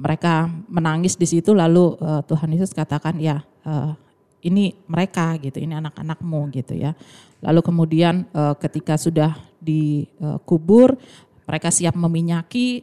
mereka 0.00 0.48
menangis 0.72 1.20
di 1.20 1.28
situ 1.28 1.52
lalu 1.52 2.00
uh, 2.00 2.24
Tuhan 2.24 2.56
Yesus 2.56 2.72
katakan 2.72 3.20
ya 3.20 3.44
uh, 3.68 3.92
ini 4.40 4.74
mereka 4.88 5.36
gitu, 5.36 5.60
ini 5.60 5.76
anak-anakmu 5.76 6.48
gitu 6.56 6.74
ya. 6.74 6.96
Lalu 7.44 7.60
kemudian 7.60 8.24
uh, 8.32 8.56
ketika 8.56 8.96
sudah 8.96 9.36
dikubur, 9.62 10.98
mereka 11.46 11.70
siap 11.70 11.94
meminyaki, 11.94 12.82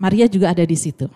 Maria 0.00 0.26
juga 0.26 0.50
ada 0.50 0.66
di 0.66 0.74
situ. 0.74 1.06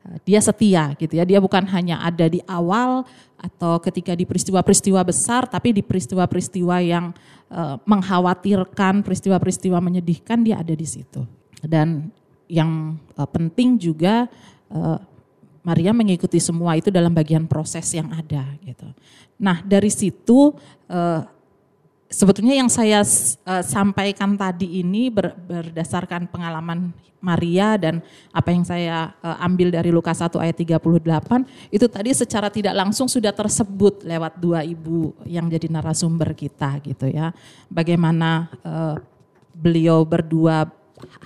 Gitu. 0.00 0.16
Dia 0.24 0.40
setia 0.40 0.84
gitu 0.96 1.12
ya, 1.16 1.24
dia 1.28 1.38
bukan 1.38 1.64
hanya 1.68 2.00
ada 2.00 2.24
di 2.26 2.40
awal 2.48 3.04
atau 3.36 3.76
ketika 3.80 4.16
di 4.16 4.24
peristiwa-peristiwa 4.24 5.00
besar, 5.04 5.44
tapi 5.48 5.76
di 5.76 5.80
peristiwa-peristiwa 5.84 6.76
yang 6.80 7.12
uh, 7.52 7.76
mengkhawatirkan, 7.84 9.04
peristiwa-peristiwa 9.04 9.80
menyedihkan, 9.80 10.44
dia 10.44 10.60
ada 10.60 10.72
di 10.72 10.84
situ. 10.88 11.24
Dan 11.60 12.08
yang 12.48 12.96
uh, 13.16 13.28
penting 13.28 13.76
juga 13.76 14.28
Maria 15.66 15.90
mengikuti 15.90 16.38
semua 16.38 16.78
itu 16.78 16.94
dalam 16.94 17.10
bagian 17.10 17.42
proses 17.50 17.90
yang 17.90 18.06
ada 18.14 18.54
gitu. 18.62 18.86
Nah 19.42 19.58
dari 19.66 19.90
situ 19.90 20.54
sebetulnya 22.10 22.58
yang 22.58 22.66
saya 22.66 23.06
uh, 23.46 23.62
sampaikan 23.62 24.34
tadi 24.34 24.82
ini 24.82 25.08
ber, 25.08 25.32
berdasarkan 25.46 26.26
pengalaman 26.26 26.90
Maria 27.22 27.78
dan 27.78 28.02
apa 28.34 28.50
yang 28.50 28.66
saya 28.66 29.14
uh, 29.22 29.38
ambil 29.46 29.70
dari 29.70 29.94
Lukas 29.94 30.18
1 30.18 30.34
ayat 30.42 30.56
38 30.58 31.70
itu 31.70 31.86
tadi 31.86 32.10
secara 32.10 32.50
tidak 32.50 32.74
langsung 32.74 33.06
sudah 33.06 33.30
tersebut 33.30 34.02
lewat 34.02 34.42
dua 34.42 34.66
ibu 34.66 35.14
yang 35.22 35.46
jadi 35.46 35.70
narasumber 35.70 36.34
kita 36.34 36.82
gitu 36.82 37.06
ya. 37.06 37.30
Bagaimana 37.70 38.50
uh, 38.66 38.98
beliau 39.54 40.02
berdua 40.02 40.66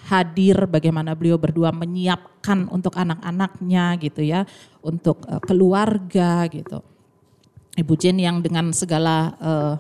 hadir, 0.07 0.71
bagaimana 0.71 1.19
beliau 1.19 1.35
berdua 1.35 1.75
menyiapkan 1.75 2.71
untuk 2.71 2.95
anak-anaknya 2.95 3.99
gitu 3.99 4.23
ya, 4.23 4.47
untuk 4.79 5.19
keluarga 5.43 6.47
gitu. 6.47 6.79
Ibu 7.75 7.95
Jen 7.99 8.23
yang 8.23 8.39
dengan 8.39 8.71
segala 8.71 9.35
uh, 9.43 9.75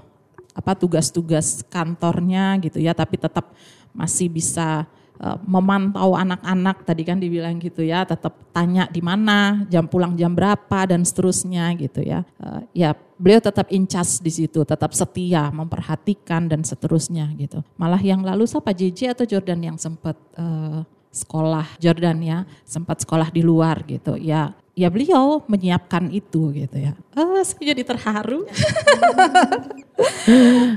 apa 0.55 0.73
tugas-tugas 0.79 1.67
kantornya 1.67 2.57
gitu 2.63 2.79
ya, 2.79 2.95
tapi 2.95 3.19
tetap 3.19 3.51
masih 3.91 4.31
bisa 4.31 4.87
uh, 5.19 5.39
memantau 5.43 6.15
anak-anak 6.15 6.87
tadi 6.87 7.03
kan 7.03 7.19
dibilang 7.19 7.59
gitu 7.59 7.83
ya, 7.83 8.07
tetap 8.07 8.39
tanya 8.55 8.87
di 8.87 9.03
mana, 9.03 9.67
jam 9.67 9.91
pulang 9.91 10.15
jam 10.15 10.31
berapa 10.31 10.87
dan 10.87 11.03
seterusnya 11.03 11.75
gitu 11.75 12.07
ya. 12.07 12.23
Uh, 12.39 12.63
ya 12.71 12.95
beliau 13.19 13.43
tetap 13.43 13.67
incas 13.75 14.23
di 14.23 14.31
situ, 14.31 14.63
tetap 14.63 14.95
setia, 14.95 15.51
memperhatikan 15.51 16.47
dan 16.47 16.63
seterusnya 16.63 17.35
gitu. 17.35 17.63
Malah 17.75 18.01
yang 18.01 18.23
lalu 18.23 18.47
siapa 18.47 18.71
JJ 18.71 19.19
atau 19.19 19.27
Jordan 19.27 19.61
yang 19.75 19.77
sempat 19.77 20.15
uh, 20.39 20.87
sekolah 21.11 21.79
Jordan 21.83 22.19
ya, 22.23 22.39
sempat 22.63 23.03
sekolah 23.03 23.31
di 23.31 23.43
luar 23.43 23.83
gitu. 23.87 24.15
Ya 24.19 24.55
ya 24.75 24.91
beliau 24.91 25.43
menyiapkan 25.47 26.11
itu 26.11 26.51
gitu 26.51 26.77
ya. 26.77 26.93
Uh, 27.15 27.41
saya 27.47 27.75
jadi 27.75 27.83
terharu. 27.87 28.43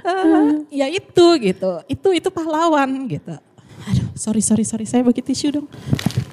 uh, 0.05 0.49
ya 0.79 0.87
itu 0.87 1.25
gitu, 1.41 1.71
itu 1.89 2.09
itu 2.13 2.29
pahlawan 2.29 2.89
gitu. 3.09 3.33
Aduh, 3.87 4.07
sorry 4.13 4.41
sorry 4.45 4.63
sorry, 4.63 4.85
saya 4.85 5.01
bagi 5.01 5.25
tisu 5.25 5.61
dong. 5.61 5.67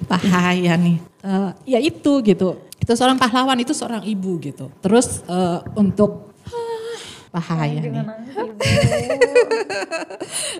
Bahaya 0.04 0.76
nih. 0.76 1.00
Uh, 1.24 1.50
ya 1.64 1.80
itu 1.80 2.20
gitu, 2.20 2.60
itu 2.76 2.92
seorang 2.92 3.16
pahlawan, 3.16 3.56
itu 3.56 3.72
seorang 3.72 4.04
ibu 4.04 4.36
gitu. 4.44 4.68
Terus 4.84 5.24
uh, 5.24 5.64
untuk 5.72 6.33
bahaya 7.34 7.82
nih. 7.82 8.06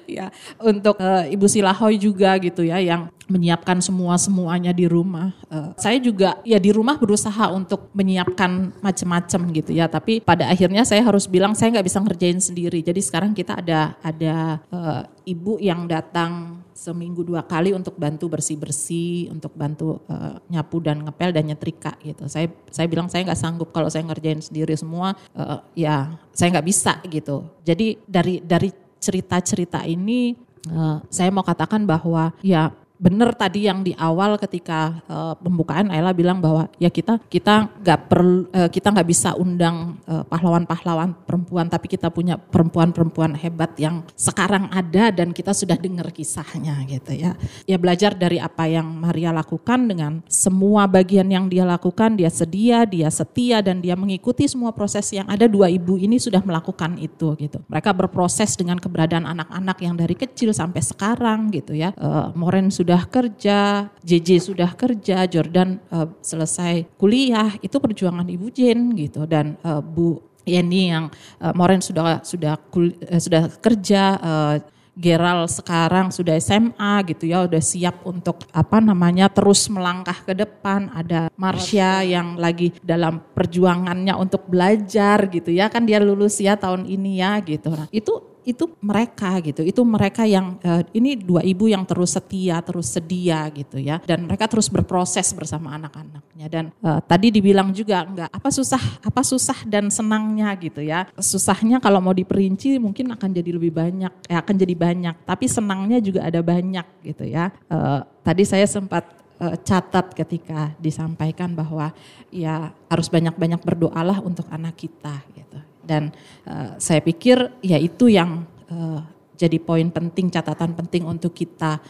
ya, 0.18 0.26
untuk 0.58 0.98
uh, 0.98 1.22
Ibu 1.30 1.46
Silahoy 1.46 1.94
juga 2.02 2.34
gitu 2.42 2.66
ya 2.66 2.82
yang 2.82 3.14
menyiapkan 3.30 3.78
semua 3.78 4.18
semuanya 4.18 4.74
di 4.74 4.90
rumah. 4.90 5.30
Uh, 5.46 5.70
saya 5.78 6.02
juga 6.02 6.42
ya 6.42 6.58
di 6.58 6.74
rumah 6.74 6.98
berusaha 6.98 7.54
untuk 7.54 7.94
menyiapkan 7.94 8.74
macam-macam 8.82 9.40
gitu 9.54 9.70
ya, 9.70 9.86
tapi 9.86 10.18
pada 10.18 10.50
akhirnya 10.50 10.82
saya 10.82 11.06
harus 11.06 11.30
bilang 11.30 11.54
saya 11.54 11.78
nggak 11.78 11.86
bisa 11.86 12.02
ngerjain 12.02 12.42
sendiri. 12.42 12.82
Jadi 12.82 12.98
sekarang 12.98 13.30
kita 13.32 13.62
ada 13.62 13.94
ada 14.02 14.58
uh, 14.74 15.02
ibu 15.24 15.56
yang 15.60 15.88
datang 15.88 16.60
seminggu 16.74 17.24
dua 17.24 17.44
kali 17.44 17.72
untuk 17.72 17.96
bantu 17.96 18.28
bersih-bersih, 18.28 19.32
untuk 19.32 19.52
bantu 19.56 20.04
uh, 20.10 20.36
nyapu 20.52 20.80
dan 20.84 21.00
ngepel 21.00 21.30
dan 21.32 21.44
nyetrika 21.48 21.96
gitu. 22.04 22.28
Saya 22.28 22.52
saya 22.68 22.86
bilang 22.90 23.08
saya 23.08 23.24
nggak 23.24 23.40
sanggup 23.40 23.72
kalau 23.72 23.88
saya 23.88 24.04
ngerjain 24.04 24.44
sendiri 24.44 24.76
semua, 24.76 25.16
uh, 25.34 25.64
ya 25.72 26.18
saya 26.36 26.52
nggak 26.54 26.66
bisa 26.68 27.00
gitu. 27.08 27.48
Jadi 27.64 27.98
dari 28.04 28.44
dari 28.44 28.68
cerita-cerita 29.00 29.84
ini 29.88 30.36
uh, 30.68 31.00
saya 31.08 31.32
mau 31.32 31.44
katakan 31.44 31.84
bahwa 31.88 32.32
ya 32.44 32.72
benar 32.94 33.34
tadi 33.34 33.66
yang 33.66 33.82
di 33.82 33.90
awal 33.98 34.38
ketika 34.38 35.02
uh, 35.10 35.34
pembukaan 35.38 35.90
Ayla 35.90 36.14
bilang 36.14 36.38
bahwa 36.38 36.70
ya 36.78 36.86
kita 36.88 37.18
kita 37.26 37.66
nggak 37.82 38.00
perlu 38.06 38.46
uh, 38.54 38.70
kita 38.70 38.94
nggak 38.94 39.08
bisa 39.08 39.34
undang 39.34 39.98
pahlawan-pahlawan 40.04 41.10
uh, 41.10 41.18
perempuan 41.26 41.66
tapi 41.66 41.90
kita 41.90 42.08
punya 42.08 42.38
perempuan-perempuan 42.38 43.34
hebat 43.34 43.74
yang 43.82 44.06
sekarang 44.14 44.70
ada 44.70 45.10
dan 45.10 45.34
kita 45.34 45.50
sudah 45.50 45.74
dengar 45.74 46.08
kisahnya 46.14 46.86
gitu 46.86 47.12
ya. 47.12 47.34
Ya 47.66 47.76
belajar 47.76 48.14
dari 48.14 48.38
apa 48.38 48.70
yang 48.70 48.86
Maria 48.86 49.34
lakukan 49.34 49.90
dengan 49.90 50.22
semua 50.30 50.86
bagian 50.86 51.26
yang 51.26 51.50
dia 51.50 51.66
lakukan 51.66 52.14
dia 52.14 52.30
sedia 52.30 52.86
dia 52.86 53.10
setia 53.10 53.58
dan 53.60 53.82
dia 53.82 53.98
mengikuti 53.98 54.46
semua 54.46 54.70
proses 54.70 55.10
yang 55.10 55.26
ada. 55.26 55.50
Dua 55.50 55.68
ibu 55.68 55.98
ini 55.98 56.16
sudah 56.22 56.40
melakukan 56.40 56.96
itu 57.02 57.34
gitu. 57.36 57.58
Mereka 57.66 57.90
berproses 57.92 58.54
dengan 58.54 58.78
keberadaan 58.80 59.26
anak-anak 59.26 59.76
yang 59.82 59.94
dari 59.98 60.14
kecil 60.14 60.54
sampai 60.54 60.80
sekarang 60.80 61.50
gitu 61.50 61.74
ya. 61.74 61.92
Uh, 61.98 62.30
Moren 62.34 62.70
sudah 62.70 62.83
sudah 62.84 63.08
kerja, 63.08 63.88
JJ 64.04 64.28
sudah 64.44 64.76
kerja, 64.76 65.24
Jordan 65.24 65.80
uh, 65.88 66.04
selesai 66.20 66.84
kuliah, 67.00 67.56
itu 67.64 67.80
perjuangan 67.80 68.28
Ibu 68.28 68.52
Jen 68.52 68.92
gitu 68.92 69.24
dan 69.24 69.56
uh, 69.64 69.80
Bu 69.80 70.20
Yeni 70.44 70.92
yang 70.92 71.08
uh, 71.40 71.56
Moren 71.56 71.80
sudah 71.80 72.20
sudah 72.20 72.60
kul, 72.68 72.92
uh, 73.08 73.16
sudah 73.16 73.48
kerja 73.56 74.20
uh, 74.20 74.56
Geral 74.94 75.50
sekarang 75.50 76.14
sudah 76.14 76.38
SMA 76.38 77.02
gitu 77.10 77.26
ya, 77.26 77.42
udah 77.48 77.58
siap 77.58 78.06
untuk 78.06 78.46
apa 78.54 78.78
namanya 78.78 79.26
terus 79.26 79.66
melangkah 79.66 80.14
ke 80.22 80.38
depan. 80.38 80.86
Ada 80.94 81.34
Marsha 81.34 82.06
yang 82.06 82.38
lagi 82.38 82.70
dalam 82.78 83.18
perjuangannya 83.34 84.14
untuk 84.14 84.46
belajar 84.46 85.26
gitu 85.32 85.50
ya, 85.50 85.66
kan 85.66 85.82
dia 85.82 85.98
lulus 85.98 86.38
ya 86.38 86.54
tahun 86.54 86.86
ini 86.86 87.18
ya 87.18 87.42
gitu. 87.42 87.74
Nah, 87.74 87.90
itu 87.90 88.33
itu 88.44 88.76
mereka 88.84 89.40
gitu. 89.40 89.64
Itu 89.64 89.82
mereka 89.82 90.28
yang 90.28 90.60
uh, 90.60 90.84
ini 90.92 91.16
dua 91.16 91.40
ibu 91.42 91.66
yang 91.66 91.82
terus 91.88 92.14
setia, 92.14 92.60
terus 92.60 92.92
sedia 92.92 93.48
gitu 93.50 93.80
ya. 93.80 93.98
Dan 94.04 94.28
mereka 94.28 94.46
terus 94.46 94.68
berproses 94.68 95.32
bersama 95.32 95.74
anak-anaknya. 95.74 96.46
Dan 96.52 96.64
uh, 96.84 97.00
tadi 97.02 97.32
dibilang 97.32 97.72
juga 97.72 98.04
enggak 98.04 98.30
apa 98.30 98.48
susah, 98.52 99.00
apa 99.00 99.20
susah 99.24 99.64
dan 99.64 99.88
senangnya 99.88 100.52
gitu 100.60 100.84
ya. 100.84 101.08
Susahnya 101.16 101.80
kalau 101.80 102.04
mau 102.04 102.12
diperinci 102.12 102.76
mungkin 102.76 103.10
akan 103.16 103.30
jadi 103.32 103.50
lebih 103.56 103.72
banyak, 103.72 104.12
ya 104.28 104.36
akan 104.38 104.54
jadi 104.54 104.74
banyak. 104.76 105.14
Tapi 105.24 105.44
senangnya 105.48 105.98
juga 105.98 106.28
ada 106.28 106.44
banyak 106.44 106.86
gitu 107.02 107.24
ya. 107.24 107.50
Uh, 107.66 108.04
tadi 108.22 108.44
saya 108.44 108.68
sempat 108.68 109.24
catat 109.66 110.14
ketika 110.14 110.72
disampaikan 110.78 111.52
bahwa 111.52 111.90
ya 112.30 112.70
harus 112.86 113.10
banyak-banyak 113.10 113.60
berdoalah 113.66 114.22
untuk 114.22 114.46
anak 114.48 114.78
kita 114.78 115.20
gitu. 115.34 115.58
Dan 115.84 116.10
uh, 116.48 116.74
saya 116.80 117.04
pikir 117.04 117.60
ya 117.60 117.76
itu 117.78 118.08
yang 118.08 118.48
uh, 118.72 119.04
jadi 119.34 119.58
poin 119.58 119.90
penting, 119.90 120.30
catatan 120.30 120.72
penting 120.72 121.04
untuk 121.04 121.34
kita 121.34 121.82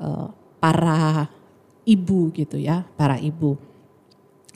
uh, 0.00 0.30
para 0.62 1.26
ibu 1.82 2.30
gitu 2.32 2.56
ya, 2.58 2.86
para 2.96 3.18
ibu. 3.18 3.58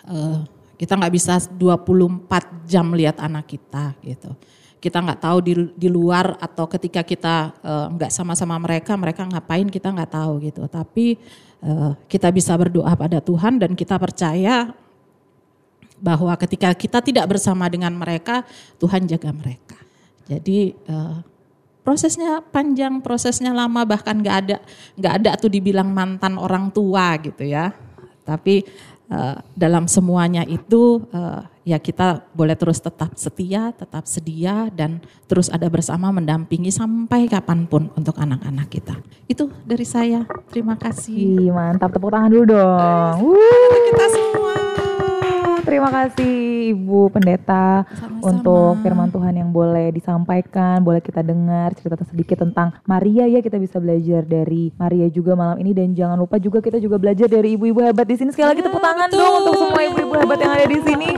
Uh, 0.06 0.46
kita 0.78 0.94
nggak 0.94 1.14
bisa 1.16 1.40
24 1.50 2.68
jam 2.68 2.86
lihat 2.94 3.18
anak 3.18 3.48
kita 3.50 3.96
gitu. 4.04 4.30
Kita 4.76 5.02
nggak 5.02 5.20
tahu 5.24 5.38
di, 5.42 5.52
di 5.74 5.88
luar 5.90 6.38
atau 6.38 6.68
ketika 6.70 7.02
kita 7.02 7.56
nggak 7.96 8.12
uh, 8.12 8.14
sama-sama 8.14 8.54
mereka, 8.60 8.94
mereka 8.94 9.26
ngapain 9.26 9.66
kita 9.66 9.90
nggak 9.90 10.12
tahu 10.14 10.32
gitu. 10.46 10.62
Tapi 10.70 11.16
uh, 11.64 11.96
kita 12.06 12.30
bisa 12.30 12.54
berdoa 12.54 12.92
pada 12.94 13.18
Tuhan 13.18 13.58
dan 13.58 13.74
kita 13.74 13.98
percaya 13.98 14.70
bahwa 16.00 16.32
ketika 16.36 16.72
kita 16.76 17.00
tidak 17.00 17.26
bersama 17.28 17.66
dengan 17.66 17.92
mereka, 17.96 18.44
Tuhan 18.76 19.08
jaga 19.08 19.32
mereka. 19.32 19.78
Jadi 20.26 20.74
uh, 20.90 21.22
prosesnya 21.86 22.42
panjang, 22.42 22.98
prosesnya 22.98 23.54
lama, 23.54 23.86
bahkan 23.86 24.18
nggak 24.18 24.36
ada 24.42 24.56
nggak 24.98 25.14
ada 25.22 25.30
tuh 25.38 25.50
dibilang 25.50 25.86
mantan 25.86 26.34
orang 26.34 26.68
tua 26.74 27.14
gitu 27.22 27.46
ya. 27.46 27.70
Tapi 28.26 28.66
uh, 29.06 29.38
dalam 29.54 29.86
semuanya 29.86 30.42
itu 30.42 31.06
uh, 31.14 31.46
ya 31.62 31.78
kita 31.78 32.26
boleh 32.34 32.58
terus 32.58 32.82
tetap 32.82 33.14
setia, 33.14 33.70
tetap 33.70 34.02
sedia 34.10 34.66
dan 34.74 34.98
terus 35.30 35.46
ada 35.46 35.70
bersama 35.70 36.10
mendampingi 36.10 36.74
sampai 36.74 37.30
kapan 37.30 37.70
pun 37.70 37.90
untuk 37.94 38.18
anak-anak 38.18 38.66
kita. 38.66 38.98
Itu 39.30 39.50
dari 39.62 39.86
saya. 39.86 40.26
Terima 40.50 40.74
kasih. 40.74 41.50
Ih, 41.50 41.54
mantap 41.54 41.94
tepuk 41.94 42.10
tangan 42.10 42.30
dulu 42.34 42.44
dong. 42.50 43.14
Kita 43.94 44.06
semua. 44.10 44.65
Terima 45.66 45.90
kasih 45.90 46.78
Ibu 46.78 47.10
Pendeta 47.10 47.82
Sama-sama. 47.98 48.22
untuk 48.22 48.72
firman 48.86 49.10
Tuhan 49.10 49.34
yang 49.34 49.50
boleh 49.50 49.90
disampaikan, 49.90 50.78
boleh 50.78 51.02
kita 51.02 51.26
dengar 51.26 51.74
cerita 51.74 51.98
sedikit 52.06 52.46
tentang 52.46 52.78
Maria 52.86 53.26
ya 53.26 53.42
kita 53.42 53.58
bisa 53.58 53.82
belajar 53.82 54.22
dari 54.22 54.70
Maria 54.78 55.10
juga 55.10 55.34
malam 55.34 55.58
ini 55.58 55.74
dan 55.74 55.90
jangan 55.90 56.22
lupa 56.22 56.38
juga 56.38 56.62
kita 56.62 56.78
juga 56.78 57.02
belajar 57.02 57.26
dari 57.26 57.58
ibu-ibu 57.58 57.82
hebat 57.82 58.06
di 58.06 58.14
sini 58.14 58.30
sekali 58.30 58.54
lagi 58.54 58.62
tepuk 58.62 58.78
tangan 58.78 59.10
dong 59.10 59.34
untuk 59.42 59.54
semua 59.58 59.80
ibu-ibu 59.90 60.14
hebat 60.14 60.38
yang 60.38 60.52
ada 60.54 60.66
di 60.70 60.78
sini. 60.86 61.10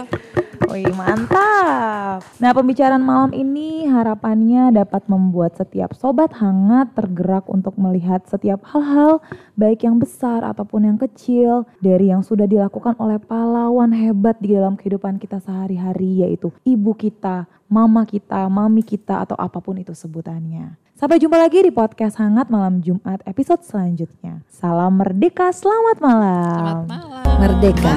Wih 0.69 0.85
mantap. 0.93 2.21
Nah 2.37 2.53
pembicaraan 2.53 3.01
malam 3.01 3.33
ini 3.33 3.89
harapannya 3.89 4.69
dapat 4.77 5.09
membuat 5.09 5.57
setiap 5.57 5.97
sobat 5.97 6.37
hangat 6.37 6.93
tergerak 6.93 7.49
untuk 7.49 7.73
melihat 7.81 8.21
setiap 8.29 8.61
hal-hal 8.69 9.25
baik 9.57 9.89
yang 9.89 9.97
besar 9.97 10.45
ataupun 10.45 10.93
yang 10.93 10.99
kecil 11.01 11.65
dari 11.81 12.13
yang 12.13 12.21
sudah 12.21 12.45
dilakukan 12.45 13.01
oleh 13.01 13.17
pahlawan 13.17 13.97
hebat 13.97 14.37
di 14.45 14.53
dalam 14.53 14.77
kehidupan 14.77 15.17
kita 15.17 15.41
sehari-hari 15.41 16.29
yaitu 16.29 16.53
ibu 16.69 16.93
kita, 16.93 17.49
mama 17.65 18.05
kita, 18.05 18.45
mami 18.53 18.85
kita 18.85 19.25
atau 19.25 19.41
apa 19.41 19.65
pun 19.65 19.81
itu 19.81 19.97
sebutannya. 19.97 20.77
Sampai 20.99 21.17
jumpa 21.17 21.39
lagi 21.39 21.65
di 21.65 21.73
podcast 21.73 22.21
Hangat 22.21 22.53
Malam 22.53 22.85
Jumat 22.85 23.25
episode 23.25 23.65
selanjutnya. 23.65 24.45
Salam 24.53 25.01
merdeka, 25.01 25.49
selamat 25.49 25.97
malam. 26.03 26.85
Selamat 26.85 26.87
malam. 26.91 27.37
Merdeka. 27.41 27.97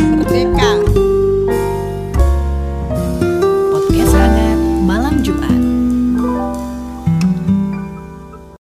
Merdeka. 0.00 0.70
Podcast 3.72 4.12
Hangat 4.14 4.58
Malam 4.84 5.24
Jumat. 5.24 5.71